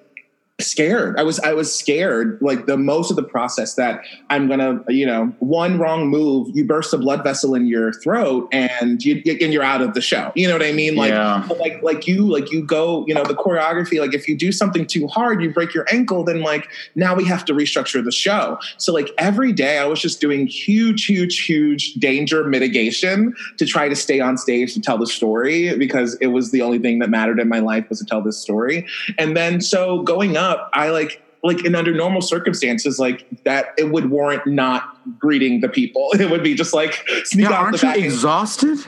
scared. 0.60 1.18
I 1.18 1.22
was 1.22 1.40
I 1.40 1.52
was 1.52 1.74
scared 1.74 2.38
like 2.40 2.66
the 2.66 2.76
most 2.76 3.10
of 3.10 3.16
the 3.16 3.22
process 3.22 3.74
that 3.74 4.04
I'm 4.30 4.48
gonna 4.48 4.82
you 4.88 5.04
know 5.06 5.26
one 5.40 5.78
wrong 5.78 6.08
move 6.08 6.48
you 6.54 6.64
burst 6.64 6.92
a 6.94 6.98
blood 6.98 7.24
vessel 7.24 7.54
in 7.54 7.66
your 7.66 7.92
throat 7.94 8.48
and 8.52 9.04
you 9.04 9.22
and 9.26 9.52
you're 9.52 9.62
out 9.62 9.80
of 9.82 9.94
the 9.94 10.00
show. 10.00 10.30
You 10.34 10.48
know 10.48 10.54
what 10.54 10.62
I 10.62 10.72
mean? 10.72 10.94
Like 10.94 11.10
Yeah. 11.10 11.46
like 11.58 11.82
like 11.82 12.06
you 12.06 12.26
like 12.30 12.52
you 12.52 12.64
go 12.64 13.04
you 13.06 13.14
know 13.14 13.24
the 13.24 13.34
choreography 13.34 13.98
like 13.98 14.14
if 14.14 14.28
you 14.28 14.36
do 14.36 14.52
something 14.52 14.86
too 14.86 15.06
hard 15.08 15.42
you 15.42 15.52
break 15.52 15.74
your 15.74 15.86
ankle 15.92 16.22
then 16.24 16.42
like 16.42 16.68
now 16.94 17.14
we 17.14 17.24
have 17.24 17.44
to 17.46 17.54
restructure 17.54 18.04
the 18.04 18.12
show. 18.12 18.58
So 18.76 18.92
like 18.92 19.10
every 19.18 19.52
day 19.52 19.78
I 19.78 19.86
was 19.86 20.00
just 20.00 20.20
doing 20.20 20.46
huge 20.46 21.06
huge 21.06 21.44
huge 21.44 21.94
danger 21.94 22.44
mitigation 22.44 23.34
to 23.58 23.66
try 23.66 23.88
to 23.88 23.96
stay 23.96 24.20
on 24.20 24.36
stage 24.36 24.74
to 24.74 24.80
tell 24.80 24.98
the 24.98 25.06
story 25.06 25.76
because 25.76 26.14
it 26.20 26.28
was 26.28 26.50
the 26.52 26.62
only 26.62 26.78
thing 26.78 26.98
that 27.00 27.10
mattered 27.10 27.40
in 27.40 27.48
my 27.48 27.58
life 27.58 27.88
was 27.88 27.98
to 27.98 28.04
tell 28.04 28.20
this 28.22 28.38
story. 28.38 28.86
And 29.18 29.36
then 29.36 29.60
so 29.60 30.02
going 30.02 30.36
up, 30.36 30.51
I 30.72 30.90
like 30.90 31.22
like 31.44 31.64
in 31.64 31.74
under 31.74 31.92
normal 31.92 32.20
circumstances 32.22 32.98
like 33.00 33.26
that 33.44 33.66
it 33.76 33.90
would 33.90 34.10
warrant 34.10 34.46
not 34.46 34.96
greeting 35.18 35.60
the 35.60 35.68
people. 35.68 36.10
It 36.18 36.30
would 36.30 36.42
be 36.44 36.54
just 36.54 36.72
like 36.72 37.04
sneak 37.24 37.48
Yeah, 37.48 37.54
out 37.56 37.62
aren't 37.64 37.80
the 37.80 37.86
you 37.86 37.92
back. 37.92 37.96
and- 37.96 38.04
exhausted? 38.04 38.78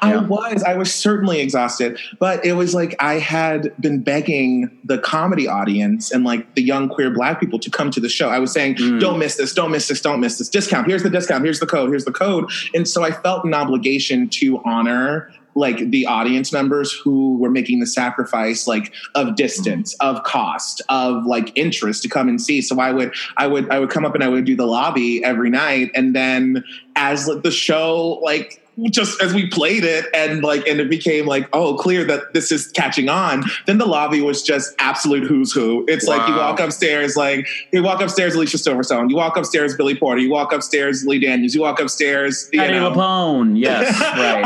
I 0.00 0.12
Yeah. 0.12 0.20
was. 0.26 0.62
I 0.62 0.74
was 0.76 0.94
certainly 0.94 1.40
exhausted, 1.40 1.98
but 2.20 2.44
it 2.46 2.52
was 2.52 2.72
like 2.72 2.94
I 3.00 3.14
had 3.18 3.72
been 3.80 4.00
begging 4.00 4.70
the 4.84 4.96
comedy 4.98 5.48
audience 5.48 6.12
and 6.12 6.22
like 6.24 6.54
the 6.54 6.62
young 6.62 6.88
queer 6.88 7.10
black 7.10 7.40
people 7.40 7.58
to 7.58 7.68
come 7.68 7.90
to 7.90 7.98
the 7.98 8.08
show. 8.08 8.28
I 8.28 8.38
was 8.38 8.52
saying, 8.52 8.76
Mm. 8.76 9.00
"Don't 9.00 9.18
miss 9.18 9.34
this! 9.34 9.52
Don't 9.52 9.72
miss 9.72 9.88
this! 9.88 10.00
Don't 10.00 10.20
miss 10.20 10.38
this! 10.38 10.48
Discount! 10.48 10.86
Here's 10.86 11.02
the 11.02 11.10
discount! 11.10 11.42
Here's 11.42 11.58
the 11.58 11.66
code! 11.66 11.88
Here's 11.90 12.04
the 12.04 12.12
code!" 12.12 12.44
And 12.74 12.86
so 12.86 13.02
I 13.02 13.10
felt 13.10 13.44
an 13.44 13.54
obligation 13.54 14.28
to 14.38 14.60
honor 14.64 15.32
like 15.54 15.90
the 15.90 16.06
audience 16.06 16.52
members 16.52 16.92
who 16.92 17.36
were 17.38 17.50
making 17.50 17.80
the 17.80 17.86
sacrifice 17.86 18.66
like 18.66 18.92
of 19.14 19.36
distance 19.36 19.94
mm-hmm. 19.96 20.16
of 20.16 20.22
cost 20.24 20.82
of 20.88 21.26
like 21.26 21.52
interest 21.56 22.02
to 22.02 22.08
come 22.08 22.28
and 22.28 22.40
see. 22.40 22.62
So 22.62 22.78
i 22.80 22.92
would 22.92 23.12
i 23.36 23.46
would 23.46 23.70
i 23.70 23.78
would 23.78 23.90
come 23.90 24.04
up 24.04 24.14
and 24.14 24.24
i 24.24 24.28
would 24.28 24.44
do 24.44 24.56
the 24.56 24.66
lobby 24.66 25.24
every 25.24 25.50
night. 25.50 25.90
And 25.94 26.14
then 26.14 26.64
as 26.96 27.28
like, 27.28 27.42
the 27.42 27.50
show 27.50 28.20
like 28.22 28.61
just 28.90 29.20
as 29.22 29.34
we 29.34 29.46
played 29.48 29.84
it 29.84 30.06
and 30.14 30.42
like 30.42 30.66
and 30.66 30.80
it 30.80 30.88
became 30.88 31.26
like 31.26 31.46
oh 31.52 31.74
clear 31.76 32.04
that 32.04 32.32
this 32.32 32.50
is 32.50 32.68
catching 32.68 33.08
on 33.08 33.42
then 33.66 33.76
the 33.76 33.84
lobby 33.84 34.20
was 34.22 34.42
just 34.42 34.74
absolute 34.78 35.24
who's 35.24 35.52
who 35.52 35.84
it's 35.88 36.06
like 36.06 36.26
you 36.26 36.34
walk 36.34 36.58
upstairs 36.58 37.14
like 37.14 37.46
you 37.70 37.82
walk 37.82 38.00
upstairs 38.00 38.34
alicia 38.34 38.56
silverstone 38.56 39.10
you 39.10 39.16
walk 39.16 39.36
upstairs 39.36 39.76
billy 39.76 39.94
porter 39.94 40.20
you 40.22 40.30
walk 40.30 40.52
upstairs 40.54 41.04
lee 41.06 41.18
daniels 41.18 41.54
you 41.54 41.60
walk 41.60 41.78
upstairs 41.80 42.48
you 42.52 42.60
Patty 42.60 42.72
know. 42.72 42.90
LuPone. 42.92 43.58
Yes, 43.58 44.00
right, 44.00 44.42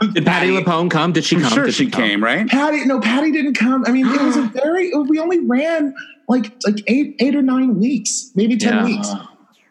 right. 0.00 0.14
Did 0.14 0.24
Patti 0.24 0.48
LuPone 0.48 0.90
come? 0.90 1.12
Did 1.12 1.24
she 1.24 1.36
come? 1.40 1.52
sure 1.52 1.64
Did 1.66 1.74
she 1.74 1.90
come? 1.90 2.00
came, 2.02 2.22
right? 2.24 2.46
Patty, 2.48 2.84
no, 2.84 3.00
Patty 3.00 3.32
didn't 3.32 3.54
come. 3.54 3.84
I 3.86 3.90
mean, 3.90 4.06
it 4.06 4.20
was 4.22 4.36
a 4.36 4.42
very. 4.54 4.92
We 4.94 5.18
only 5.18 5.40
ran 5.40 5.94
like 6.28 6.52
like 6.64 6.82
eight 6.86 7.16
eight 7.20 7.34
or 7.34 7.42
nine 7.42 7.78
weeks, 7.78 8.30
maybe 8.34 8.56
ten 8.56 8.74
Yeah. 8.74 8.84
weeks. 8.84 9.08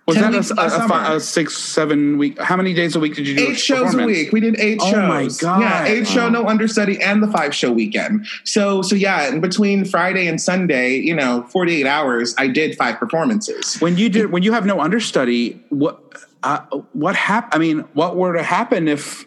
Was 0.07 0.17
that 0.17 0.35
a, 0.35 0.61
a, 0.61 1.13
a, 1.13 1.15
a 1.15 1.19
six, 1.19 1.57
seven 1.57 2.19
week? 2.19 2.39
How 2.39 2.55
many 2.55 2.75
days 2.75 2.95
a 2.95 2.99
week 2.99 3.15
did 3.15 3.27
you 3.27 3.35
do? 3.35 3.47
Eight 3.47 3.59
shows 3.59 3.95
a 3.95 4.05
week. 4.05 4.31
We 4.31 4.39
did 4.39 4.59
eight 4.59 4.77
Oh 4.79 4.91
shows. 4.91 4.93
Oh 4.95 5.07
my 5.07 5.27
God. 5.39 5.61
Yeah, 5.61 5.85
eight 5.85 6.07
show, 6.07 6.29
no 6.29 6.47
understudy, 6.47 7.01
and 7.01 7.23
the 7.23 7.27
five 7.27 7.55
show 7.55 7.71
weekend. 7.71 8.27
So 8.43 8.83
so 8.83 8.95
yeah, 8.95 9.27
in 9.29 9.41
between 9.41 9.83
Friday 9.83 10.27
and 10.27 10.39
Sunday, 10.39 10.97
you 10.97 11.15
know, 11.15 11.43
forty 11.49 11.81
eight 11.81 11.87
hours, 11.87 12.35
I 12.37 12.47
did 12.47 12.77
five 12.77 12.99
performances. 12.99 13.77
When 13.79 13.97
you 13.97 14.09
did, 14.09 14.31
when 14.31 14.43
you 14.43 14.53
have 14.53 14.65
no 14.67 14.79
understudy, 14.79 15.59
what, 15.69 15.99
uh, 16.43 16.59
what 16.93 17.15
happened? 17.15 17.53
I 17.55 17.57
mean, 17.57 17.79
what 17.93 18.15
were 18.15 18.33
to 18.33 18.43
happen 18.43 18.87
if 18.87 19.25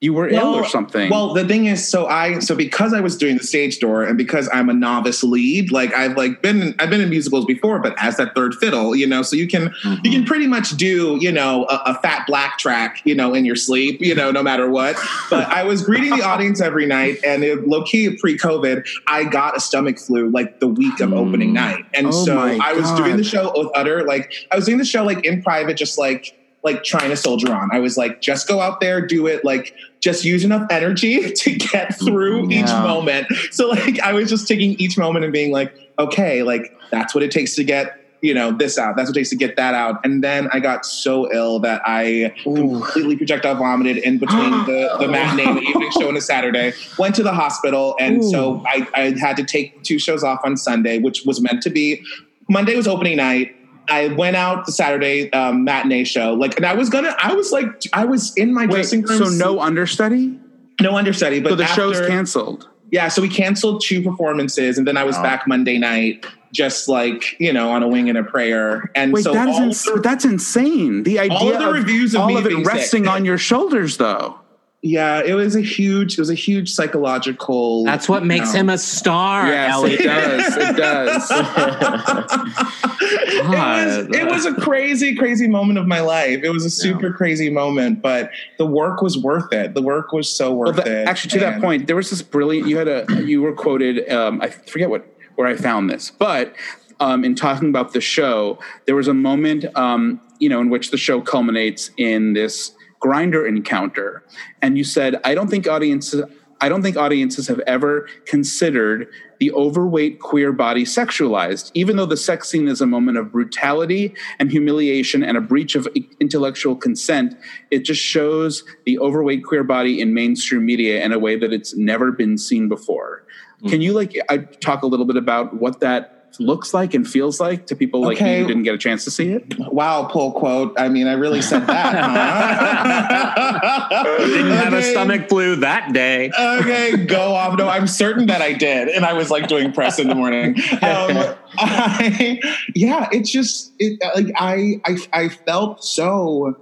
you 0.00 0.12
were 0.12 0.28
ill 0.28 0.54
or 0.54 0.64
something? 0.64 1.10
Well, 1.10 1.34
the 1.34 1.44
thing 1.44 1.66
is, 1.66 1.86
so 1.86 2.06
I 2.06 2.38
so 2.38 2.54
because 2.54 2.94
I 2.94 3.00
was 3.00 3.16
doing 3.16 3.36
the 3.36 3.42
stage 3.42 3.80
door 3.80 4.04
and 4.04 4.16
because 4.16 4.48
I'm 4.52 4.68
a 4.68 4.72
novice 4.72 5.24
lead, 5.24 5.72
like 5.72 5.92
I've 5.92 6.16
like 6.16 6.40
been 6.40 6.76
I've 6.78 6.88
been 6.88 7.00
in 7.00 7.10
musicals 7.10 7.44
before, 7.46 7.80
but 7.80 7.96
as 7.98 8.16
that 8.18 8.36
third 8.36 8.54
fiddle, 8.54 8.94
you 8.94 9.08
know, 9.08 9.22
so 9.22 9.34
you 9.34 9.48
can 9.48 9.62
you 9.64 9.70
can 9.70 10.02
mm-hmm. 10.02 10.24
pretty 10.24 10.46
much 10.46 10.76
do 10.76 11.18
you 11.20 11.32
know 11.32 11.66
a, 11.68 11.82
a 11.86 11.94
fat 11.94 12.28
black 12.28 12.58
track, 12.58 13.02
you 13.04 13.14
know, 13.14 13.34
in 13.34 13.44
your 13.44 13.56
sleep, 13.56 14.00
you 14.00 14.14
know, 14.14 14.30
no 14.30 14.40
matter 14.40 14.70
what. 14.70 14.96
But 15.30 15.48
I 15.48 15.64
was 15.64 15.82
greeting 15.82 16.16
the 16.16 16.22
audience 16.22 16.60
every 16.60 16.86
night, 16.86 17.18
and 17.24 17.42
it, 17.42 17.66
low 17.66 17.82
key 17.82 18.16
pre-COVID, 18.16 18.88
I 19.08 19.24
got 19.24 19.56
a 19.56 19.60
stomach 19.60 19.98
flu 19.98 20.30
like 20.30 20.60
the 20.60 20.68
week 20.68 21.00
of 21.00 21.12
opening 21.12 21.50
mm. 21.50 21.54
night, 21.54 21.84
and 21.92 22.08
Oh 22.08 22.24
so 22.24 22.38
I 22.38 22.72
was 22.72 22.88
doing 22.92 23.16
the 23.16 23.24
show 23.24 23.52
with 23.56 23.72
utter 23.74 24.04
like 24.04 24.32
I 24.52 24.56
was 24.56 24.66
doing 24.66 24.78
the 24.78 24.84
show 24.84 25.02
like 25.02 25.24
in 25.24 25.42
private, 25.42 25.76
just 25.76 25.98
like 25.98 26.37
like 26.72 26.84
trying 26.84 27.10
to 27.10 27.16
soldier 27.16 27.52
on. 27.52 27.70
I 27.72 27.78
was 27.78 27.96
like, 27.96 28.20
just 28.20 28.46
go 28.46 28.60
out 28.60 28.80
there, 28.80 29.04
do 29.04 29.26
it, 29.26 29.44
like 29.44 29.74
just 30.00 30.24
use 30.24 30.44
enough 30.44 30.66
energy 30.70 31.32
to 31.36 31.54
get 31.54 31.98
through 31.98 32.42
mm-hmm. 32.42 32.52
each 32.52 32.66
moment. 32.66 33.26
So 33.50 33.68
like 33.68 33.98
I 34.00 34.12
was 34.12 34.28
just 34.28 34.46
taking 34.46 34.72
each 34.74 34.98
moment 34.98 35.24
and 35.24 35.32
being 35.32 35.52
like, 35.52 35.74
okay, 35.98 36.42
like 36.42 36.76
that's 36.90 37.14
what 37.14 37.24
it 37.24 37.30
takes 37.30 37.54
to 37.56 37.64
get 37.64 37.98
you 38.20 38.34
know 38.34 38.52
this 38.52 38.78
out. 38.78 38.96
That's 38.96 39.08
what 39.08 39.16
it 39.16 39.20
takes 39.20 39.30
to 39.30 39.36
get 39.36 39.56
that 39.56 39.74
out. 39.74 40.04
And 40.04 40.22
then 40.22 40.48
I 40.52 40.60
got 40.60 40.84
so 40.84 41.32
ill 41.32 41.60
that 41.60 41.82
I 41.84 42.34
completely 42.42 43.16
projectile 43.16 43.54
vomited 43.54 43.98
in 43.98 44.18
between 44.18 44.50
the, 44.66 44.96
the 45.00 45.08
matinee, 45.08 45.44
and 45.44 45.56
the 45.58 45.62
evening 45.62 45.90
show, 45.92 46.08
and 46.08 46.16
a 46.16 46.20
Saturday. 46.20 46.72
Went 46.98 47.14
to 47.16 47.22
the 47.22 47.32
hospital, 47.32 47.96
and 47.98 48.24
so 48.24 48.62
I, 48.66 48.86
I 48.94 49.18
had 49.18 49.36
to 49.36 49.44
take 49.44 49.82
two 49.82 49.98
shows 49.98 50.22
off 50.22 50.40
on 50.44 50.56
Sunday, 50.56 50.98
which 50.98 51.24
was 51.24 51.40
meant 51.40 51.62
to 51.62 51.70
be. 51.70 52.02
Monday 52.50 52.76
was 52.76 52.88
opening 52.88 53.18
night. 53.18 53.54
I 53.88 54.08
went 54.08 54.36
out 54.36 54.66
the 54.66 54.72
Saturday 54.72 55.32
um, 55.32 55.64
matinee 55.64 56.04
show, 56.04 56.34
like, 56.34 56.56
and 56.56 56.66
I 56.66 56.74
was 56.74 56.88
gonna, 56.90 57.14
I 57.18 57.34
was 57.34 57.52
like, 57.52 57.68
I 57.92 58.04
was 58.04 58.34
in 58.36 58.52
my 58.54 58.62
Wait, 58.66 58.70
dressing 58.72 59.02
room. 59.02 59.18
so 59.24 59.30
no 59.30 59.60
understudy? 59.60 60.38
no 60.80 60.96
understudy, 60.96 61.40
but 61.40 61.50
So 61.50 61.54
the 61.56 61.66
show's 61.66 61.96
after- 61.96 62.08
canceled. 62.08 62.68
yeah, 62.92 63.08
so 63.08 63.20
we 63.22 63.28
canceled 63.28 63.82
two 63.84 64.02
performances, 64.02 64.78
and 64.78 64.86
then 64.86 64.96
I 64.96 65.04
was 65.04 65.16
Wow. 65.16 65.22
back 65.24 65.46
Monday 65.48 65.76
night, 65.78 66.24
just 66.52 66.88
like 66.88 67.34
you 67.40 67.52
know, 67.52 67.70
on 67.70 67.82
a 67.82 67.88
wing 67.88 68.08
and 68.08 68.16
a 68.16 68.22
prayer. 68.24 68.90
And 68.94 69.12
Wait, 69.12 69.24
so 69.24 69.32
that 69.32 69.48
is 69.48 69.58
ins- 69.58 69.82
the- 69.84 70.00
that's 70.02 70.24
insane. 70.24 71.02
The 71.02 71.18
idea 71.18 71.36
all 71.38 71.52
of 71.52 71.58
the 71.58 71.72
reviews 71.72 72.14
of 72.14 72.20
all 72.22 72.28
me 72.28 72.36
of 72.36 72.46
it 72.46 72.50
being 72.50 72.64
sick. 72.64 72.72
resting 72.74 73.08
on 73.08 73.24
your 73.24 73.38
shoulders, 73.38 73.96
though. 73.96 74.38
Yeah, 74.80 75.22
it 75.24 75.34
was 75.34 75.56
a 75.56 75.60
huge, 75.60 76.14
it 76.14 76.20
was 76.20 76.30
a 76.30 76.34
huge 76.34 76.70
psychological. 76.72 77.84
That's 77.84 78.08
what 78.08 78.24
makes 78.24 78.52
no. 78.54 78.60
him 78.60 78.68
a 78.70 78.78
star, 78.78 79.48
Yes, 79.48 79.72
Elliot. 79.72 80.00
it 80.00 80.04
does. 80.04 80.56
It 80.56 80.76
does. 80.76 81.30
it 83.00 83.46
was 83.48 84.08
it 84.14 84.26
was 84.26 84.44
a 84.46 84.54
crazy 84.54 85.14
crazy 85.14 85.48
moment 85.48 85.78
of 85.78 85.86
my 85.86 86.00
life 86.00 86.40
it 86.42 86.50
was 86.50 86.64
a 86.64 86.70
super 86.70 87.12
crazy 87.12 87.48
moment 87.48 88.02
but 88.02 88.30
the 88.58 88.66
work 88.66 89.00
was 89.02 89.16
worth 89.16 89.52
it 89.52 89.74
the 89.74 89.82
work 89.82 90.12
was 90.12 90.30
so 90.30 90.52
Well, 90.52 90.72
worth 90.72 90.84
the- 90.84 91.02
it 91.02 91.08
actually, 91.08 91.30
to 91.30 91.38
that 91.40 91.60
point, 91.60 91.86
there 91.86 91.96
was 91.96 92.10
this 92.10 92.22
brilliant. 92.22 92.68
You 92.68 92.78
had 92.78 92.88
a 92.88 93.06
you 93.24 93.42
were 93.42 93.52
quoted. 93.54 94.08
Um, 94.10 94.40
I 94.40 94.48
forget 94.48 94.90
what 94.90 95.06
where 95.36 95.46
I 95.46 95.54
found 95.56 95.88
this, 95.90 96.10
but 96.10 96.54
um, 97.00 97.24
in 97.24 97.34
talking 97.34 97.68
about 97.68 97.92
the 97.92 98.00
show, 98.00 98.58
there 98.86 98.96
was 98.96 99.06
a 99.08 99.14
moment, 99.14 99.64
um, 99.76 100.20
you 100.40 100.48
know, 100.48 100.60
in 100.60 100.68
which 100.68 100.90
the 100.90 100.96
show 100.96 101.20
culminates 101.20 101.90
in 101.96 102.32
this 102.32 102.72
Grindr 103.00 103.46
encounter, 103.48 104.24
and 104.62 104.76
you 104.76 104.84
said, 104.84 105.20
"I 105.24 105.34
don't 105.34 105.48
think 105.48 105.66
audiences." 105.68 106.24
I 106.60 106.68
don't 106.68 106.82
think 106.82 106.96
audiences 106.96 107.46
have 107.46 107.60
ever 107.60 108.08
considered 108.26 109.06
the 109.38 109.52
overweight 109.52 110.18
queer 110.18 110.52
body 110.52 110.84
sexualized, 110.84 111.70
even 111.74 111.96
though 111.96 112.06
the 112.06 112.16
sex 112.16 112.48
scene 112.48 112.66
is 112.66 112.80
a 112.80 112.86
moment 112.86 113.16
of 113.16 113.30
brutality 113.30 114.14
and 114.40 114.50
humiliation 114.50 115.22
and 115.22 115.36
a 115.36 115.40
breach 115.40 115.76
of 115.76 115.86
intellectual 116.18 116.74
consent. 116.74 117.36
It 117.70 117.84
just 117.84 118.02
shows 118.02 118.64
the 118.86 118.98
overweight 118.98 119.44
queer 119.44 119.62
body 119.62 120.00
in 120.00 120.14
mainstream 120.14 120.64
media 120.64 121.04
in 121.04 121.12
a 121.12 121.18
way 121.18 121.36
that 121.36 121.52
it's 121.52 121.76
never 121.76 122.10
been 122.10 122.36
seen 122.36 122.68
before. 122.68 123.24
Hmm. 123.60 123.68
Can 123.68 123.80
you 123.80 123.92
like 123.92 124.18
I, 124.28 124.38
talk 124.38 124.82
a 124.82 124.86
little 124.86 125.06
bit 125.06 125.16
about 125.16 125.60
what 125.60 125.78
that 125.80 126.17
looks 126.38 126.72
like 126.72 126.94
and 126.94 127.08
feels 127.08 127.40
like 127.40 127.66
to 127.66 127.74
people 127.74 128.00
like 128.02 128.16
Okay. 128.18 128.36
you 128.36 128.42
who 128.42 128.48
didn't 128.48 128.62
get 128.62 128.74
a 128.74 128.78
chance 128.78 129.02
to 129.04 129.10
see 129.10 129.32
it? 129.32 129.42
wow 129.72 130.04
pull 130.04 130.30
quote 130.32 130.72
i 130.78 130.88
mean 130.88 131.08
i 131.08 131.14
really 131.14 131.42
said 131.42 131.66
that 131.66 131.94
huh? 131.96 134.18
Didn't 134.28 134.52
have 134.52 134.72
a 134.72 134.82
stomach 134.82 135.28
flu 135.28 135.56
that 135.56 135.92
day. 135.92 136.30
okay, 136.38 136.96
go 137.06 137.34
off. 137.34 137.56
No, 137.58 137.68
I'm 137.68 137.86
certain 137.86 138.26
that 138.26 138.42
I 138.42 138.52
did, 138.52 138.88
and 138.88 139.04
I 139.04 139.12
was 139.12 139.30
like 139.30 139.48
doing 139.48 139.72
press 139.72 139.98
in 139.98 140.08
the 140.08 140.14
morning. 140.14 140.56
Um, 140.72 140.80
I, 141.58 142.40
yeah, 142.74 143.08
it's 143.12 143.30
just 143.30 143.72
it, 143.78 143.98
like 144.14 144.32
I, 144.38 144.80
I 144.84 144.96
I 145.12 145.28
felt 145.28 145.84
so 145.84 146.56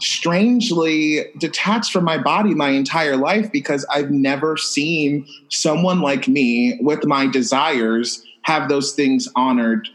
strangely 0.00 1.24
detached 1.38 1.92
from 1.92 2.04
my 2.04 2.18
body 2.18 2.54
my 2.54 2.70
entire 2.70 3.16
life 3.16 3.50
because 3.52 3.86
I've 3.92 4.10
never 4.10 4.56
seen 4.56 5.26
someone 5.48 6.00
like 6.00 6.26
me 6.28 6.78
with 6.80 7.04
my 7.06 7.26
desires 7.28 8.24
have 8.42 8.68
those 8.68 8.92
things 8.92 9.28
honored 9.36 9.88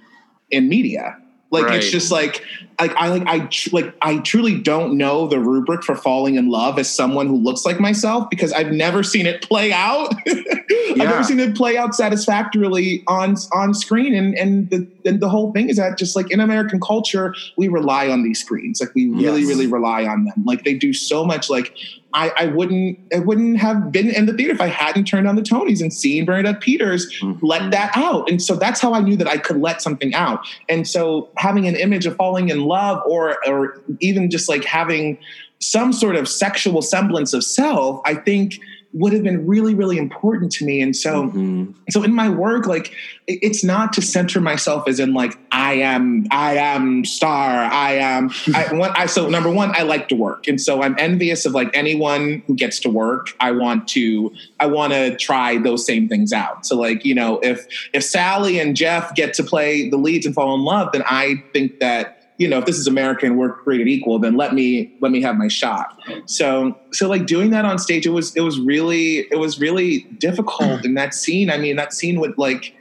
in 0.52 0.70
media. 0.70 1.18
Like 1.52 1.72
it's 1.74 1.90
just 1.90 2.12
like 2.12 2.44
like 2.80 2.94
I 2.96 3.08
like 3.10 3.26
I 3.28 3.40
tr- 3.48 3.70
like 3.72 3.96
I 4.02 4.20
truly 4.20 4.60
don't 4.60 4.98
know 4.98 5.28
the 5.28 5.40
rubric 5.40 5.84
for 5.84 5.96
falling 5.96 6.36
in 6.36 6.50
love 6.50 6.78
as 6.78 6.90
someone 6.90 7.28
who 7.28 7.36
looks 7.36 7.66
like 7.66 7.80
myself 7.80 8.30
because 8.30 8.54
I've 8.54 8.72
never 8.72 9.02
seen 9.04 9.26
it 9.26 9.42
play 9.42 9.72
out. 9.74 10.14
I've 10.28 10.98
Yeah. 10.98 11.04
never 11.04 11.24
seen 11.24 11.40
it 11.40 11.56
play 11.56 11.78
out 11.78 11.96
satisfactorily 11.96 13.04
on 13.08 13.36
on 13.54 13.74
screen, 13.74 14.14
and 14.14 14.36
and 14.36 14.70
the 14.70 14.88
and 15.06 15.20
the 15.20 15.30
whole 15.30 15.52
thing 15.54 15.70
is 15.70 15.78
that 15.78 15.98
just 15.98 16.16
like 16.16 16.30
in 16.32 16.40
American 16.40 16.80
culture, 16.80 17.34
we 17.58 17.68
rely 17.68 18.10
on 18.10 18.24
these 18.24 18.40
screens. 18.40 18.80
Like 18.80 18.94
we 18.94 19.08
really 19.10 19.42
Yes. 19.42 19.50
really 19.50 19.68
rely 19.68 20.06
on 20.06 20.26
them. 20.26 20.44
Like 20.46 20.64
they 20.64 20.74
do 20.76 20.94
so 20.94 21.26
much. 21.26 21.50
Like 21.50 21.74
I, 22.14 22.32
I 22.38 22.46
wouldn't 22.48 22.98
I 23.14 23.20
wouldn't 23.20 23.58
have 23.60 23.92
been 23.92 24.10
in 24.10 24.26
the 24.26 24.34
theater 24.34 24.54
if 24.54 24.62
I 24.62 24.68
hadn't 24.68 25.06
turned 25.06 25.28
on 25.28 25.36
the 25.36 25.42
Tonys 25.42 25.82
and 25.82 25.94
seen 25.94 26.26
Bernadette 26.26 26.62
Peters 26.62 27.12
mm-hmm. 27.22 27.46
let 27.46 27.70
that 27.72 27.92
out. 27.96 28.30
And 28.30 28.42
so 28.42 28.56
that's 28.56 28.80
how 28.82 28.94
I 28.94 29.02
knew 29.02 29.16
that 29.18 29.28
I 29.28 29.38
could 29.38 29.58
let 29.58 29.82
something 29.82 30.14
out. 30.14 30.46
And 30.70 30.88
so 30.88 31.30
having 31.38 31.68
an 31.68 31.76
image 31.76 32.06
of 32.06 32.16
falling 32.16 32.50
in 32.50 32.62
love 32.68 33.02
or 33.06 33.38
or 33.48 33.82
even 34.00 34.30
just 34.30 34.48
like 34.50 34.64
having 34.66 35.18
some 35.60 35.92
sort 35.92 36.16
of 36.16 36.28
sexual 36.28 36.82
semblance 36.82 37.34
of 37.34 37.44
self, 37.44 38.00
I 38.06 38.14
think 38.16 38.60
would 38.94 39.12
have 39.12 39.22
been 39.24 39.46
really, 39.46 39.76
really 39.76 39.98
important 39.98 40.52
to 40.54 40.66
me. 40.66 40.82
And 40.82 40.96
so 40.96 41.24
Mhm. 41.30 41.74
so 41.90 42.04
in 42.04 42.14
my 42.14 42.30
work 42.30 42.66
like 42.68 42.94
it's 43.28 43.64
not 43.64 43.92
to 43.94 44.02
center 44.02 44.40
myself 44.40 44.88
as 44.88 45.00
in 45.00 45.14
like 45.14 45.38
i 45.52 45.74
am 45.74 46.26
i 46.32 46.56
am 46.56 47.04
star 47.04 47.66
i 47.66 47.94
am 47.94 48.30
i 48.56 48.68
want 48.74 48.98
i 48.98 49.06
so 49.06 49.28
number 49.30 49.50
one 49.52 49.72
i 49.76 49.82
like 49.84 50.08
to 50.08 50.16
work 50.16 50.48
and 50.48 50.60
so 50.62 50.82
i'm 50.82 50.96
envious 50.98 51.46
of 51.46 51.54
like 51.54 51.70
anyone 51.74 52.42
who 52.48 52.56
gets 52.56 52.80
to 52.80 52.90
work 52.90 53.28
i 53.42 53.52
want 53.52 53.88
to 53.90 54.32
i 54.62 54.66
want 54.66 54.94
to 54.94 55.16
try 55.18 55.58
those 55.58 55.86
same 55.86 56.08
things 56.08 56.32
out 56.32 56.66
so 56.66 56.78
like 56.78 57.04
you 57.04 57.14
know 57.14 57.40
if 57.40 57.68
if 57.94 58.04
sally 58.04 58.60
and 58.60 58.76
jeff 58.78 59.14
get 59.16 59.34
to 59.34 59.44
play 59.44 59.90
the 59.90 59.98
leads 59.98 60.26
and 60.26 60.34
fall 60.34 60.56
in 60.56 60.62
love 60.62 60.90
then 60.94 61.04
i 61.06 61.36
think 61.54 61.80
that 61.80 62.17
you 62.38 62.48
know 62.48 62.60
if 62.60 62.66
this 62.66 62.78
is 62.78 62.88
america 62.88 63.26
and 63.26 63.38
we're 63.38 63.54
created 63.54 63.88
equal 63.88 64.20
then 64.20 64.36
let 64.36 64.54
me 64.54 64.94
let 65.00 65.12
me 65.12 65.22
have 65.22 65.38
my 65.38 65.48
shot. 65.48 66.00
So 66.26 66.78
so 66.92 67.08
like 67.08 67.26
doing 67.26 67.50
that 67.52 67.66
on 67.66 67.78
stage 67.80 68.06
it 68.06 68.12
was 68.12 68.36
it 68.36 68.42
was 68.42 68.60
really 68.60 69.28
it 69.32 69.40
was 69.40 69.60
really 69.60 70.02
difficult 70.20 70.80
hmm. 70.82 70.86
in 70.86 70.94
that 70.96 71.14
scene. 71.14 71.50
I 71.50 71.58
mean 71.58 71.76
that 71.76 71.94
scene 71.94 72.20
would 72.20 72.38
like 72.38 72.74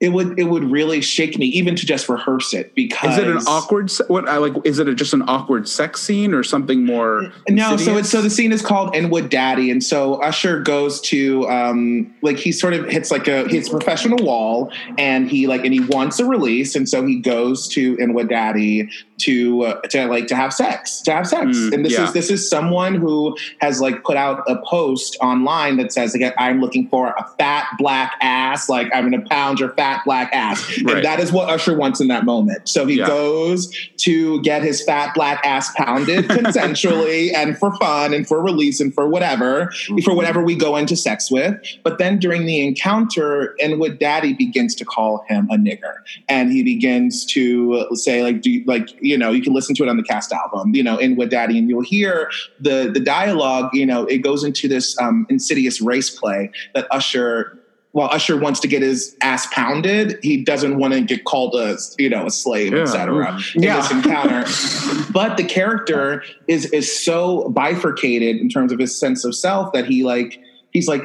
it 0.00 0.08
would 0.08 0.38
it 0.38 0.44
would 0.44 0.64
really 0.64 1.02
shake 1.02 1.38
me 1.38 1.44
even 1.46 1.76
to 1.76 1.84
just 1.84 2.08
rehearse 2.08 2.54
it 2.54 2.74
because 2.74 3.18
Is 3.18 3.24
it 3.24 3.28
an 3.28 3.42
awkward? 3.46 3.92
What 4.08 4.26
I 4.28 4.38
like? 4.38 4.54
Is 4.64 4.78
it 4.78 4.88
a, 4.88 4.94
just 4.94 5.12
an 5.12 5.22
awkward 5.28 5.68
sex 5.68 6.00
scene 6.00 6.32
or 6.32 6.42
something 6.42 6.86
more? 6.86 7.30
No, 7.50 7.76
so 7.76 7.98
it's 7.98 8.08
so 8.08 8.22
the 8.22 8.30
scene 8.30 8.50
is 8.50 8.62
called 8.62 8.96
Inwood 8.96 9.28
Daddy, 9.28 9.70
and 9.70 9.84
so 9.84 10.14
Usher 10.14 10.62
goes 10.62 11.02
to 11.02 11.46
um 11.50 12.14
like 12.22 12.38
he 12.38 12.50
sort 12.50 12.72
of 12.72 12.86
hits 12.88 13.10
like 13.10 13.28
a 13.28 13.46
his 13.48 13.68
professional 13.68 14.24
wall, 14.24 14.72
and 14.96 15.28
he 15.28 15.46
like 15.46 15.66
and 15.66 15.74
he 15.74 15.80
wants 15.80 16.18
a 16.18 16.24
release, 16.24 16.74
and 16.74 16.88
so 16.88 17.04
he 17.04 17.16
goes 17.16 17.68
to 17.68 17.98
Inwood 17.98 18.30
Daddy 18.30 18.88
to 19.20 19.62
uh, 19.62 19.80
to 19.90 20.06
like 20.06 20.26
to 20.28 20.36
have 20.36 20.52
sex 20.52 21.00
to 21.02 21.12
have 21.12 21.26
sex, 21.26 21.40
Mm, 21.56 21.72
and 21.74 21.84
this 21.84 21.92
yeah. 21.94 22.04
is 22.04 22.12
this 22.12 22.30
is 22.30 22.48
someone 22.48 22.94
who 22.94 23.36
has 23.60 23.80
like 23.80 24.02
put 24.04 24.16
out 24.16 24.42
a 24.48 24.56
post 24.64 25.16
online 25.20 25.76
that 25.78 25.92
says 25.92 26.16
like 26.16 26.34
I'm 26.38 26.60
looking 26.60 26.88
for 26.88 27.08
a 27.08 27.26
fat 27.38 27.66
black 27.78 28.14
ass, 28.20 28.68
like 28.68 28.88
I'm 28.94 29.10
gonna 29.10 29.24
pound 29.28 29.60
your 29.60 29.70
fat 29.74 30.02
black 30.04 30.30
ass, 30.32 30.60
Right. 30.82 30.96
and 30.96 31.04
that 31.04 31.20
is 31.20 31.32
what 31.32 31.48
Usher 31.48 31.76
wants 31.76 32.00
in 32.00 32.08
that 32.08 32.24
moment. 32.24 32.68
So 32.68 32.86
he 32.86 32.96
Yeah. 32.98 33.06
goes 33.06 33.70
to 33.98 34.40
get 34.42 34.62
his 34.62 34.82
fat 34.82 35.14
black 35.14 35.40
ass 35.44 35.72
pounded 35.76 36.24
consensually 36.28 37.32
and 37.34 37.56
for 37.58 37.74
fun 37.76 38.12
and 38.14 38.26
for 38.26 38.42
release 38.42 38.80
and 38.80 38.94
for 38.94 39.08
whatever, 39.08 39.70
for 40.04 40.14
whatever 40.14 40.42
we 40.42 40.54
go 40.54 40.76
into 40.76 40.96
sex 40.96 41.30
with. 41.30 41.54
But 41.82 41.98
then 41.98 42.18
during 42.18 42.46
the 42.46 42.64
encounter, 42.66 43.54
Inwood 43.58 43.98
Daddy 43.98 44.32
begins 44.34 44.74
to 44.76 44.84
call 44.84 45.24
him 45.28 45.48
a 45.50 45.56
nigger. 45.56 45.94
And 46.28 46.50
he 46.52 46.62
begins 46.62 47.24
to 47.26 47.86
say, 47.94 48.22
like, 48.22 48.40
do 48.42 48.50
you, 48.50 48.64
like, 48.66 48.88
you 49.10 49.18
know, 49.18 49.30
you 49.32 49.42
can 49.42 49.52
listen 49.52 49.74
to 49.74 49.82
it 49.82 49.88
on 49.88 49.96
the 49.96 50.02
cast 50.04 50.32
album, 50.32 50.74
you 50.74 50.82
know, 50.82 50.98
Inwood 51.00 51.30
Daddy, 51.30 51.58
and 51.58 51.68
you'll 51.68 51.82
hear 51.82 52.30
the 52.60 52.90
the 52.94 53.00
dialogue, 53.00 53.70
you 53.74 53.84
know, 53.84 54.06
it 54.06 54.18
goes 54.18 54.44
into 54.44 54.68
this 54.68 54.96
um, 55.00 55.26
insidious 55.28 55.80
race 55.80 56.10
play 56.10 56.50
that 56.74 56.86
Usher 56.90 57.56
while 57.92 58.08
Usher 58.12 58.36
wants 58.36 58.60
to 58.60 58.68
get 58.68 58.82
his 58.82 59.16
ass 59.20 59.48
pounded, 59.52 60.16
he 60.22 60.44
doesn't 60.44 60.78
want 60.78 60.94
to 60.94 61.00
get 61.00 61.24
called 61.24 61.56
a 61.56 61.76
you 61.98 62.08
know 62.08 62.24
a 62.24 62.30
slave, 62.30 62.72
Yeah. 62.72 62.82
etc. 62.82 63.36
In 63.56 63.62
Yeah. 63.64 63.76
this 63.80 63.90
encounter, 63.98 65.12
but 65.12 65.36
the 65.36 65.42
character 65.44 66.22
is 66.46 66.66
is 66.66 66.86
so 67.04 67.48
bifurcated 67.50 68.36
in 68.36 68.48
terms 68.48 68.70
of 68.70 68.78
his 68.78 68.96
sense 68.98 69.24
of 69.24 69.34
self 69.34 69.72
that 69.72 69.86
he 69.86 70.04
like 70.04 70.38
he's 70.70 70.86
like 70.86 71.02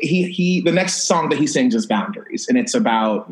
he 0.00 0.30
he 0.30 0.62
the 0.62 0.72
next 0.72 1.02
song 1.04 1.28
that 1.28 1.38
he 1.38 1.46
sings 1.46 1.74
is 1.74 1.84
boundaries, 1.86 2.46
and 2.48 2.56
it's 2.56 2.72
about 2.74 3.30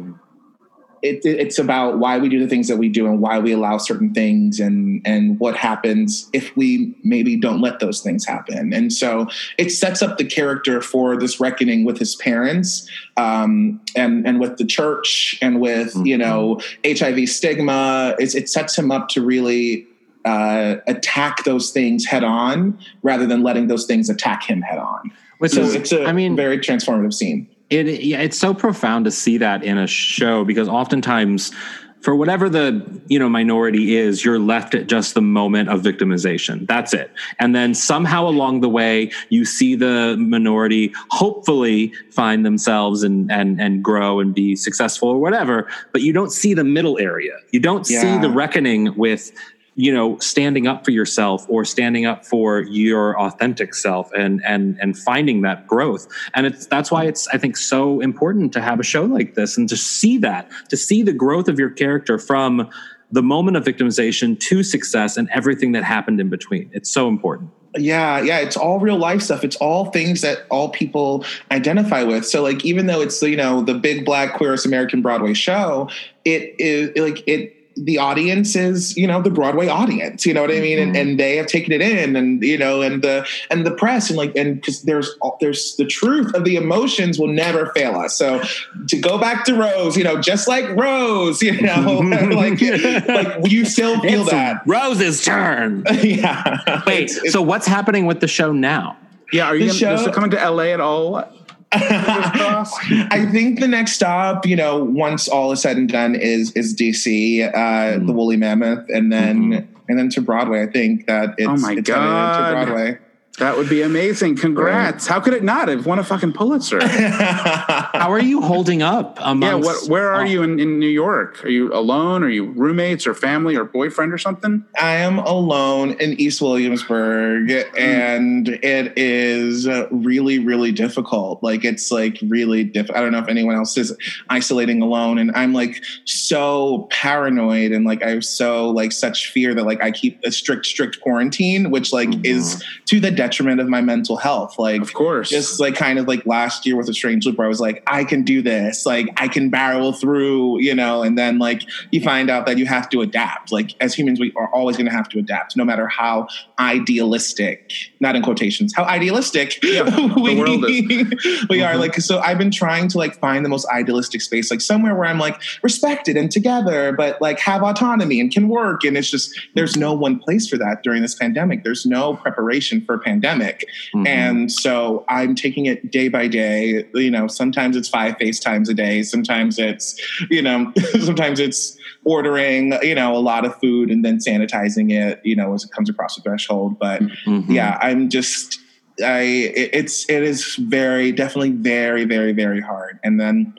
it, 1.03 1.21
it's 1.25 1.59
about 1.59 1.99
why 1.99 2.19
we 2.19 2.29
do 2.29 2.39
the 2.39 2.49
things 2.49 2.69
that 2.69 2.77
we 2.77 2.89
do 2.89 3.07
and 3.07 3.21
why 3.21 3.39
we 3.39 3.53
allow 3.53 3.79
certain 3.79 4.13
things 4.13 4.61
and 4.61 5.03
and 5.05 5.39
what 5.39 5.57
happens 5.57 6.29
if 6.33 6.57
we 6.57 6.95
maybe 7.03 7.37
don't 7.37 7.61
let 7.61 7.81
those 7.81 8.01
things 8.01 8.25
happen. 8.25 8.73
And 8.73 8.93
so 8.93 9.29
it 9.57 9.71
sets 9.71 10.03
up 10.03 10.19
the 10.19 10.25
character 10.25 10.81
for 10.81 11.17
this 11.17 11.41
reckoning 11.41 11.85
with 11.85 11.99
his 11.99 12.17
parents 12.17 12.89
um, 13.17 13.81
and 13.97 14.27
and 14.27 14.41
with 14.41 14.59
the 14.59 14.65
church 14.65 15.39
and 15.41 15.61
with 15.61 15.95
you 16.05 16.19
know 16.19 16.61
hiv 16.85 17.29
stigma. 17.29 18.15
It's, 18.19 18.35
it 18.35 18.49
sets 18.49 18.77
him 18.77 18.91
up 18.91 19.09
to 19.11 19.23
really 19.23 19.87
uh, 20.25 20.77
attack 20.87 21.45
those 21.45 21.71
things 21.71 22.05
head 22.05 22.25
on 22.25 22.79
rather 23.03 23.27
than 23.27 23.43
letting 23.43 23.69
those 23.69 23.87
things 23.87 24.11
attack 24.11 24.43
him 24.45 24.63
head 24.63 24.79
on. 24.79 25.13
Which 25.39 25.53
so 25.53 25.63
is, 25.63 25.75
it's 25.75 25.93
a 25.93 26.05
I 26.05 26.13
mean, 26.13 26.35
very 26.35 26.59
transformative 26.59 27.15
scene 27.15 27.49
it 27.71 28.03
yeah, 28.03 28.21
it's 28.21 28.39
so 28.39 28.55
profound 28.55 29.05
to 29.05 29.11
see 29.11 29.39
that 29.39 29.63
in 29.63 29.79
a 29.79 29.87
show 29.87 30.45
because 30.45 30.69
oftentimes 30.69 31.53
for 32.01 32.15
whatever 32.15 32.49
the 32.49 33.01
you 33.09 33.19
know 33.19 33.29
minority 33.29 33.97
is 33.97 34.25
you're 34.25 34.39
left 34.39 34.75
at 34.75 34.87
just 34.87 35.15
the 35.15 35.21
moment 35.21 35.69
of 35.69 35.83
victimization. 35.83 36.67
That's 36.67 36.95
it. 36.95 37.11
And 37.39 37.55
then 37.55 37.75
somehow 37.75 38.27
along 38.29 38.61
the 38.61 38.69
way 38.69 39.11
you 39.29 39.45
see 39.45 39.75
the 39.75 40.17
minority 40.19 40.93
hopefully 41.11 41.93
find 42.11 42.47
themselves 42.47 43.03
and 43.03 43.31
and 43.31 43.61
and 43.61 43.83
grow 43.83 44.21
and 44.21 44.35
be 44.35 44.57
successful 44.57 45.09
or 45.09 45.19
whatever 45.19 45.69
but 45.93 46.03
you 46.03 46.13
don't 46.13 46.33
see 46.33 46.55
the 46.55 46.65
middle 46.65 46.99
area. 46.99 47.37
You 47.51 47.61
don't 47.61 47.87
see 47.87 48.19
the 48.19 48.31
reckoning 48.31 48.97
with 48.97 49.33
you 49.79 49.95
know 49.95 50.19
standing 50.19 50.67
up 50.67 50.85
for 50.85 50.91
yourself 50.91 51.47
or 51.49 51.65
standing 51.65 52.05
up 52.05 52.27
for 52.27 52.63
your 52.63 53.19
authentic 53.19 53.75
self 53.75 54.13
and 54.13 54.45
and 54.45 54.77
and 54.81 54.99
finding 54.99 55.43
that 55.43 55.67
growth 55.69 56.09
and 56.35 56.47
it's 56.47 56.67
that's 56.67 56.91
why 56.91 57.05
it's 57.05 57.29
i 57.29 57.39
think 57.39 57.57
so 57.57 58.01
important 58.01 58.53
to 58.53 58.61
have 58.61 58.81
a 58.81 58.83
show 58.83 59.05
like 59.05 59.35
this 59.35 59.57
and 59.57 59.69
to 59.69 59.77
see 59.77 60.19
that 60.19 60.51
to 60.69 60.77
see 60.77 61.03
the 61.03 61.13
growth 61.13 61.47
of 61.49 61.61
your 61.61 61.71
character 61.71 62.19
from 62.19 62.69
the 63.13 63.23
moment 63.23 63.57
of 63.57 63.65
victimization 63.65 64.39
to 64.39 64.65
success 64.65 65.17
and 65.17 65.31
everything 65.33 65.71
that 65.73 65.85
happened 65.85 66.21
in 66.21 66.29
between 66.29 66.69
it's 66.75 66.91
so 66.91 67.09
important 67.09 67.51
Yeah, 67.77 68.23
yeah, 68.23 68.39
it's 68.39 68.57
all 68.57 68.81
real 68.81 68.97
life 68.97 69.21
stuff. 69.21 69.45
It's 69.45 69.57
all 69.57 69.91
things 69.93 70.23
that 70.23 70.47
all 70.51 70.71
people 70.71 71.25
identify 71.51 72.03
with. 72.03 72.27
So 72.27 72.43
like 72.43 72.65
even 72.65 72.87
though 72.87 73.03
it's 73.03 73.23
you 73.23 73.37
know 73.37 73.61
the 73.63 73.75
big 73.75 74.07
black 74.07 74.35
queerest 74.35 74.65
American 74.65 75.03
Broadway 75.03 75.35
show, 75.35 75.91
it 76.25 76.59
is 76.59 76.97
like 76.97 77.23
it 77.29 77.58
the 77.85 77.99
audience 77.99 78.57
is 78.57 78.97
you 78.97 79.07
know 79.07 79.23
the 79.23 79.31
Broadway 79.31 79.69
audience. 79.69 80.27
You 80.27 80.35
know 80.35 80.43
what 80.43 80.51
I 80.51 80.61
mean? 80.61 80.79
And, 80.79 80.95
mm-hmm. 80.95 81.09
and 81.11 81.21
they 81.21 81.37
have 81.37 81.47
taken 81.47 81.73
it 81.73 81.81
in, 81.81 82.17
and 82.17 82.43
you 82.43 82.59
know, 82.59 82.83
and 82.83 83.03
the 83.03 83.27
and 83.51 83.67
the 83.67 83.71
press 83.73 84.09
and 84.11 84.17
like 84.17 84.35
and 84.37 84.57
because 84.57 84.83
there's 84.83 85.11
there's 85.41 85.77
the 85.77 85.87
truth 85.87 86.35
of 86.35 86.45
the 86.45 86.57
emotions 86.57 87.19
will 87.19 87.29
never 87.29 87.67
fail 87.75 87.97
us. 87.97 88.15
So 88.17 88.43
to 88.89 88.99
go 88.99 89.19
back 89.19 89.45
to 89.47 89.55
Rose, 89.55 89.97
you 89.97 90.05
know, 90.05 90.21
just 90.21 90.49
like 90.49 90.69
Rose, 90.77 91.43
you 91.49 91.61
know, 91.61 91.99
like 92.35 92.61
like 92.61 93.51
you 93.51 93.65
still 93.65 94.01
feel 94.01 94.23
It's 94.23 94.31
that. 94.31 94.63
rose's 94.67 95.25
turn 95.25 95.85
yeah. 96.03 96.83
wait 96.87 97.05
It's- 97.05 97.17
it's- 97.19 97.33
so 97.33 97.43
what's 97.43 97.67
happening 97.67 98.07
with 98.07 98.21
the 98.21 98.29
show 98.29 98.53
now 98.53 98.97
yeah. 99.33 99.45
Are 99.47 99.55
you 99.57 99.71
the 99.73 99.79
gonna, 99.81 99.95
is 99.95 100.01
show- 100.03 100.09
it 100.09 100.15
coming 100.15 100.31
to 100.31 100.51
LA 100.51 100.65
at 100.73 100.81
all? 100.81 101.23
I 101.73 103.29
think 103.31 103.61
the 103.61 103.69
next 103.69 103.93
stop, 103.93 104.47
you 104.47 104.57
know, 104.57 104.83
once 104.83 105.29
all 105.29 105.53
is 105.53 105.61
said 105.61 105.77
and 105.77 105.89
done, 105.89 106.15
is 106.15 106.53
is 106.53 106.75
DC, 106.75 107.47
uh, 107.47 107.99
Mm. 107.99 108.07
the 108.07 108.13
Woolly 108.13 108.37
Mammoth, 108.37 108.89
and 108.89 109.13
then 109.13 109.69
and 109.89 109.99
then 109.99 110.09
to 110.11 110.21
Broadway. 110.21 110.63
I 110.63 110.67
think 110.67 111.07
that 111.07 111.35
it's, 111.39 111.49
Oh 111.49 111.57
my 111.57 111.73
it's 111.75 111.89
God. 111.89 112.57
into 112.57 112.65
Broadway. 112.67 112.99
That 113.39 113.57
would 113.57 113.69
be 113.69 113.83
amazing. 113.83 114.37
Congrats. 114.37 115.07
How 115.07 115.21
could 115.21 115.35
it 115.35 115.45
not? 115.45 115.69
It 115.69 115.85
won 115.85 115.99
a 115.99 116.05
fucking 116.05 116.33
Pulitzer. 116.33 116.87
how 116.89 118.11
are 118.11 118.21
you 118.21 118.41
holding 118.41 118.83
up 118.83 119.19
yeah. 119.19 119.55
What? 119.55 119.89
Where 119.89 120.13
are 120.13 120.23
oh, 120.23 120.25
you 120.25 120.43
in, 120.43 120.59
in 120.59 120.79
New 120.79 120.89
York? 120.89 121.45
Are 121.45 121.49
you 121.49 121.73
alone? 121.73 122.23
Are 122.23 122.29
you 122.29 122.47
roommates 122.47 123.07
or 123.07 123.15
family 123.15 123.57
or 123.57 123.65
boyfriend 123.65 124.13
or 124.13 124.19
something? 124.19 124.65
I 124.81 124.97
am 124.97 125.19
alone 125.19 125.93
in 126.01 126.19
East 126.21 126.41
Williamsburg, 126.41 127.51
hmm. 127.51 127.79
and 127.79 128.49
it 128.49 128.97
is 128.97 129.69
really, 129.91 130.39
really 130.39 130.73
difficult. 130.73 131.43
Like 131.43 131.65
it's 131.65 131.91
like 131.91 132.19
really 132.23 132.65
diff. 132.65 132.91
I 132.91 133.01
don't 133.01 133.13
know 133.13 133.19
if 133.19 133.29
anyone 133.29 133.55
else 133.55 133.77
is 133.77 133.97
isolating 134.29 134.83
alone, 134.83 135.19
and 135.19 135.31
I'm 135.35 135.53
like 135.53 135.83
so 136.05 136.89
paranoid, 136.91 137.73
and 137.73 137.85
like 137.85 138.03
I 138.03 138.11
have 138.11 138.25
so 138.25 138.71
like 138.71 138.93
such 138.93 139.31
fear 139.31 139.55
that 139.55 139.65
like 139.65 139.83
I 139.83 139.91
keep 139.91 140.21
a 140.25 140.33
strict, 140.33 140.67
strict 140.67 141.01
quarantine, 141.01 141.71
which 141.71 141.93
like 141.93 142.11
is 142.25 142.57
mm-hmm. 142.57 142.85
to 142.87 143.01
the 143.01 143.11
detriment 143.29 143.61
of 143.61 143.69
my 143.69 143.81
mental 143.81 144.17
health. 144.17 144.59
Like 144.59 144.81
Of 144.81 144.95
course. 144.95 145.29
just 145.29 145.61
like 145.61 145.75
kind 145.75 145.99
of 145.99 146.09
like 146.09 146.25
last 146.27 146.65
year 146.67 146.77
with 146.77 146.89
a 146.89 146.95
strange 146.95 147.27
loop 147.27 147.37
where 147.37 147.47
I 147.47 147.49
was 147.49 147.61
like, 147.61 147.83
I 147.87 148.05
can 148.05 148.23
do 148.23 148.41
this, 148.43 148.87
like 148.87 149.09
I 149.17 149.29
can 149.29 149.51
barrel 149.51 149.93
through, 149.93 150.61
you 150.61 150.75
know, 150.75 151.03
and 151.03 151.17
then 151.19 151.39
like 151.39 151.63
you 151.91 152.01
find 152.01 152.31
out 152.31 152.47
that 152.47 152.59
you 152.59 152.67
have 152.67 152.89
to 152.91 153.03
adapt. 153.03 153.53
Like 153.53 153.75
as 153.81 153.95
humans, 153.95 154.19
we 154.19 154.33
are 154.37 154.49
always 154.55 154.77
gonna 154.77 154.91
have 154.91 155.09
to 155.11 155.19
adapt, 155.19 155.57
no 155.57 155.65
matter 155.65 155.87
how 155.89 156.29
idealistic, 156.59 157.73
not 158.01 158.17
in 158.17 158.23
quotations, 158.23 158.75
how 158.75 158.85
idealistic 158.85 159.59
Yeah, 159.63 159.83
we, 160.17 160.35
the 160.35 160.41
world 160.41 160.65
is. 160.69 161.47
we 161.51 161.63
are. 161.63 161.73
Mm-hmm. 161.73 161.81
Like 161.81 161.95
so 161.97 162.21
I've 162.21 162.39
been 162.39 162.51
trying 162.51 162.89
to 162.89 162.99
like 162.99 163.19
find 163.19 163.45
the 163.45 163.49
most 163.49 163.67
idealistic 163.69 164.23
space, 164.23 164.51
like 164.51 164.61
somewhere 164.61 164.95
where 164.95 165.07
I'm 165.07 165.19
like 165.19 165.41
respected 165.63 166.17
and 166.17 166.31
together, 166.31 166.93
but 166.93 167.21
like 167.21 167.39
have 167.41 167.63
autonomy 167.63 168.21
and 168.21 168.33
can 168.33 168.49
work. 168.49 168.85
And 168.85 168.97
it's 168.97 169.11
just 169.11 169.39
there's 169.55 169.77
no 169.77 169.93
one 169.93 170.19
place 170.19 170.49
for 170.49 170.57
that 170.59 170.83
during 170.83 171.03
this 171.03 171.15
pandemic. 171.15 171.65
There's 171.65 171.85
no 171.85 172.17
preparation 172.17 172.81
for 172.85 172.95
a 172.95 172.99
pandemic. 173.23 173.67
mhm. 173.95 174.07
And 174.07 174.53
so 174.53 175.05
I'm 175.09 175.35
taking 175.35 175.67
it 175.67 175.91
day 175.91 176.09
by 176.09 176.29
day. 176.29 176.85
You 176.95 177.11
know, 177.11 177.27
sometimes 177.27 177.77
it's 177.77 177.89
five 177.89 178.17
FaceTimes 178.19 178.69
a 178.69 178.75
day. 178.75 179.03
Sometimes 179.03 179.59
it's, 179.59 179.97
you 180.31 180.43
know, 180.43 180.73
sometimes 181.01 181.41
it's 181.41 181.77
ordering, 182.05 182.73
you 182.83 182.95
know, 182.95 183.15
a 183.17 183.19
lot 183.19 183.45
of 183.45 183.55
food 183.61 183.91
and 183.91 184.05
then 184.05 184.19
sanitizing 184.19 184.93
it, 184.93 185.21
you 185.25 185.37
know, 185.37 185.53
as 185.55 185.65
it 185.65 185.71
comes 185.73 185.91
across 185.91 186.17
the 186.17 186.23
threshold. 186.23 186.79
But 186.79 187.03
Mhm. 187.27 187.49
yeah, 187.49 187.79
I'm 187.83 188.09
just, 188.09 188.59
I, 189.05 189.21
it- 189.21 189.71
it's, 189.73 190.09
it 190.09 190.23
is 190.23 190.57
very, 190.57 191.13
definitely 191.13 191.51
very, 191.51 192.05
very, 192.05 192.33
very 192.33 192.61
hard. 192.61 192.99
And 193.05 193.21
then, 193.21 193.55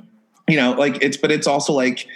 you 0.47 0.57
know, 0.57 0.72
like 0.72 0.97
it's, 1.01 1.18
but 1.18 1.32
it's 1.32 1.47
also 1.47 1.74
like, 1.74 2.07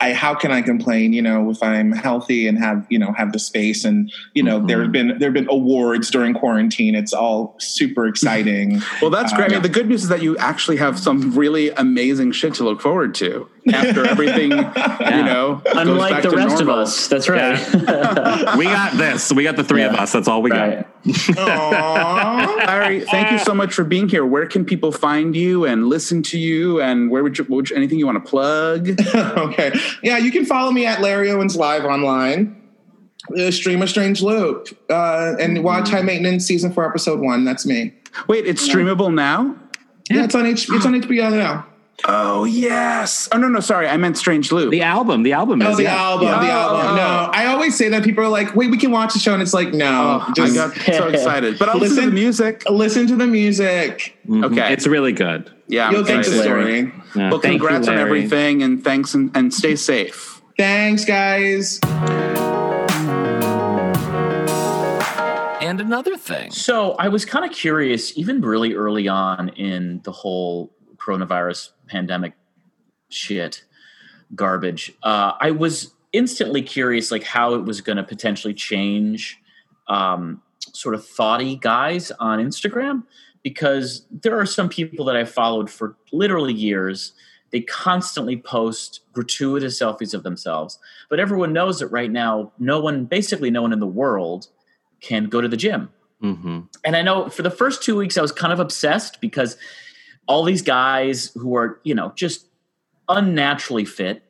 I, 0.00 0.14
how 0.14 0.34
can 0.34 0.50
I 0.50 0.62
complain? 0.62 1.12
You 1.12 1.20
know, 1.20 1.50
if 1.50 1.62
I'm 1.62 1.92
healthy 1.92 2.46
and 2.48 2.58
have 2.58 2.86
you 2.88 2.98
know 2.98 3.12
have 3.12 3.32
the 3.32 3.38
space, 3.38 3.84
and 3.84 4.10
you 4.34 4.42
know, 4.42 4.60
Mhm. 4.60 4.68
there 4.68 4.82
have 4.82 4.92
been 4.92 5.08
there 5.18 5.28
have 5.28 5.34
been 5.34 5.48
awards 5.50 6.10
during 6.10 6.32
quarantine. 6.32 6.94
It's 6.94 7.12
all 7.12 7.54
super 7.58 8.06
exciting. 8.12 8.80
Well, 9.02 9.10
that's 9.10 9.32
great. 9.32 9.44
I 9.44 9.46
Uh, 9.48 9.52
mean, 9.58 9.62
the 9.62 9.68
good 9.68 9.88
news 9.88 10.02
is 10.02 10.08
that 10.08 10.22
you 10.22 10.36
actually 10.38 10.78
have 10.78 10.98
some 10.98 11.32
really 11.36 11.70
amazing 11.70 12.32
shit 12.32 12.54
to 12.54 12.64
look 12.64 12.80
forward 12.80 13.14
to. 13.16 13.46
After 13.72 14.06
everything, 14.06 14.50
you 14.50 15.24
know, 15.24 15.62
Unlike 15.66 16.22
the 16.22 16.30
to 16.30 16.36
rest 16.36 16.60
of 16.60 16.68
us. 16.68 17.08
That's 17.08 17.28
right. 17.28 17.58
we 18.56 18.64
got 18.64 18.96
this. 18.96 19.32
We 19.32 19.42
got 19.42 19.56
the 19.56 19.64
three 19.64 19.82
of 19.82 19.94
us. 19.94 20.12
That's 20.12 20.28
all 20.28 20.42
we 20.42 20.50
right. 20.50 20.86
Aw. 21.06 22.64
Larry, 22.66 23.00
thank 23.00 23.30
you 23.30 23.38
so 23.38 23.54
much 23.54 23.74
for 23.74 23.84
being 23.84 24.08
here. 24.08 24.24
Where 24.24 24.46
can 24.46 24.64
people 24.64 24.92
find 24.92 25.34
you 25.34 25.64
and 25.66 25.88
listen 25.88 26.22
to 26.24 26.38
you? 26.38 26.80
And 26.80 27.10
where 27.10 27.22
would 27.22 27.38
you, 27.38 27.44
would 27.48 27.70
you 27.70 27.76
anything 27.76 27.98
you 27.98 28.06
want 28.06 28.24
to 28.24 28.28
plug? 28.30 29.00
okay. 29.14 29.72
Yeah, 30.02 30.18
you 30.18 30.30
can 30.30 30.44
follow 30.44 30.70
me 30.70 30.86
at 30.86 31.00
Larry 31.00 31.30
Owens 31.30 31.56
Live 31.56 31.84
online. 31.84 32.56
Uh, 33.38 33.50
stream 33.50 33.82
a 33.82 33.86
strange 33.86 34.22
loop 34.22 34.68
uh, 34.88 35.36
and 35.38 35.62
watch 35.62 35.90
High 35.90 36.00
Maintenance 36.00 36.46
season 36.46 36.72
four, 36.72 36.88
episode 36.88 37.20
one. 37.20 37.44
That's 37.44 37.66
me. 37.66 37.94
Wait, 38.26 38.46
it's 38.46 38.66
streamable 38.66 39.12
now. 39.12 39.54
Yeah, 40.10 40.24
it's 40.24 40.34
on 40.34 40.46
H- 40.46 40.68
it's 40.70 40.86
on 40.86 40.94
HBO 41.00 41.30
now. 41.30 41.66
Oh 42.06 42.44
yes. 42.44 43.28
Oh 43.32 43.36
no, 43.38 43.48
no, 43.48 43.60
sorry, 43.60 43.86
I 43.88 43.96
meant 43.96 44.16
Strange 44.16 44.50
Loop. 44.52 44.70
The 44.70 44.82
album. 44.82 45.22
The 45.22 45.32
album 45.32 45.60
Oh, 45.62 45.70
is 45.70 45.76
the 45.76 45.82
yeah. 45.84 45.96
album, 46.02 46.28
Yeah. 46.28 46.40
the 46.40 46.50
album. 46.50 46.80
Oh. 46.92 46.96
No, 46.96 47.30
I 47.32 47.46
always 47.46 47.76
say 47.76 47.88
that 47.90 48.02
people 48.02 48.24
are 48.24 48.28
like, 48.28 48.54
"Wait, 48.56 48.70
we 48.70 48.78
can 48.78 48.90
watch 48.90 49.12
the 49.12 49.18
show," 49.18 49.32
and 49.34 49.42
it's 49.42 49.52
like, 49.54 49.72
no, 49.74 50.22
Oh, 50.26 50.32
just 50.32 50.52
I 50.52 50.68
got 50.68 50.76
so 50.96 51.08
excited. 51.08 51.58
But 51.58 51.68
I'll 51.68 51.78
listen, 51.78 52.04
to 52.04 52.06
the 52.10 52.12
music. 52.12 52.62
listen 52.70 53.06
to 53.08 53.16
the 53.16 53.26
music. 53.26 54.16
Mhm. 54.28 54.44
Okay. 54.46 54.72
It's 54.72 54.86
really 54.86 55.12
good. 55.12 55.50
Yeah, 55.68 55.88
I'm 55.88 55.94
You'll 55.94 56.04
get 56.04 56.24
the 56.24 56.42
story. 56.42 56.92
Yeah. 57.14 57.30
Well, 57.30 57.40
Thank 57.40 57.54
you, 57.54 57.58
congrats 57.60 57.88
on 57.88 57.98
everything, 57.98 58.62
and 58.62 58.82
thanks, 58.82 59.14
and, 59.14 59.30
and 59.36 59.52
stay 59.52 59.76
safe. 59.76 60.40
Thanks, 60.58 61.04
guys. 61.04 61.80
And 65.62 65.80
another 65.80 66.16
thing. 66.16 66.50
So 66.50 66.92
I 66.92 67.08
was 67.08 67.24
kind 67.24 67.44
of 67.44 67.52
curious, 67.52 68.16
even 68.18 68.40
really 68.40 68.74
early 68.74 69.06
on 69.08 69.50
in 69.50 70.00
the 70.04 70.10
whole 70.12 70.72
coronavirus 70.96 71.70
pandemic 71.90 72.34
shit, 73.08 73.64
garbage. 74.34 74.92
Uh, 75.02 75.32
I 75.40 75.50
was 75.50 75.92
instantly 76.12 76.62
curious, 76.62 77.10
like 77.10 77.24
how 77.24 77.54
it 77.54 77.64
was 77.64 77.80
going 77.80 77.96
to 77.96 78.04
potentially 78.04 78.54
change, 78.54 79.38
um, 79.88 80.42
sort 80.72 80.94
of 80.94 81.04
thoughty 81.06 81.56
guys 81.56 82.12
on 82.20 82.38
Instagram, 82.38 83.02
because 83.42 84.06
there 84.10 84.38
are 84.38 84.46
some 84.46 84.68
people 84.68 85.04
that 85.06 85.16
I 85.16 85.24
followed 85.24 85.70
for 85.70 85.96
literally 86.12 86.52
years. 86.52 87.12
They 87.50 87.60
constantly 87.62 88.36
post 88.36 89.00
gratuitous 89.12 89.80
selfies 89.80 90.14
of 90.14 90.22
themselves, 90.22 90.78
but 91.08 91.18
everyone 91.18 91.52
knows 91.52 91.80
that 91.80 91.88
right 91.88 92.10
now, 92.10 92.52
no 92.58 92.80
one, 92.80 93.06
basically, 93.06 93.50
no 93.50 93.62
one 93.62 93.72
in 93.72 93.80
the 93.80 93.86
world 93.86 94.46
can 95.00 95.24
go 95.24 95.40
to 95.40 95.48
the 95.48 95.56
gym. 95.56 95.90
Mm-hmm. 96.22 96.60
And 96.84 96.96
I 96.96 97.02
know 97.02 97.28
for 97.28 97.42
the 97.42 97.50
first 97.50 97.82
two 97.82 97.96
weeks, 97.96 98.16
I 98.16 98.22
was 98.22 98.30
kind 98.30 98.52
of 98.52 98.60
obsessed 98.60 99.20
because 99.20 99.56
all 100.30 100.44
these 100.44 100.62
guys 100.62 101.32
who 101.34 101.56
are, 101.56 101.80
you 101.82 101.92
know, 101.92 102.12
just 102.14 102.46
unnaturally 103.08 103.84
fit, 103.84 104.22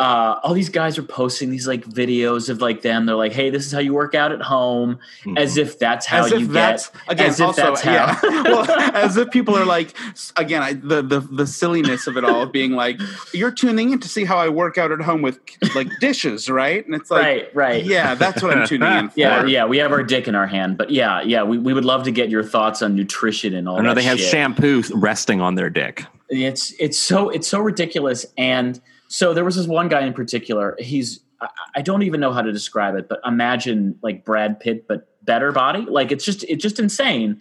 uh, 0.00 0.40
all 0.42 0.54
these 0.54 0.70
guys 0.70 0.96
are 0.96 1.02
posting 1.02 1.50
these 1.50 1.68
like 1.68 1.84
videos 1.84 2.48
of 2.48 2.62
like 2.62 2.80
them. 2.80 3.04
They're 3.04 3.14
like, 3.14 3.34
"Hey, 3.34 3.50
this 3.50 3.66
is 3.66 3.70
how 3.70 3.80
you 3.80 3.92
work 3.92 4.14
out 4.14 4.32
at 4.32 4.40
home," 4.40 4.98
as 5.36 5.58
if 5.58 5.78
that's 5.78 6.06
how 6.06 6.24
as 6.24 6.30
you 6.30 6.38
if 6.38 6.46
get. 6.46 6.52
that's 6.54 6.90
again 7.06 7.26
as 7.26 7.38
if 7.38 7.46
also 7.46 7.62
that's 7.62 7.82
how. 7.82 7.92
yeah. 7.92 8.20
well, 8.22 8.70
as 8.94 9.18
if 9.18 9.30
people 9.30 9.54
are 9.54 9.66
like 9.66 9.94
again 10.36 10.62
I, 10.62 10.72
the 10.72 11.02
the 11.02 11.20
the 11.20 11.46
silliness 11.46 12.06
of 12.06 12.16
it 12.16 12.24
all 12.24 12.40
of 12.44 12.50
being 12.50 12.72
like 12.72 12.98
you're 13.34 13.50
tuning 13.52 13.92
in 13.92 14.00
to 14.00 14.08
see 14.08 14.24
how 14.24 14.38
I 14.38 14.48
work 14.48 14.78
out 14.78 14.90
at 14.90 15.02
home 15.02 15.20
with 15.20 15.38
like 15.74 15.88
dishes, 16.00 16.48
right? 16.48 16.82
And 16.86 16.94
it's 16.94 17.10
like 17.10 17.22
right, 17.22 17.54
right. 17.54 17.84
yeah, 17.84 18.14
that's 18.14 18.42
what 18.42 18.56
I'm 18.56 18.66
tuning 18.66 18.90
in 18.90 19.08
for. 19.10 19.20
Yeah, 19.20 19.44
yeah, 19.44 19.66
we 19.66 19.76
have 19.76 19.92
our 19.92 20.02
dick 20.02 20.28
in 20.28 20.34
our 20.34 20.46
hand, 20.46 20.78
but 20.78 20.88
yeah, 20.88 21.20
yeah, 21.20 21.42
we, 21.42 21.58
we 21.58 21.74
would 21.74 21.84
love 21.84 22.04
to 22.04 22.10
get 22.10 22.30
your 22.30 22.42
thoughts 22.42 22.80
on 22.80 22.96
nutrition 22.96 23.52
and 23.54 23.68
all 23.68 23.78
I 23.78 23.82
know 23.82 23.90
that 23.90 23.96
they 23.96 24.02
have 24.04 24.18
shit. 24.18 24.30
shampoo 24.30 24.82
resting 24.94 25.42
on 25.42 25.56
their 25.56 25.68
dick. 25.68 26.06
it's 26.30 26.72
it's 26.78 26.96
so 26.96 27.28
it's 27.28 27.46
so 27.48 27.60
ridiculous 27.60 28.24
and 28.38 28.80
so 29.10 29.34
there 29.34 29.44
was 29.44 29.56
this 29.56 29.66
one 29.66 29.88
guy 29.88 30.02
in 30.02 30.12
particular 30.12 30.76
he's 30.78 31.20
I, 31.40 31.48
I 31.76 31.82
don't 31.82 32.02
even 32.02 32.20
know 32.20 32.32
how 32.32 32.42
to 32.42 32.52
describe 32.52 32.94
it 32.94 33.08
but 33.08 33.20
imagine 33.24 33.98
like 34.02 34.24
brad 34.24 34.60
pitt 34.60 34.86
but 34.88 35.08
better 35.24 35.52
body 35.52 35.82
like 35.82 36.12
it's 36.12 36.24
just 36.24 36.44
it's 36.44 36.62
just 36.62 36.78
insane 36.78 37.40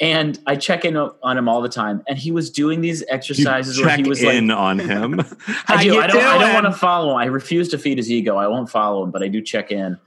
and 0.00 0.38
i 0.46 0.56
check 0.56 0.84
in 0.84 0.96
on 0.96 1.36
him 1.36 1.48
all 1.48 1.60
the 1.60 1.68
time 1.68 2.02
and 2.06 2.16
he 2.16 2.32
was 2.32 2.50
doing 2.50 2.80
these 2.80 3.04
exercises 3.08 3.78
where 3.78 3.88
Check 3.88 4.00
he 4.00 4.08
was 4.08 4.22
in 4.22 4.48
like 4.48 4.56
on 4.56 4.78
him. 4.78 5.20
I 5.68 5.82
do. 5.82 6.00
I 6.00 6.06
don't. 6.06 6.22
I 6.22 6.38
don't 6.38 6.54
want 6.54 6.66
to 6.66 6.72
follow 6.72 7.10
him. 7.10 7.16
I 7.16 7.26
refuse 7.26 7.68
to 7.70 7.78
feed 7.78 7.98
his 7.98 8.10
ego. 8.10 8.36
I 8.36 8.46
won't 8.46 8.70
follow 8.70 9.02
him, 9.02 9.10
but 9.10 9.22
I 9.22 9.28
do 9.28 9.42
check 9.42 9.70
in. 9.70 9.98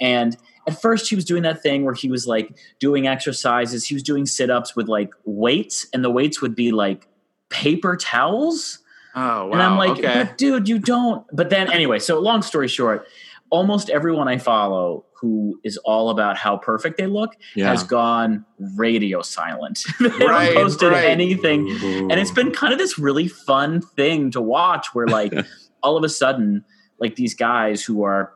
And 0.00 0.36
at 0.66 0.80
first, 0.80 1.08
he 1.08 1.14
was 1.14 1.24
doing 1.24 1.42
that 1.42 1.62
thing 1.62 1.84
where 1.84 1.94
he 1.94 2.08
was 2.08 2.26
like 2.26 2.56
doing 2.78 3.06
exercises. 3.06 3.84
He 3.84 3.94
was 3.94 4.02
doing 4.02 4.26
sit 4.26 4.50
ups 4.50 4.74
with 4.74 4.88
like 4.88 5.10
weights, 5.24 5.86
and 5.92 6.04
the 6.04 6.10
weights 6.10 6.40
would 6.40 6.54
be 6.54 6.72
like 6.72 7.06
paper 7.50 7.96
towels. 7.96 8.78
Oh 9.16 9.46
wow. 9.46 9.52
and 9.52 9.62
I'm 9.62 9.76
like, 9.78 9.92
okay. 9.98 10.24
but 10.24 10.38
dude, 10.38 10.68
you 10.68 10.78
don't. 10.78 11.24
But 11.32 11.50
then 11.50 11.70
anyway, 11.72 11.98
so 11.98 12.18
long 12.20 12.42
story 12.42 12.68
short, 12.68 13.06
almost 13.50 13.88
everyone 13.90 14.28
I 14.28 14.38
follow 14.38 15.04
who 15.20 15.58
is 15.64 15.76
all 15.78 16.10
about 16.10 16.36
how 16.36 16.56
perfect 16.56 16.98
they 16.98 17.06
look 17.06 17.34
Yeah. 17.54 17.68
has 17.70 17.82
gone 17.84 18.44
radio 18.76 19.22
silent. 19.22 19.84
they 20.00 20.08
Right, 20.08 20.48
haven't 20.48 20.54
posted 20.64 20.92
right. 20.92 21.04
anything 21.06 21.70
and 22.10 22.12
it's 22.12 22.30
been 22.32 22.50
kind 22.50 22.72
of 22.72 22.78
this 22.78 22.98
really 22.98 23.28
fun 23.28 23.80
thing 23.80 24.30
to 24.32 24.40
watch 24.40 24.88
where 24.94 25.06
like 25.06 25.32
all 25.82 25.96
of 25.96 26.04
a 26.04 26.08
sudden 26.08 26.64
like 26.98 27.16
these 27.16 27.34
guys 27.34 27.82
who 27.82 28.02
are 28.02 28.32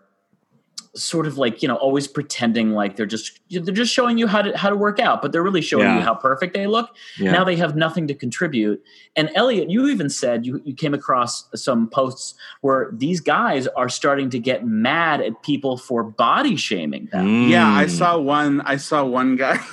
sort 1.03 1.27
of 1.27 1.39
like 1.39 1.63
you 1.63 1.69
know 1.69 1.77
always 1.77 2.07
pretending 2.09 2.73
like 2.73 2.97
they're 2.97 3.07
just 3.07 3.41
they're 3.51 3.75
just 3.75 3.93
showing 3.93 4.19
you 4.19 4.27
how 4.27 4.43
to 4.43 4.57
how 4.57 4.69
to 4.71 4.77
work 4.77 4.99
out 5.01 5.23
but 5.23 5.33
they're 5.33 5.43
really 5.43 5.61
showing 5.63 5.85
Yeah. 5.85 5.97
you 5.97 6.03
how 6.03 6.15
perfect 6.15 6.55
they 6.55 6.67
look 6.67 6.91
Yeah. 7.19 7.33
now 7.33 7.45
they 7.45 7.57
have 7.57 7.77
nothing 7.77 8.07
to 8.09 8.15
contribute 8.15 8.83
and 9.17 9.31
elliot 9.35 9.71
you 9.71 9.87
even 9.89 10.09
said 10.11 10.45
you, 10.47 10.61
you 10.65 10.75
came 10.75 10.95
across 10.95 11.49
some 11.55 11.89
posts 11.89 12.35
where 12.61 12.91
these 12.93 13.21
guys 13.21 13.67
are 13.69 13.89
starting 13.89 14.31
to 14.31 14.39
get 14.39 14.67
mad 14.67 15.21
at 15.21 15.43
people 15.43 15.77
for 15.77 16.03
body 16.03 16.57
shaming 16.57 17.09
them 17.13 17.49
Yeah, 17.49 17.67
I 17.69 17.85
Mm. 17.87 17.91
saw 17.91 18.19
one. 18.19 18.61
I 18.63 18.77
saw 18.77 19.05
one 19.05 19.37
guy. 19.37 19.59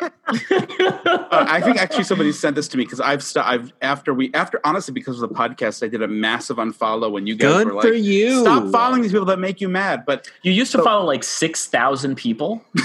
Uh, 0.00 1.46
I 1.48 1.60
think 1.60 1.78
actually 1.78 2.04
somebody 2.04 2.32
sent 2.32 2.56
this 2.56 2.68
to 2.68 2.76
me 2.76 2.84
because 2.84 3.00
I've 3.00 3.22
st- 3.22 3.44
I've 3.46 3.72
after 3.82 4.14
we 4.14 4.32
after 4.34 4.60
honestly 4.64 4.92
because 4.94 5.20
of 5.20 5.28
the 5.28 5.34
podcast 5.34 5.82
I 5.84 5.88
did 5.88 6.02
a 6.02 6.08
massive 6.08 6.56
unfollow 6.58 7.10
when 7.10 7.26
you 7.26 7.34
guys 7.34 7.52
Good 7.52 7.66
were 7.68 7.72
like 7.74 7.86
for 7.86 7.92
you. 7.94 8.40
stop 8.42 8.70
following 8.70 9.02
these 9.02 9.12
people 9.12 9.26
that 9.26 9.38
make 9.38 9.60
you 9.60 9.68
mad. 9.68 10.04
But 10.06 10.30
you 10.42 10.52
used 10.52 10.72
to 10.72 10.78
So- 10.78 10.84
follow 10.84 11.04
like 11.06 11.24
6000 11.24 12.16
people 12.16 12.64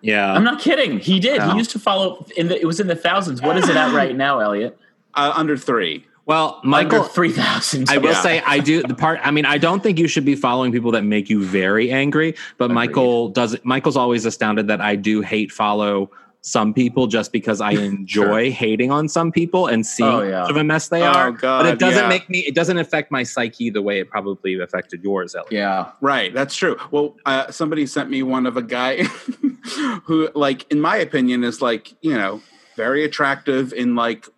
Yeah. 0.00 0.32
I'm 0.32 0.42
not 0.44 0.60
kidding. 0.60 0.98
He 0.98 1.20
did. 1.20 1.38
Wow. 1.38 1.52
He 1.52 1.58
used 1.58 1.70
to 1.70 1.78
follow 1.78 2.26
in 2.36 2.48
the 2.48 2.60
it 2.60 2.64
was 2.66 2.80
in 2.80 2.88
the 2.88 2.96
thousands. 2.96 3.40
What 3.40 3.56
is 3.56 3.68
it 3.68 3.76
at 3.76 3.92
right 3.94 4.14
now, 4.16 4.40
Elliot? 4.40 4.78
uh, 5.14 5.32
under 5.36 5.56
three. 5.56 6.04
Well, 6.26 6.56
Under 6.62 6.68
Michael, 6.68 7.02
three 7.04 7.32
thousand. 7.32 7.88
I 7.90 7.98
will 7.98 8.10
Yeah. 8.12 8.22
say 8.22 8.42
I 8.46 8.58
do 8.58 8.82
the 8.82 8.94
part. 8.94 9.20
I 9.22 9.30
mean, 9.30 9.44
I 9.44 9.58
don't 9.58 9.82
think 9.82 9.98
you 9.98 10.08
should 10.08 10.24
be 10.24 10.34
following 10.34 10.72
people 10.72 10.90
that 10.92 11.04
make 11.04 11.28
you 11.30 11.44
very 11.44 11.90
angry. 11.90 12.34
But 12.58 12.70
Michael 12.70 13.28
does. 13.28 13.56
Michael's 13.64 13.96
always 13.96 14.24
astounded 14.24 14.68
that 14.68 14.80
I 14.80 14.96
do 14.96 15.20
hate 15.20 15.52
follow 15.52 16.10
some 16.46 16.74
people 16.74 17.06
just 17.06 17.32
because 17.32 17.62
I 17.62 17.70
enjoy 17.70 18.52
hating 18.52 18.90
on 18.90 19.08
some 19.08 19.32
people 19.32 19.66
and 19.66 19.86
seeing 19.86 20.10
Oh, 20.10 20.20
yeah. 20.22 20.44
of 20.44 20.56
a 20.56 20.62
mess 20.62 20.88
they 20.88 21.00
Oh, 21.00 21.06
are. 21.06 21.30
God, 21.30 21.62
but 21.62 21.72
it 21.72 21.78
doesn't 21.78 22.02
yeah. 22.02 22.08
make 22.08 22.28
me. 22.28 22.40
It 22.40 22.54
doesn't 22.54 22.76
affect 22.76 23.10
my 23.10 23.22
psyche 23.22 23.70
the 23.70 23.80
way 23.80 23.98
it 23.98 24.10
probably 24.10 24.60
affected 24.60 25.02
yours, 25.02 25.34
Elliot. 25.34 25.52
Yeah. 25.52 25.86
Right, 26.02 26.34
that's 26.34 26.54
true. 26.54 26.76
Well, 26.90 27.16
uh, 27.24 27.50
somebody 27.50 27.86
sent 27.86 28.10
me 28.10 28.22
one 28.22 28.44
of 28.44 28.58
a 28.58 28.62
guy 28.62 29.04
who, 30.04 30.28
like, 30.34 30.70
in 30.70 30.80
my 30.80 30.96
opinion, 30.96 31.44
is 31.44 31.62
like, 31.62 31.94
you 32.02 32.14
know, 32.14 32.42
very 32.76 33.04
attractive. 33.04 33.72
In 33.72 33.94
like, 33.94 34.28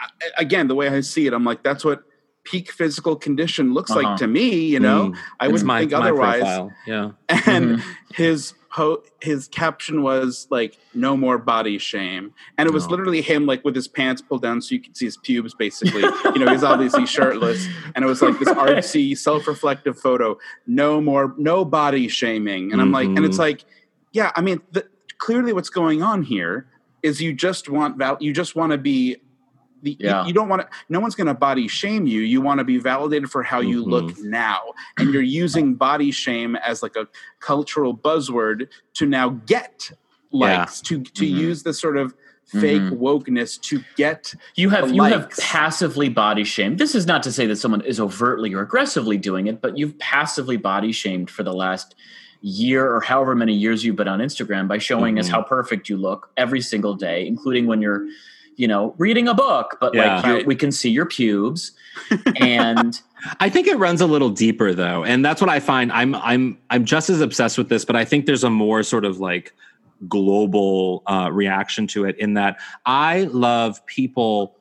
I, 0.00 0.08
again, 0.38 0.68
the 0.68 0.74
way 0.74 0.88
I 0.88 1.00
see 1.00 1.26
it, 1.26 1.32
I'm 1.32 1.44
like, 1.44 1.62
that's 1.62 1.84
what 1.84 2.02
peak 2.44 2.70
physical 2.70 3.16
condition 3.16 3.72
looks 3.72 3.90
Uh-huh. 3.90 4.02
like 4.02 4.16
to 4.18 4.26
me. 4.26 4.66
You 4.66 4.80
know, 4.80 5.10
Mm. 5.10 5.16
I 5.40 5.46
wouldn't 5.48 5.64
my, 5.66 5.80
think 5.80 5.92
otherwise. 5.94 6.40
profile. 6.40 6.72
Yeah. 6.86 7.10
And 7.46 7.78
Mhm. 7.78 7.82
his 8.14 8.54
po- 8.70 9.02
his 9.22 9.48
caption 9.48 10.02
was 10.02 10.46
like, 10.50 10.76
"No 10.94 11.16
more 11.16 11.38
body 11.38 11.78
shame," 11.78 12.32
and 12.58 12.68
it 12.68 12.72
was 12.72 12.86
Oh. 12.86 12.90
literally 12.90 13.22
him 13.22 13.46
like 13.46 13.64
with 13.64 13.74
his 13.74 13.86
pants 13.88 14.20
pulled 14.20 14.42
down 14.42 14.60
so 14.60 14.74
you 14.74 14.80
could 14.82 14.96
see 14.96 15.04
his 15.06 15.16
pubes, 15.16 15.54
basically. 15.54 16.02
you 16.34 16.44
know, 16.44 16.50
he's 16.50 16.64
obviously 16.64 17.06
shirtless, 17.06 17.66
and 17.94 18.04
it 18.04 18.08
was 18.08 18.20
like 18.20 18.38
this 18.38 18.48
artsy, 18.48 19.16
self-reflective 19.16 19.98
photo. 19.98 20.36
No 20.66 21.00
more, 21.00 21.34
no 21.38 21.64
body 21.64 22.08
shaming, 22.08 22.72
and 22.72 22.80
I'm 22.82 22.90
like, 22.92 23.06
and 23.08 23.24
it's 23.24 23.36
Mhm. 23.36 23.46
like, 23.46 23.64
yeah, 24.12 24.32
I 24.36 24.40
mean, 24.42 24.60
the, 24.72 24.84
clearly 25.18 25.52
what's 25.52 25.70
going 25.70 26.02
on 26.02 26.24
here 26.24 26.66
is 27.02 27.22
you 27.22 27.32
just 27.32 27.68
want 27.70 27.96
val- 27.96 28.18
you 28.20 28.32
just 28.34 28.54
want 28.56 28.72
to 28.72 28.78
be. 28.78 29.16
The, 29.84 29.90
you- 29.92 29.96
Yeah. 30.00 30.26
you, 30.26 30.32
don't 30.32 30.48
want 30.48 30.62
to. 30.62 30.68
No 30.88 30.98
one's 30.98 31.14
going 31.14 31.26
to 31.28 31.34
body 31.34 31.68
shame 31.68 32.06
you. 32.06 32.22
You 32.22 32.40
want 32.40 32.58
to 32.58 32.64
be 32.64 32.78
validated 32.78 33.30
for 33.30 33.42
how 33.42 33.60
you 33.60 33.84
look 33.84 34.18
now, 34.18 34.60
and 34.98 35.12
you're 35.12 35.22
using 35.22 35.74
body 35.74 36.10
shame 36.10 36.56
as 36.56 36.82
like 36.82 36.96
a 36.96 37.06
cultural 37.40 37.96
buzzword 37.96 38.68
to 38.94 39.06
now 39.06 39.28
get 39.46 39.90
Yeah. 40.32 40.58
likes 40.60 40.80
to 40.82 41.02
to 41.02 41.24
Mhm. 41.24 41.30
use 41.38 41.62
this 41.62 41.78
sort 41.80 41.96
of 41.96 42.14
fake 42.46 42.82
Mhm. 42.82 42.98
wokeness 42.98 43.58
to 43.68 43.82
get 43.96 44.34
You 44.54 44.68
have 44.70 44.88
The 44.88 44.94
you 44.96 45.02
have 45.02 45.30
passively 45.38 46.08
body 46.08 46.44
shamed. 46.44 46.78
This 46.78 46.94
is 46.94 47.06
not 47.06 47.22
to 47.22 47.32
say 47.32 47.46
that 47.46 47.56
someone 47.56 47.80
is 47.82 47.98
overtly 48.00 48.52
or 48.52 48.60
aggressively 48.60 49.16
doing 49.16 49.46
it, 49.46 49.60
but 49.62 49.78
you've 49.78 49.98
passively 49.98 50.56
body 50.58 50.92
shamed 50.92 51.30
for 51.30 51.42
the 51.42 51.52
last 51.54 51.94
year 52.42 52.86
or 52.94 53.00
however 53.00 53.34
many 53.34 53.54
years 53.54 53.84
you've 53.84 53.96
been 53.96 54.08
on 54.08 54.18
Instagram 54.18 54.68
by 54.68 54.76
showing 54.76 55.18
us 55.18 55.28
Mhm. 55.28 55.32
how 55.32 55.42
perfect 55.42 55.88
you 55.88 55.96
look 55.96 56.28
every 56.36 56.60
single 56.60 56.94
day, 56.94 57.26
including 57.26 57.66
when 57.66 57.80
you're 57.80 58.04
you 58.56 58.68
know, 58.68 58.94
reading 58.98 59.28
a 59.28 59.34
book, 59.34 59.76
but 59.80 59.94
Yeah. 59.94 60.16
like 60.16 60.24
Right. 60.24 60.46
we 60.46 60.54
can 60.56 60.70
see 60.72 60.90
your 60.90 61.06
pubes, 61.06 61.72
and 62.36 63.00
I 63.40 63.48
think 63.48 63.66
it 63.66 63.76
runs 63.78 64.00
a 64.00 64.06
little 64.06 64.30
deeper 64.30 64.74
though, 64.74 65.04
and 65.04 65.24
that's 65.24 65.40
what 65.40 65.50
I 65.50 65.60
find. 65.60 65.90
I'm 65.92 66.14
I'm 66.16 66.58
I'm 66.70 66.84
just 66.84 67.10
as 67.10 67.20
obsessed 67.20 67.58
with 67.58 67.68
this, 67.68 67.84
but 67.84 67.96
I 67.96 68.04
think 68.04 68.26
there's 68.26 68.44
a 68.44 68.50
more 68.50 68.82
sort 68.82 69.04
of 69.04 69.18
like 69.20 69.52
global 70.08 71.02
uh, 71.06 71.30
reaction 71.32 71.86
to 71.88 72.04
it. 72.04 72.16
In 72.18 72.34
that, 72.34 72.58
I 72.86 73.22
love 73.32 73.84
people. 73.86 74.56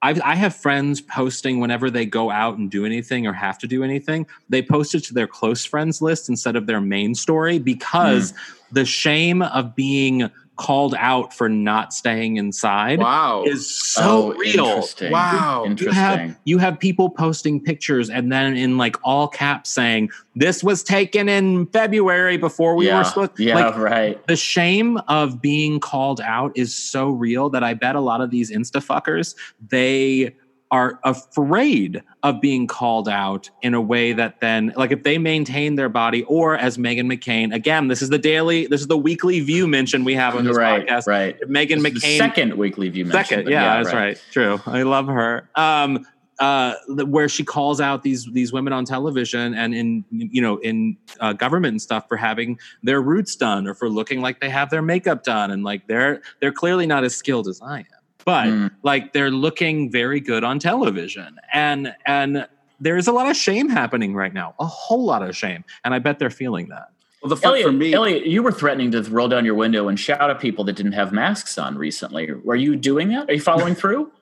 I've, 0.00 0.20
I 0.22 0.36
have 0.36 0.54
friends 0.54 1.00
posting 1.00 1.58
whenever 1.58 1.90
they 1.90 2.06
go 2.06 2.30
out 2.30 2.56
and 2.56 2.70
do 2.70 2.86
anything 2.86 3.26
or 3.26 3.32
have 3.32 3.58
to 3.58 3.66
do 3.66 3.82
anything. 3.82 4.26
They 4.48 4.62
post 4.62 4.94
it 4.94 5.00
to 5.04 5.14
their 5.14 5.26
close 5.26 5.64
friends 5.64 6.00
list 6.00 6.28
instead 6.28 6.54
of 6.54 6.66
their 6.66 6.80
main 6.80 7.16
story 7.16 7.58
because 7.58 8.32
the 8.70 8.84
shame 8.84 9.42
of 9.42 9.74
being 9.74 10.30
called 10.58 10.94
out 10.98 11.32
for 11.32 11.48
not 11.48 11.94
staying 11.94 12.36
inside 12.36 12.98
Wow. 12.98 13.44
is 13.46 13.68
so 13.68 14.34
oh, 14.34 14.36
real 14.36 14.66
Interesting. 14.66 15.12
Wow. 15.12 15.62
you 15.64 15.70
interesting. 15.70 15.94
have 15.94 16.36
you 16.44 16.58
have 16.58 16.78
people 16.78 17.08
posting 17.08 17.62
pictures 17.62 18.10
and 18.10 18.30
then 18.30 18.56
in 18.56 18.76
like 18.76 18.96
all 19.02 19.28
caps 19.28 19.70
saying 19.70 20.10
this 20.34 20.62
was 20.62 20.82
taken 20.82 21.28
in 21.28 21.66
February 21.66 22.36
before 22.36 22.74
we 22.74 22.86
yeah, 22.86 22.98
were 22.98 23.04
supposed 23.04 23.38
yeah, 23.38 23.54
like 23.54 23.76
right. 23.76 24.26
the 24.26 24.36
shame 24.36 24.98
of 25.08 25.40
being 25.40 25.80
called 25.80 26.20
out 26.20 26.52
is 26.56 26.74
so 26.74 27.08
real 27.08 27.48
that 27.48 27.64
I 27.64 27.74
bet 27.74 27.96
a 27.96 28.00
lot 28.00 28.20
of 28.20 28.30
these 28.30 28.50
insta 28.50 28.84
fuckers 28.84 29.34
they 29.68 30.34
are 30.70 31.00
afraid 31.04 32.02
of 32.22 32.40
being 32.40 32.66
called 32.66 33.08
out 33.08 33.48
in 33.62 33.74
a 33.74 33.80
way 33.80 34.12
that 34.12 34.40
then 34.40 34.72
like 34.76 34.90
if 34.90 35.02
they 35.02 35.16
maintain 35.18 35.76
their 35.76 35.88
body 35.88 36.24
or 36.24 36.56
as 36.56 36.76
Meghan 36.76 37.10
McCain 37.12 37.54
again 37.54 37.88
this 37.88 38.02
is 38.02 38.10
the 38.10 38.18
daily 38.18 38.66
this 38.66 38.80
is 38.80 38.86
the 38.86 38.98
weekly 38.98 39.40
view 39.40 39.66
mention 39.66 40.04
we 40.04 40.14
have 40.14 40.36
on 40.36 40.44
this 40.44 40.56
right, 40.56 40.86
podcast 40.86 41.06
right. 41.06 41.36
If 41.40 41.48
Meghan 41.48 41.82
This 41.82 42.04
McCain 42.04 42.18
second 42.18 42.54
weekly 42.54 42.88
view 42.88 43.04
mention, 43.04 43.24
Second, 43.24 43.44
but 43.44 43.52
yeah, 43.52 43.82
that's 43.82 43.94
right. 43.94 44.22
True. 44.30 44.60
I 44.66 44.82
love 44.82 45.06
her. 45.06 45.48
Um, 45.54 46.06
uh, 46.38 46.74
where 46.86 47.28
she 47.28 47.44
calls 47.44 47.80
out 47.80 48.02
these 48.02 48.26
these 48.26 48.52
women 48.52 48.72
on 48.72 48.84
television 48.84 49.54
and 49.54 49.74
in 49.74 50.04
you 50.10 50.40
know 50.40 50.58
in 50.58 50.96
uh, 51.20 51.32
government 51.32 51.72
and 51.72 51.82
stuff 51.82 52.08
for 52.08 52.16
having 52.16 52.58
their 52.82 53.00
roots 53.00 53.34
done 53.34 53.66
or 53.66 53.74
for 53.74 53.88
looking 53.88 54.20
like 54.20 54.40
they 54.40 54.48
have 54.48 54.70
their 54.70 54.82
makeup 54.82 55.24
done 55.24 55.50
and 55.50 55.64
like 55.64 55.86
they're 55.88 56.22
they're 56.40 56.52
clearly 56.52 56.86
not 56.86 57.02
as 57.02 57.16
skilled 57.16 57.48
as 57.48 57.60
I 57.60 57.78
am, 57.78 57.86
but 58.28 58.46
Mm. 58.46 58.70
like 58.82 59.12
they're 59.14 59.30
looking 59.30 59.90
very 59.90 60.20
good 60.20 60.44
on 60.44 60.58
television 60.58 61.36
and 61.54 61.94
and 62.04 62.46
there's 62.78 63.08
a 63.08 63.12
lot 63.12 63.26
of 63.30 63.34
shame 63.36 63.68
happening 63.70 64.14
right 64.14 64.34
now, 64.34 64.54
a 64.60 64.66
whole 64.66 65.04
lot 65.12 65.22
of 65.22 65.34
shame, 65.34 65.64
and 65.84 65.94
I 65.94 65.98
bet 65.98 66.18
they're 66.18 66.28
feeling 66.44 66.68
that. 66.68 66.88
well, 67.22 67.30
the 67.30 67.36
fun 67.36 67.52
Elliot, 67.52 67.66
for 67.66 67.72
me. 67.72 67.92
Elliot, 67.94 68.26
you 68.26 68.42
were 68.42 68.52
threatening 68.52 68.90
to 68.92 69.00
roll 69.10 69.28
down 69.28 69.44
your 69.46 69.54
window 69.56 69.88
and 69.88 69.98
shout 69.98 70.28
at 70.30 70.38
people 70.38 70.62
that 70.66 70.74
didn't 70.74 70.92
have 70.92 71.10
masks 71.10 71.56
on 71.58 71.76
recently. 71.78 72.30
Were 72.44 72.54
you 72.66 72.76
doing 72.76 73.08
that? 73.08 73.28
Are 73.30 73.32
you 73.32 73.40
following 73.40 73.74
through? 73.80 74.12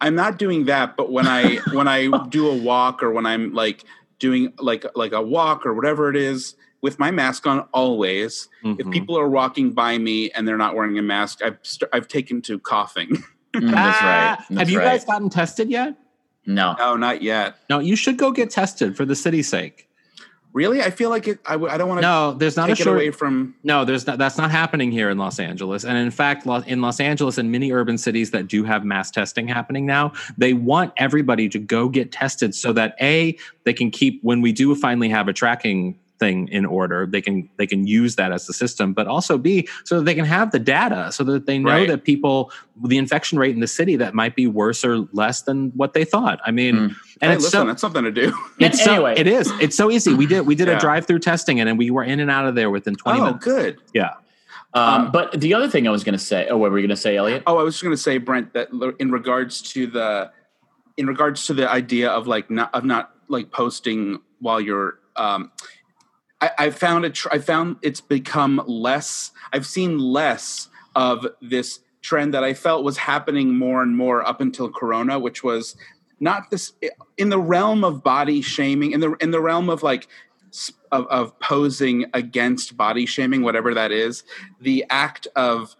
I'm 0.00 0.14
not 0.14 0.38
doing 0.38 0.64
that, 0.64 0.96
but 0.96 1.12
when 1.12 1.26
I 1.28 1.56
when 1.78 1.86
I 1.86 2.08
do 2.30 2.48
a 2.48 2.56
walk 2.56 3.02
or 3.04 3.10
when 3.12 3.26
I'm 3.26 3.52
like 3.52 3.84
doing 4.18 4.52
like 4.58 4.84
like 4.96 5.12
a 5.12 5.22
walk 5.22 5.66
or 5.66 5.72
whatever 5.74 6.08
it 6.10 6.16
is 6.16 6.56
with 6.82 6.98
my 6.98 7.10
mask 7.10 7.46
on 7.46 7.60
always, 7.74 8.48
if 8.64 8.86
Mhm. 8.86 8.90
people 8.92 9.16
are 9.18 9.28
walking 9.28 9.70
by 9.84 9.98
me 9.98 10.30
and 10.32 10.48
they're 10.48 10.56
not 10.66 10.74
wearing 10.74 10.98
a 10.98 11.02
mask, 11.02 11.42
I've 11.44 11.58
st- 11.62 11.90
I've 11.92 12.08
taken 12.08 12.40
to 12.48 12.58
coughing. 12.58 13.10
Mm, 13.54 13.70
that's 13.72 14.02
right. 14.02 14.36
Ah, 14.38 14.44
That's 14.48 14.60
have 14.60 14.70
you 14.70 14.78
right. 14.78 14.84
guys 14.84 15.04
gotten 15.04 15.28
tested 15.30 15.70
yet? 15.70 15.94
No. 16.46 16.74
no, 16.78 16.96
not 16.96 17.22
yet. 17.22 17.56
No, 17.68 17.78
you 17.80 17.96
should 17.96 18.16
go 18.16 18.30
get 18.32 18.50
tested 18.50 18.96
for 18.96 19.04
the 19.04 19.14
city's 19.14 19.48
sake. 19.48 19.86
Really, 20.52 20.82
I 20.82 20.90
feel 20.90 21.10
like 21.10 21.28
it. 21.28 21.38
I, 21.46 21.52
w- 21.52 21.70
I 21.72 21.78
don't 21.78 21.88
want 21.88 21.98
to 21.98 22.02
No, 22.02 22.32
there's 22.32 22.56
not 22.56 22.66
take 22.66 22.78
a 22.78 22.82
it 22.82 22.84
short. 22.84 22.96
away 22.96 23.10
from. 23.12 23.54
No, 23.62 23.84
there's 23.84 24.04
not. 24.04 24.18
That's 24.18 24.36
not 24.36 24.50
happening 24.50 24.90
here 24.90 25.08
in 25.08 25.16
Los 25.16 25.38
Angeles. 25.38 25.84
And 25.84 25.96
in 25.96 26.10
fact, 26.10 26.44
in 26.66 26.80
Los 26.80 26.98
Angeles 26.98 27.38
and 27.38 27.52
many 27.52 27.70
urban 27.70 27.96
cities 27.96 28.32
that 28.32 28.48
do 28.48 28.64
have 28.64 28.84
mass 28.84 29.12
testing 29.12 29.46
happening 29.46 29.86
now, 29.86 30.12
they 30.38 30.52
want 30.52 30.92
everybody 30.96 31.48
to 31.50 31.58
go 31.60 31.88
get 31.88 32.10
tested 32.10 32.52
so 32.52 32.72
that 32.72 32.96
a 33.00 33.36
they 33.62 33.72
can 33.72 33.92
keep 33.92 34.18
when 34.24 34.40
we 34.40 34.50
do 34.50 34.74
finally 34.74 35.08
have 35.08 35.28
a 35.28 35.32
tracking 35.32 35.96
thing 36.20 36.46
in 36.48 36.64
order 36.66 37.06
they 37.06 37.22
can 37.22 37.48
they 37.56 37.66
can 37.66 37.86
use 37.86 38.14
that 38.16 38.30
as 38.30 38.46
the 38.46 38.52
system 38.52 38.92
but 38.92 39.06
also 39.08 39.38
b 39.38 39.66
so 39.84 39.96
that 39.96 40.04
they 40.04 40.14
can 40.14 40.26
have 40.26 40.50
the 40.52 40.58
data 40.58 41.10
so 41.10 41.24
that 41.24 41.46
they 41.46 41.58
know 41.58 41.70
Right. 41.70 41.88
that 41.88 42.04
people 42.04 42.52
the 42.84 42.98
infection 42.98 43.38
rate 43.38 43.54
in 43.54 43.60
the 43.60 43.66
city 43.66 43.96
that 43.96 44.12
might 44.14 44.36
be 44.36 44.46
worse 44.46 44.84
or 44.84 44.98
less 45.12 45.42
than 45.42 45.70
what 45.70 45.94
they 45.94 46.04
thought 46.04 46.38
i 46.46 46.50
mean 46.50 46.74
Mm. 46.76 46.94
and 47.22 47.30
hey, 47.30 47.32
it's 47.34 47.44
listen, 47.44 47.60
so, 47.62 47.66
that's 47.66 47.80
something 47.80 48.04
to 48.04 48.12
do. 48.12 48.32
it's 48.60 48.84
so, 48.84 48.92
Anyway. 48.92 49.14
it 49.16 49.26
is 49.26 49.50
it's 49.60 49.76
so 49.76 49.90
easy 49.90 50.12
we 50.14 50.26
did 50.26 50.42
we 50.46 50.54
did 50.54 50.68
Yeah. 50.68 50.76
a 50.76 50.80
drive-through 50.80 51.18
testing 51.20 51.58
and, 51.58 51.68
and 51.68 51.78
we 51.78 51.90
were 51.90 52.04
in 52.04 52.20
and 52.20 52.30
out 52.30 52.46
of 52.46 52.54
there 52.54 52.70
within 52.70 52.94
20 52.94 53.18
oh, 53.18 53.24
minutes 53.24 53.44
good. 53.44 53.78
yeah 53.94 54.10
Um, 54.74 54.82
Um, 55.06 55.10
but 55.10 55.40
the 55.40 55.52
other 55.54 55.68
thing 55.68 55.88
I 55.88 55.90
was 55.90 56.04
going 56.04 56.18
to 56.22 56.24
say, 56.32 56.46
oh, 56.50 56.56
what 56.60 56.70
were 56.70 56.78
you 56.78 56.86
going 56.86 56.94
to 57.00 57.02
say, 57.08 57.16
Elliot? 57.16 57.42
Oh, 57.48 57.56
I 57.58 57.64
was 57.64 57.74
just 57.74 57.82
going 57.82 57.96
to 57.96 58.00
say, 58.08 58.18
Brent, 58.18 58.52
that 58.52 58.68
in 59.00 59.10
regards 59.10 59.62
to 59.72 59.86
the, 59.88 60.30
in 60.96 61.06
regards 61.08 61.46
to 61.48 61.54
the 61.54 61.66
idea 61.68 62.08
of 62.08 62.26
like 62.34 62.46
not 62.50 62.72
of 62.72 62.84
not 62.84 63.04
like 63.26 63.50
posting 63.50 64.20
while 64.38 64.60
you're, 64.60 64.90
um, 65.16 65.50
I, 66.40 66.50
I 66.58 66.70
found 66.70 67.04
it. 67.04 67.14
Tr- 67.14 67.28
I 67.32 67.38
found 67.38 67.76
it's 67.82 68.00
become 68.00 68.62
less. 68.66 69.32
I've 69.52 69.66
seen 69.66 69.98
less 69.98 70.68
of 70.94 71.26
this 71.40 71.80
trend 72.02 72.34
that 72.34 72.44
I 72.44 72.54
felt 72.54 72.84
was 72.84 72.96
happening 72.96 73.54
more 73.56 73.82
and 73.82 73.96
more 73.96 74.26
up 74.26 74.40
until 74.40 74.70
Corona, 74.70 75.18
which 75.18 75.44
was 75.44 75.76
not 76.18 76.50
this 76.50 76.72
in 77.16 77.28
the 77.28 77.38
realm 77.38 77.84
of 77.84 78.02
body 78.02 78.42
shaming, 78.42 78.92
in 78.92 79.00
the 79.00 79.12
in 79.20 79.30
the 79.30 79.40
realm 79.40 79.68
of 79.68 79.82
like 79.82 80.08
of, 80.92 81.06
of 81.06 81.38
posing 81.40 82.06
against 82.14 82.76
body 82.76 83.06
shaming, 83.06 83.42
whatever 83.42 83.74
that 83.74 83.92
is, 83.92 84.24
the 84.60 84.84
act 84.90 85.28
of 85.36 85.76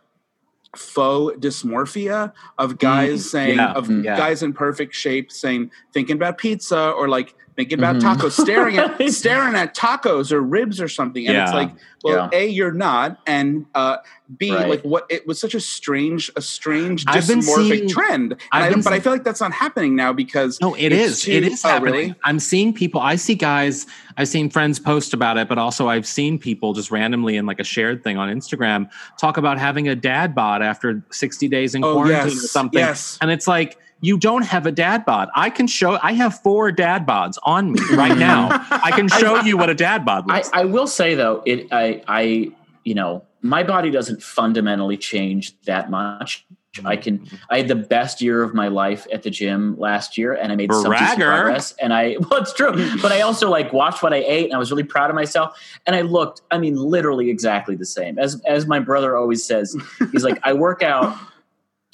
faux 0.76 1.36
dysmorphia 1.38 2.32
of 2.58 2.78
guys 2.78 3.28
saying 3.28 3.56
yeah, 3.56 3.72
of 3.72 3.88
mm, 3.88 4.04
yeah. 4.04 4.16
guys 4.16 4.40
in 4.40 4.52
perfect 4.52 4.94
shape 4.94 5.32
saying 5.32 5.68
thinking 5.92 6.14
about 6.14 6.38
pizza 6.38 6.90
or 6.90 7.08
like 7.08 7.34
thinking 7.60 7.78
about 7.78 7.96
Mhm. 7.96 8.00
tacos 8.16 8.40
staring 8.40 8.78
at 8.78 9.10
staring 9.12 9.54
at 9.54 9.76
tacos 9.76 10.32
or 10.32 10.40
ribs 10.40 10.80
or 10.80 10.88
something 10.88 11.26
and 11.28 11.36
it's 11.36 11.52
like 11.52 11.70
well 12.02 12.30
Yeah. 12.32 12.38
a 12.38 12.48
you're 12.48 12.72
not 12.72 13.18
and 13.26 13.66
uh 13.74 13.98
b 14.38 14.50
Right. 14.50 14.66
like 14.70 14.82
what 14.82 15.04
it 15.10 15.26
was 15.26 15.38
such 15.38 15.54
a 15.54 15.60
strange 15.60 16.30
a 16.36 16.40
strange 16.40 17.04
dysmorphic 17.04 17.68
seeing- 17.76 17.88
trend 17.90 18.36
I, 18.50 18.70
but 18.72 18.94
I 18.94 19.00
feel 19.00 19.12
like 19.12 19.24
that's 19.24 19.42
not 19.42 19.52
happening 19.52 19.94
now 19.94 20.14
because 20.14 20.58
No, 20.62 20.74
it 20.74 20.90
it's 20.92 21.22
too- 21.24 21.32
is 21.32 21.62
oh, 21.64 21.68
happening. 21.68 21.92
really? 21.92 22.14
I'm 22.24 22.38
seeing 22.38 22.72
people. 22.72 23.00
I 23.02 23.16
see 23.16 23.34
guys. 23.34 23.86
I've 24.16 24.28
seen 24.28 24.48
friends 24.50 24.78
post 24.78 25.12
about 25.12 25.36
it, 25.36 25.46
but 25.48 25.58
also 25.58 25.88
I've 25.88 26.06
seen 26.06 26.38
people 26.38 26.72
just 26.72 26.90
randomly 26.90 27.36
in 27.36 27.44
like 27.44 27.60
a 27.60 27.64
shared 27.64 28.02
thing 28.02 28.16
on 28.16 28.28
Instagram 28.34 28.88
talk 29.20 29.36
about 29.36 29.58
having 29.58 29.86
a 29.88 29.94
dad 29.94 30.34
bod 30.34 30.62
after 30.62 31.02
60 31.10 31.48
days 31.48 31.74
in 31.74 31.84
oh 31.84 31.92
quarantine 31.94 32.28
yes 32.36 32.44
or 32.44 32.48
something. 32.48 32.78
yes 32.78 33.18
And 33.20 33.30
it's 33.30 33.46
like 33.46 33.76
you 34.00 34.18
don't 34.18 34.42
have 34.42 34.66
a 34.66 34.72
dad 34.72 35.04
bod. 35.04 35.28
I 35.34 35.50
can 35.50 35.66
show. 35.66 35.98
I 36.02 36.12
have 36.12 36.40
four 36.40 36.72
dad 36.72 37.06
bods 37.06 37.36
on 37.42 37.72
me 37.72 37.80
right 37.92 38.16
now. 38.30 38.48
I 38.70 38.90
can 38.92 39.08
show 39.08 39.40
you 39.40 39.56
what 39.56 39.70
a 39.70 39.74
dad 39.74 40.04
bod 40.04 40.30
I, 40.30 40.36
looks. 40.36 40.50
like. 40.50 40.62
I 40.62 40.64
will 40.64 40.86
say 40.86 41.14
though, 41.14 41.42
it 41.46 41.68
I 41.72 42.02
I 42.08 42.52
you 42.84 42.94
know 42.94 43.24
my 43.42 43.62
body 43.62 43.90
doesn't 43.90 44.22
fundamentally 44.22 44.96
change 44.96 45.58
that 45.62 45.90
much. 45.90 46.46
I 46.84 46.96
can. 46.96 47.26
I 47.50 47.58
had 47.58 47.68
the 47.68 47.74
best 47.74 48.22
year 48.22 48.44
of 48.44 48.54
my 48.54 48.68
life 48.68 49.04
at 49.12 49.24
the 49.24 49.30
gym 49.30 49.76
last 49.76 50.16
year, 50.16 50.34
and 50.34 50.52
I 50.52 50.56
made 50.56 50.72
some 50.72 50.84
progress. 50.84 51.72
And 51.82 51.92
I, 51.92 52.16
well, 52.30 52.40
it's 52.40 52.52
true. 52.52 52.72
but 53.02 53.10
I 53.10 53.22
also 53.22 53.50
like 53.50 53.72
watched 53.72 54.04
what 54.04 54.12
I 54.12 54.18
ate, 54.18 54.44
and 54.44 54.54
I 54.54 54.58
was 54.58 54.70
really 54.70 54.84
proud 54.84 55.10
of 55.10 55.16
myself. 55.16 55.58
And 55.86 55.96
I 55.96 56.02
looked, 56.02 56.42
I 56.52 56.58
mean, 56.58 56.76
literally 56.76 57.28
exactly 57.28 57.74
the 57.74 57.84
same 57.84 58.20
as 58.20 58.40
as 58.46 58.66
my 58.66 58.78
brother 58.78 59.16
always 59.16 59.44
says. 59.44 59.76
He's 60.12 60.22
like, 60.22 60.38
I 60.44 60.52
work 60.52 60.82
out 60.82 61.16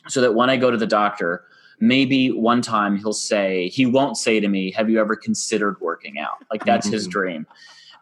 so 0.09 0.21
that 0.21 0.35
when 0.35 0.51
I 0.51 0.59
go 0.59 0.71
to 0.71 0.77
the 0.77 0.87
doctor, 0.87 1.45
maybe 1.81 2.31
one 2.31 2.63
time 2.63 2.97
he'll 2.97 3.13
say 3.13 3.69
he 3.69 3.87
won't 3.87 4.17
say 4.17 4.41
to 4.41 4.49
me, 4.49 4.71
"Have 4.73 4.89
you 4.91 5.01
ever 5.01 5.17
considered 5.17 5.81
working 5.81 6.19
out?" 6.19 6.39
Like 6.51 6.65
that's 6.65 6.87
his 6.87 7.07
Mhm. 7.07 7.11
dream. 7.13 7.47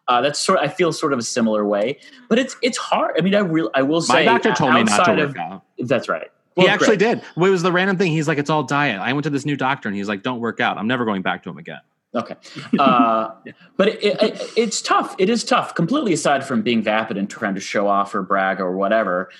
Uh, 0.06 0.20
that's 0.20 0.38
sort. 0.38 0.58
I 0.60 0.68
feel 0.68 0.92
sort 0.92 1.12
of 1.12 1.18
a 1.18 1.22
similar 1.22 1.64
way, 1.66 1.98
but 2.28 2.38
it's 2.38 2.56
it's 2.62 2.76
hard. 2.78 3.14
I 3.18 3.22
mean, 3.22 3.34
I 3.34 3.38
real 3.38 3.70
I 3.74 3.82
will 3.82 4.00
say 4.02 4.12
My 4.14 4.24
doctor 4.24 4.52
told 4.52 4.74
me 4.74 4.82
not 4.84 5.04
to 5.06 5.12
work 5.12 5.30
of- 5.30 5.36
out. 5.36 5.62
That's 5.78 6.08
right. 6.08 6.30
He 6.56 6.68
actually 6.68 6.98
great. 6.98 7.16
did. 7.16 7.22
Well, 7.36 7.48
it 7.48 7.50
was 7.52 7.62
the 7.64 7.72
random 7.72 7.96
thing. 7.96 8.12
He's 8.12 8.28
like, 8.28 8.38
it's 8.38 8.48
all 8.50 8.62
diet. 8.62 9.00
I 9.00 9.12
went 9.12 9.24
to 9.24 9.30
this 9.30 9.44
new 9.44 9.56
doctor, 9.56 9.88
and 9.88 9.96
he's 9.96 10.06
like, 10.08 10.22
don't 10.22 10.38
work 10.38 10.60
out. 10.60 10.78
I'm 10.78 10.86
never 10.86 11.04
going 11.04 11.20
back 11.22 11.42
to 11.44 11.50
him 11.50 11.58
again. 11.58 11.80
Okay, 12.14 12.36
uh, 12.78 13.30
but 13.76 13.88
it, 13.88 14.04
it, 14.22 14.52
it's 14.56 14.80
tough. 14.80 15.16
It 15.18 15.28
is 15.28 15.42
tough. 15.42 15.74
Completely 15.74 16.12
aside 16.12 16.44
from 16.46 16.62
being 16.62 16.80
vapid 16.80 17.16
and 17.16 17.28
trying 17.28 17.56
to 17.56 17.60
show 17.60 17.88
off 17.88 18.14
or 18.14 18.22
brag 18.22 18.60
or 18.60 18.76
whatever. 18.76 19.30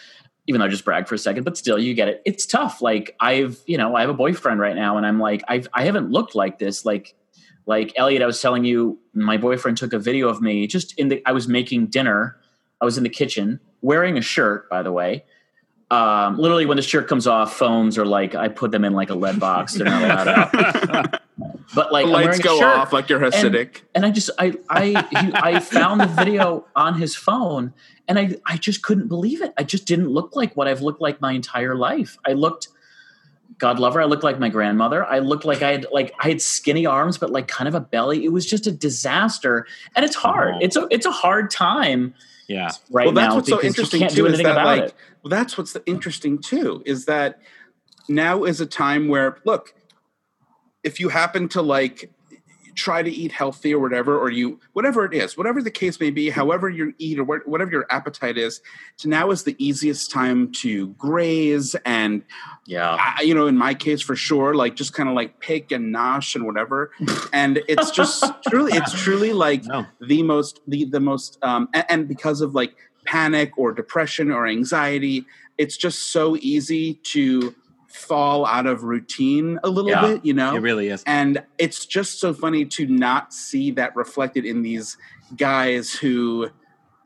Even 0.46 0.58
though 0.58 0.66
I 0.66 0.68
just 0.68 0.84
brag 0.84 1.08
for 1.08 1.14
a 1.14 1.18
second, 1.18 1.44
but 1.44 1.56
still, 1.56 1.78
you 1.78 1.94
get 1.94 2.08
it. 2.08 2.22
It's 2.24 2.44
tough. 2.44 2.82
Like 2.82 3.16
I've, 3.18 3.58
you 3.66 3.78
know, 3.78 3.96
I 3.96 4.02
have 4.02 4.10
a 4.10 4.14
boyfriend 4.14 4.60
right 4.60 4.76
now, 4.76 4.96
and 4.96 5.06
I'm 5.06 5.18
like, 5.18 5.42
I've, 5.48 5.68
I 5.72 5.84
haven't 5.84 6.10
looked 6.10 6.34
like 6.34 6.58
this. 6.58 6.84
Like, 6.84 7.14
like 7.66 7.92
Elliot, 7.96 8.22
I 8.22 8.26
was 8.26 8.40
telling 8.42 8.64
you, 8.64 8.98
my 9.14 9.38
boyfriend 9.38 9.78
took 9.78 9.92
a 9.92 9.98
video 9.98 10.28
of 10.28 10.42
me 10.42 10.66
just 10.66 10.98
in 10.98 11.08
the. 11.08 11.22
I 11.26 11.32
was 11.32 11.48
making 11.48 11.86
dinner. 11.86 12.36
I 12.80 12.84
was 12.84 12.98
in 12.98 13.04
the 13.04 13.10
kitchen 13.10 13.60
wearing 13.80 14.18
a 14.18 14.22
shirt, 14.22 14.68
by 14.68 14.82
the 14.82 14.92
way. 14.92 15.24
Um, 15.90 16.38
literally, 16.38 16.66
when 16.66 16.76
the 16.76 16.82
shirt 16.82 17.08
comes 17.08 17.26
off, 17.26 17.54
phones 17.54 17.96
are 17.98 18.06
like 18.06 18.34
I 18.34 18.48
put 18.48 18.70
them 18.70 18.84
in 18.84 18.92
like 18.92 19.10
a 19.10 19.14
lead 19.14 19.38
box. 19.38 19.74
They're 19.74 19.86
not 19.86 20.02
allowed 20.02 20.28
out. 20.28 21.20
But 21.74 21.92
like, 21.92 22.06
the 22.06 22.12
I'm 22.14 22.24
lights 22.26 22.38
go 22.40 22.58
shirt 22.58 22.76
off 22.76 22.92
like 22.92 23.08
you're 23.08 23.20
Hasidic. 23.20 23.82
and 23.94 24.04
I 24.04 24.10
just 24.10 24.30
I 24.38 24.54
I 24.68 24.84
he, 25.10 25.32
I 25.34 25.60
found 25.78 26.00
the 26.00 26.06
video 26.06 26.66
on 26.76 26.98
his 26.98 27.14
phone 27.16 27.72
and 28.08 28.18
I 28.18 28.36
I 28.46 28.56
just 28.56 28.82
couldn't 28.82 29.08
believe 29.08 29.40
it. 29.42 29.52
I 29.56 29.62
just 29.62 29.86
didn't 29.86 30.08
look 30.08 30.36
like 30.36 30.56
what 30.56 30.68
I've 30.68 30.82
looked 30.82 31.00
like 31.00 31.20
my 31.20 31.32
entire 31.32 31.74
life. 31.74 32.18
I 32.26 32.32
looked 32.32 32.68
God 33.58 33.78
love 33.78 33.94
her. 33.94 34.00
I 34.00 34.04
looked 34.06 34.24
like 34.24 34.38
my 34.40 34.48
grandmother. 34.48 35.04
I 35.06 35.20
looked 35.20 35.44
like 35.44 35.62
I 35.62 35.70
had 35.72 35.86
like 35.92 36.12
I 36.20 36.28
had 36.28 36.42
skinny 36.42 36.86
arms, 36.86 37.18
but 37.18 37.30
like 37.30 37.46
kind 37.48 37.68
of 37.68 37.74
a 37.74 37.80
belly. 37.80 38.24
It 38.24 38.32
was 38.32 38.44
just 38.46 38.66
a 38.66 38.72
disaster, 38.72 39.66
and 39.94 40.04
it's 40.04 40.16
hard. 40.16 40.54
Oh. 40.56 40.58
It's 40.60 40.76
a 40.76 40.86
it's 40.90 41.06
a 41.06 41.12
hard 41.12 41.50
time 41.50 42.14
Yeah. 42.48 42.72
right 42.90 43.06
well, 43.06 43.14
that's 43.14 43.28
now 43.30 43.36
what's 43.36 43.48
so 43.48 43.56
because 43.56 43.70
interesting 43.78 44.00
you 44.00 44.06
can't 44.06 44.16
too 44.16 44.22
do 44.22 44.26
is 44.26 44.32
anything 44.34 44.46
that 44.46 44.52
about 44.60 44.66
like 44.66 44.82
it. 44.90 44.94
well, 45.22 45.28
that's 45.30 45.56
what's 45.56 45.76
interesting 45.86 46.38
too 46.38 46.82
is 46.84 47.04
that 47.06 47.38
now 48.08 48.42
is 48.44 48.60
a 48.60 48.66
time 48.66 49.06
where 49.08 49.38
look, 49.44 49.72
if 50.84 51.00
you 51.00 51.08
happen 51.08 51.48
to 51.50 51.62
like 51.62 52.10
try 52.76 53.02
to 53.04 53.10
eat 53.10 53.30
healthy 53.30 53.72
or 53.72 53.78
whatever, 53.78 54.18
or 54.18 54.30
you 54.30 54.58
whatever 54.72 55.04
it 55.04 55.14
is, 55.14 55.36
whatever 55.36 55.62
the 55.62 55.70
case 55.70 56.00
may 56.00 56.10
be, 56.10 56.28
however 56.30 56.68
you 56.68 56.92
eat 56.98 57.18
or 57.20 57.24
whatever 57.24 57.70
your 57.70 57.86
appetite 57.88 58.36
is, 58.36 58.60
to 58.98 59.08
now 59.08 59.30
is 59.30 59.44
the 59.44 59.54
easiest 59.64 60.10
time 60.10 60.50
to 60.50 60.88
graze 60.98 61.76
and 61.84 62.22
Yeah, 62.66 62.96
I, 62.98 63.22
you 63.22 63.32
know, 63.32 63.46
in 63.46 63.56
my 63.56 63.74
case 63.74 64.02
for 64.02 64.16
sure, 64.16 64.54
like 64.54 64.74
just 64.74 64.92
kind 64.92 65.08
of 65.08 65.14
like 65.14 65.38
pick 65.38 65.70
and 65.70 65.94
nosh 65.94 66.34
and 66.34 66.44
whatever. 66.46 66.90
And 67.32 67.62
it's 67.68 67.92
just 67.92 68.24
truly, 68.48 68.72
it's 68.72 68.92
truly 68.92 69.32
like 69.32 69.64
No. 69.64 69.86
the 70.00 70.22
most, 70.24 70.60
the 70.66 70.84
the 70.84 71.00
most, 71.00 71.38
um, 71.42 71.68
and, 71.72 71.84
and 71.88 72.08
because 72.08 72.40
of 72.40 72.54
like 72.56 72.74
panic 73.04 73.56
or 73.56 73.72
depression 73.72 74.32
or 74.32 74.46
anxiety, 74.48 75.26
it's 75.58 75.76
just 75.76 76.10
so 76.10 76.36
easy 76.40 76.94
to 77.04 77.54
fall 77.94 78.44
out 78.44 78.66
of 78.66 78.82
routine 78.82 79.58
a 79.62 79.68
little 79.68 79.90
Yeah, 79.90 80.00
bit, 80.00 80.24
you 80.24 80.34
know. 80.34 80.54
It 80.56 80.60
really 80.60 80.88
is. 80.88 81.02
and 81.06 81.42
it's 81.58 81.86
just 81.86 82.18
so 82.18 82.34
funny 82.34 82.64
to 82.64 82.86
not 82.88 83.32
see 83.32 83.70
that 83.72 83.94
reflected 83.94 84.44
in 84.44 84.62
these 84.62 84.96
guys 85.36 85.92
who 85.92 86.50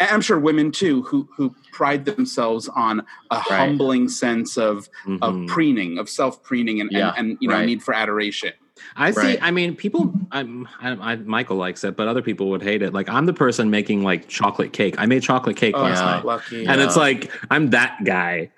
I'm 0.00 0.20
sure 0.22 0.38
women 0.38 0.70
too 0.72 1.02
who 1.02 1.28
who 1.36 1.54
pride 1.72 2.04
themselves 2.06 2.68
on 2.68 3.02
a 3.30 3.38
humbling 3.38 4.08
sense 4.08 4.56
of 4.56 4.88
of 5.20 5.34
Mhm. 5.34 5.48
preening 5.48 5.98
of 5.98 6.08
self 6.08 6.42
preening 6.42 6.80
and, 6.80 6.90
Yeah, 6.90 7.12
and 7.16 7.30
and 7.32 7.38
you 7.40 7.48
know 7.48 7.56
right. 7.56 7.66
need 7.66 7.82
for 7.82 7.92
adoration 7.94 8.52
I 8.94 9.10
see. 9.10 9.20
Right. 9.20 9.38
I 9.42 9.50
mean, 9.50 9.74
people. 9.74 10.14
I'm, 10.30 10.68
I, 10.80 10.90
I, 11.12 11.16
Michael 11.16 11.56
likes 11.56 11.82
it, 11.82 11.96
but 11.96 12.06
other 12.06 12.22
people 12.22 12.48
would 12.50 12.62
hate 12.62 12.80
it. 12.80 12.92
Like 12.94 13.08
I'm 13.08 13.26
the 13.26 13.32
person 13.32 13.70
making 13.70 14.04
like 14.04 14.28
chocolate 14.28 14.72
cake. 14.72 14.94
I 14.98 15.06
made 15.06 15.20
chocolate 15.24 15.56
cake 15.56 15.74
oh 15.76 15.82
last 15.82 15.98
yeah. 15.98 16.04
night, 16.12 16.24
lucky 16.24 16.64
and 16.64 16.80
Yeah. 16.80 16.86
it's 16.86 16.96
like 16.96 17.28
I'm 17.50 17.70
that 17.70 17.98
guy. 18.04 18.52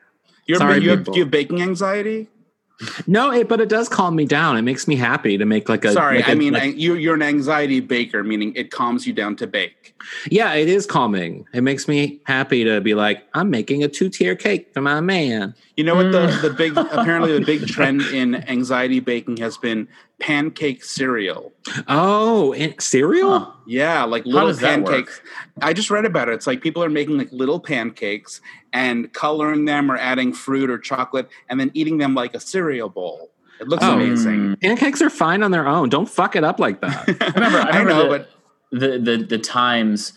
You're 0.50 0.58
Sorry, 0.58 0.82
you 0.82 0.90
have, 0.90 1.04
do 1.04 1.12
you 1.14 1.22
have 1.22 1.30
baking 1.30 1.62
anxiety 1.62 2.28
No, 3.06 3.30
it, 3.30 3.48
but 3.48 3.60
it 3.60 3.68
does 3.68 3.88
calm 3.88 4.16
me 4.16 4.24
down. 4.24 4.56
It 4.56 4.62
makes 4.62 4.88
me 4.88 4.96
happy 4.96 5.36
to 5.36 5.44
make 5.44 5.68
like 5.68 5.84
a. 5.84 5.92
sorry 5.92 6.16
like 6.16 6.28
i 6.28 6.34
mean 6.34 6.54
like- 6.54 6.76
you 6.76 6.94
you're 6.94 7.14
an 7.14 7.22
anxiety 7.22 7.80
baker 7.80 8.24
meaning 8.24 8.54
it 8.56 8.70
calms 8.70 9.06
you 9.06 9.12
down 9.12 9.36
to 9.36 9.46
bake 9.46 9.94
yeah, 10.30 10.54
it 10.54 10.68
is 10.68 10.86
calming. 10.86 11.46
It 11.52 11.62
makes 11.62 11.88
me 11.88 12.20
happy 12.24 12.64
to 12.64 12.80
be 12.80 12.94
like, 12.94 13.24
I'm 13.34 13.50
making 13.50 13.84
a 13.84 13.88
two 13.88 14.08
tier 14.08 14.34
cake 14.34 14.72
for 14.72 14.80
my 14.80 15.00
man. 15.00 15.54
You 15.80 15.84
know 15.88 15.94
what 16.00 16.10
the 16.12 16.24
Mm. 16.28 16.42
the 16.46 16.50
big 16.62 16.72
apparently 16.76 17.32
the 17.38 17.44
big 17.52 17.66
trend 17.74 18.02
in 18.20 18.28
anxiety 18.56 19.00
baking 19.00 19.36
has 19.46 19.56
been 19.66 19.88
pancake 20.18 20.84
cereal 20.84 21.52
Oh, 21.88 22.52
and 22.52 22.74
cereal. 22.80 23.38
Huh. 23.38 23.50
Yeah, 23.66 24.04
like 24.04 24.24
little 24.26 24.48
does 24.48 24.60
that 24.60 24.80
work? 24.82 24.90
pancakes. 24.92 25.20
I 25.62 25.72
just 25.72 25.90
read 25.90 26.04
about 26.04 26.28
it. 26.28 26.34
It's 26.34 26.46
like 26.46 26.60
people 26.60 26.82
are 26.84 26.90
making 27.00 27.16
like 27.22 27.32
little 27.32 27.60
pancakes 27.60 28.40
and 28.72 29.12
coloring 29.22 29.64
them 29.64 29.90
or 29.90 29.96
adding 29.96 30.32
fruit 30.44 30.68
or 30.70 30.78
chocolate 30.78 31.28
and 31.48 31.58
then 31.60 31.70
eating 31.74 31.96
them 31.98 32.14
like 32.14 32.34
a 32.34 32.40
cereal 32.40 32.88
bowl. 32.88 33.30
It 33.60 33.68
looks 33.68 33.84
Oh. 33.84 33.94
amazing. 33.94 34.56
Pancakes 34.62 35.00
are 35.02 35.10
fine 35.10 35.42
on 35.42 35.50
their 35.50 35.66
own. 35.66 35.88
Don't 35.88 36.08
fuck 36.08 36.36
it 36.36 36.44
up 36.44 36.58
like 36.60 36.80
that. 36.82 37.06
remember- 37.34 37.58
I 37.58 37.62
I 37.62 37.78
remember 37.78 37.90
know, 37.92 38.02
that- 38.12 38.28
but 38.72 38.80
the 38.80 38.98
the 38.98 39.16
the 39.24 39.38
Times 39.38 40.12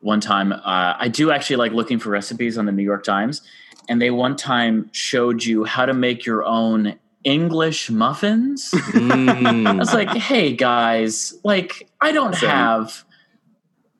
one 0.00 0.20
time. 0.20 0.52
Uh, 0.52 0.94
I 1.04 1.08
do 1.08 1.30
actually 1.30 1.56
like 1.64 1.72
looking 1.72 1.98
for 1.98 2.10
recipes 2.10 2.58
on 2.58 2.66
the 2.66 2.72
New 2.72 2.82
York 2.92 3.02
Times, 3.04 3.42
and 3.88 4.00
they 4.00 4.10
one 4.10 4.36
time 4.36 4.88
showed 4.92 5.44
you 5.44 5.64
how 5.64 5.86
to 5.86 5.94
make 5.94 6.24
your 6.26 6.44
own 6.44 6.98
English 7.24 7.90
muffins. 7.90 8.70
I 8.72 8.76
Mm. 8.78 9.78
was 9.78 9.92
like, 9.92 10.10
hey 10.10 10.54
guys, 10.54 11.34
like 11.44 11.88
I 12.00 12.12
don't 12.12 12.34
Same. 12.34 12.50
have 12.50 13.04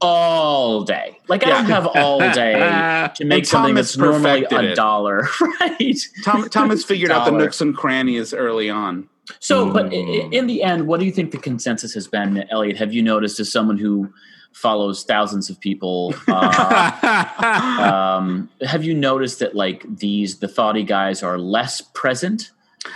all 0.01 0.82
day. 0.84 1.18
Like 1.28 1.45
I 1.47 1.51
don't 1.51 1.64
have 1.66 1.87
all 1.87 2.18
day 2.18 3.09
to 3.14 3.24
make 3.24 3.47
something 3.47 3.74
that's 3.74 3.97
normally 3.97 4.45
a 4.51 4.74
dollar, 4.74 5.26
right? 5.61 5.97
Tom, 6.24 6.49
Thomas 6.51 6.84
figured 6.84 7.11
out 7.11 7.24
the 7.24 7.32
nooks 7.32 7.61
and 7.61 7.74
crannies 7.76 8.34
early 8.34 8.68
on. 8.70 9.09
So, 9.41 9.72
but 9.72 9.87
i- 9.87 9.89
i- 9.89 9.91
Mm. 9.91 10.32
in 10.32 10.47
the 10.47 10.62
end, 10.62 10.87
what 10.87 11.01
do 11.01 11.07
you 11.07 11.12
think 11.12 11.32
the 11.32 11.39
consensus 11.39 11.95
has 11.95 12.07
been, 12.07 12.45
Elliot? 12.51 12.76
Have 12.76 12.93
you 12.93 13.03
noticed 13.03 13.41
as 13.41 13.51
someone 13.51 13.78
who 13.78 14.12
follows 14.61 15.05
thousands 15.05 15.51
of 15.51 15.61
people? 15.61 16.15
Uh, 16.29 18.19
um, 18.19 18.49
have 18.63 18.85
you 18.85 18.95
noticed 18.95 19.39
that 19.41 19.55
like 19.55 19.85
these 19.99 20.39
the 20.39 20.49
thoughty 20.49 20.83
guys 20.83 21.23
are 21.23 21.39
less 21.39 21.81
present? 21.81 22.51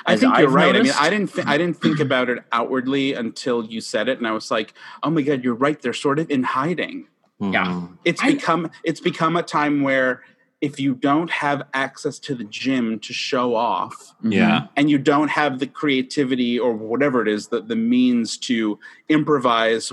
I 0.06 0.16
think 0.16 0.36
you're 0.38 0.48
I've 0.48 0.54
right. 0.54 0.76
I 0.76 0.82
mean. 0.82 0.92
I 0.98 1.10
didn't 1.10 1.32
th- 1.34 1.46
I 1.46 1.58
didn't 1.58 1.76
think 1.80 2.00
about 2.00 2.30
it 2.30 2.42
outwardly 2.52 3.14
until 3.14 3.64
you 3.64 3.80
said 3.80 4.08
it, 4.08 4.18
and 4.18 4.26
I 4.26 4.32
was 4.32 4.50
like, 4.50 4.74
"Oh 5.02 5.10
my 5.10 5.22
god, 5.22 5.42
you're 5.44 5.54
right. 5.54 5.80
They're 5.80 5.92
sort 5.92 6.18
of 6.18 6.30
in 6.30 6.42
hiding." 6.44 7.06
Yeah. 7.40 7.86
It's 8.04 8.22
I- 8.22 8.32
become 8.34 8.70
it's 8.84 9.00
become 9.00 9.36
a 9.36 9.42
time 9.42 9.82
where 9.82 10.22
if 10.60 10.78
you 10.78 10.94
don't 10.94 11.30
have 11.30 11.62
access 11.72 12.18
to 12.20 12.34
the 12.34 12.44
gym 12.44 12.98
to 13.00 13.12
show 13.14 13.54
off, 13.54 14.14
Yeah. 14.22 14.66
and 14.76 14.90
you 14.90 14.98
don't 14.98 15.28
have 15.28 15.58
the 15.58 15.66
creativity 15.66 16.58
or 16.58 16.74
whatever 16.74 17.22
it 17.22 17.28
is 17.28 17.48
the, 17.48 17.62
the 17.62 17.76
means 17.76 18.36
to 18.48 18.78
improvise 19.08 19.90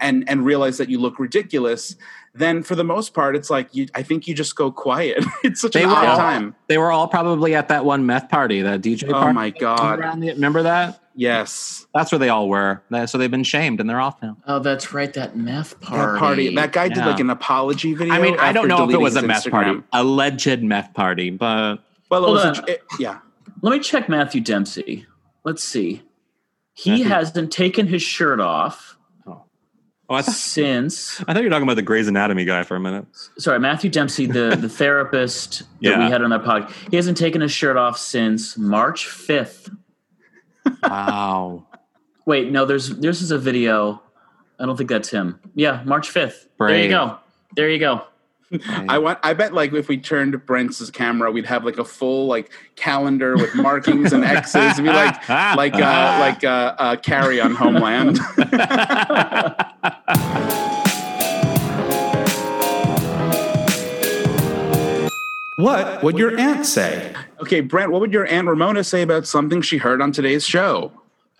and 0.00 0.28
and 0.28 0.44
realize 0.44 0.78
that 0.78 0.88
you 0.88 0.98
look 0.98 1.18
ridiculous 1.18 1.96
then 2.34 2.62
for 2.62 2.74
the 2.76 2.84
most 2.84 3.12
part 3.14 3.34
it's 3.36 3.50
like 3.50 3.68
you 3.74 3.86
i 3.94 4.02
think 4.02 4.26
you 4.28 4.34
just 4.34 4.54
go 4.56 4.70
quiet 4.70 5.24
it's 5.44 5.60
such 5.60 5.72
They 5.72 5.82
an 5.82 5.90
odd 5.90 6.06
all- 6.06 6.16
time 6.16 6.54
They 6.68 6.78
were 6.78 6.92
all 6.92 7.08
probably 7.08 7.54
at 7.54 7.68
that 7.68 7.84
one 7.84 8.06
meth 8.06 8.28
party, 8.28 8.62
that 8.62 8.80
DJ 8.80 9.08
oh 9.08 9.12
party. 9.12 9.32
my 9.34 9.50
god 9.50 9.98
the- 10.20 10.32
Remember 10.32 10.62
that? 10.62 11.00
yes 11.14 11.86
That's 11.92 12.10
where 12.12 12.18
they 12.18 12.28
all 12.30 12.48
were. 12.48 12.82
So 13.06 13.18
they've 13.18 13.30
been 13.30 13.44
shamed 13.44 13.80
and 13.80 13.90
they're 13.90 14.00
off 14.00 14.22
now. 14.22 14.38
Oh, 14.46 14.60
that's 14.60 14.94
right. 14.94 15.12
That 15.12 15.36
meth 15.36 15.78
party. 15.80 16.12
that 16.12 16.18
party 16.18 16.54
that 16.54 16.72
guy 16.72 16.88
did 16.88 16.98
like 17.04 17.20
an 17.20 17.28
apology 17.28 17.92
video 17.92 18.14
I 18.14 18.18
mean, 18.20 18.38
I 18.38 18.52
don't 18.52 18.66
know 18.68 18.88
if 18.88 18.94
it 18.94 19.00
was 19.00 19.16
a 19.16 19.22
meth 19.22 19.44
Instagram. 19.44 19.50
party, 19.50 19.82
alleged 19.92 20.62
meth 20.62 20.94
party, 20.94 21.30
but 21.30 21.78
well 22.10 22.22
it 22.24 22.26
Hold 22.28 22.36
was 22.36 22.58
a, 22.60 22.70
it- 22.72 22.82
yeah 22.98 23.18
Let 23.62 23.72
me 23.72 23.80
check 23.80 24.08
Matthew 24.08 24.40
Dempsey. 24.40 25.06
Let's 25.44 25.62
see. 25.64 26.02
He 26.72 26.90
Matthew- 26.92 27.04
hasn't 27.08 27.52
taken 27.52 27.88
his 27.88 28.00
shirt 28.02 28.40
off 28.40 28.91
oh, 30.18 30.32
since. 30.32 31.20
I 31.26 31.32
thought 31.32 31.38
you 31.38 31.44
were 31.44 31.50
talking 31.50 31.62
about 31.64 31.74
the 31.76 31.82
Grey's 31.82 32.08
Anatomy 32.08 32.44
guy 32.44 32.62
for 32.62 32.76
a 32.76 32.80
minute. 32.80 33.06
Sorry, 33.38 33.58
Matthew 33.58 33.90
Dempsey, 33.90 34.26
the 34.26 34.56
the 34.60 34.68
therapist 34.80 35.60
that 35.60 35.66
Yeah. 35.80 36.04
we 36.04 36.10
had 36.10 36.22
on 36.22 36.30
that 36.30 36.44
pod. 36.44 36.72
He 36.90 36.96
hasn't 36.96 37.16
taken 37.18 37.40
his 37.40 37.52
shirt 37.52 37.76
off 37.76 37.98
since 37.98 38.56
March 38.58 39.06
fifth. 39.06 39.70
Wow. 40.82 41.66
Wait, 42.26 42.50
no, 42.52 42.64
there's 42.64 42.88
this 42.98 43.20
is 43.22 43.30
a 43.30 43.38
video. 43.38 44.02
I 44.60 44.66
don't 44.66 44.76
think 44.76 44.90
that's 44.90 45.08
him. 45.10 45.40
Yeah, 45.54 45.82
March 45.84 46.10
fifth. 46.10 46.48
There 46.58 46.78
you 46.78 46.88
go. 46.88 47.18
There 47.56 47.68
you 47.68 47.78
go. 47.80 48.04
I 48.88 48.98
want. 48.98 49.18
I 49.22 49.34
bet 49.34 49.54
like 49.54 49.72
if 49.72 49.88
we 49.88 49.98
turned 49.98 50.44
Brent's 50.46 50.90
camera, 50.90 51.30
we'd 51.30 51.46
have 51.46 51.64
like 51.64 51.78
a 51.78 51.84
full 51.84 52.26
like 52.26 52.50
calendar 52.76 53.36
with 53.36 53.54
markings 53.54 54.12
and 54.12 54.24
X's. 54.24 54.72
It'd 54.72 54.84
be 54.84 54.90
like 54.90 55.28
like 55.28 55.74
uh, 55.74 56.18
like 56.20 56.44
uh, 56.44 56.74
uh, 56.78 56.96
Carrie 56.96 57.40
on 57.40 57.54
Homeland. 57.54 58.18
what 65.56 66.02
would 66.02 66.18
your 66.18 66.38
aunt 66.38 66.66
say? 66.66 67.14
Okay, 67.40 67.60
Brent. 67.60 67.90
What 67.90 68.00
would 68.00 68.12
your 68.12 68.26
aunt 68.26 68.48
Ramona 68.48 68.84
say 68.84 69.02
about 69.02 69.26
something 69.26 69.62
she 69.62 69.78
heard 69.78 70.02
on 70.02 70.12
today's 70.12 70.44
show? 70.44 70.92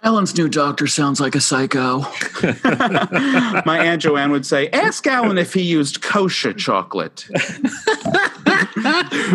Alan's 0.04 0.36
new 0.36 0.48
doctor 0.48 0.88
sounds 0.88 1.20
like 1.20 1.36
a 1.36 1.40
psycho. 1.40 2.00
My 3.64 3.78
aunt 3.78 4.02
Joanne 4.02 4.32
would 4.32 4.44
say, 4.44 4.68
"Ask 4.70 5.06
Alan 5.06 5.38
if 5.38 5.54
he 5.54 5.62
used 5.62 6.02
kosher 6.02 6.52
chocolate." 6.52 7.28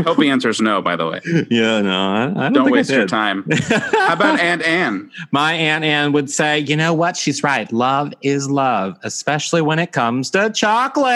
Hope 0.04 0.18
the 0.18 0.30
answer 0.30 0.50
is 0.50 0.60
no. 0.60 0.82
By 0.82 0.98
the 0.98 1.08
way, 1.08 1.22
yeah, 1.50 1.82
no, 1.82 2.12
I, 2.12 2.24
I 2.24 2.26
don't, 2.26 2.36
don't 2.36 2.54
think 2.66 2.68
I 2.68 2.72
waste 2.72 2.90
your 2.90 3.08
time. 3.08 3.46
How 3.62 4.14
about 4.14 4.42
Aunt 4.42 4.62
Anne? 4.62 5.10
My 5.32 5.54
Aunt 5.54 5.86
Anne 5.86 6.12
would 6.12 6.30
say, 6.30 6.60
you 6.60 6.76
know 6.76 6.94
what? 6.94 7.16
She's 7.16 7.44
right. 7.44 7.72
Love 7.72 8.14
is 8.22 8.50
love, 8.50 8.98
especially 9.04 9.62
when 9.62 9.80
it 9.80 9.94
comes 9.94 10.30
to 10.32 10.50
chocolate. 10.50 11.14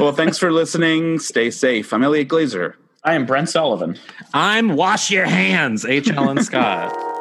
well, 0.00 0.12
thanks 0.12 0.38
for 0.38 0.50
listening. 0.50 1.18
Stay 1.18 1.50
safe. 1.50 1.92
I'm 1.92 2.02
Elliot 2.02 2.28
Glazer. 2.28 2.74
I 3.08 3.14
am 3.14 3.24
Brent 3.24 3.48
Sullivan. 3.48 3.98
I'm 4.34 4.76
Wash 4.76 5.10
Your 5.10 5.24
Hands, 5.24 5.82
H. 5.82 6.10
Alan 6.10 6.44
Scott. 6.44 6.92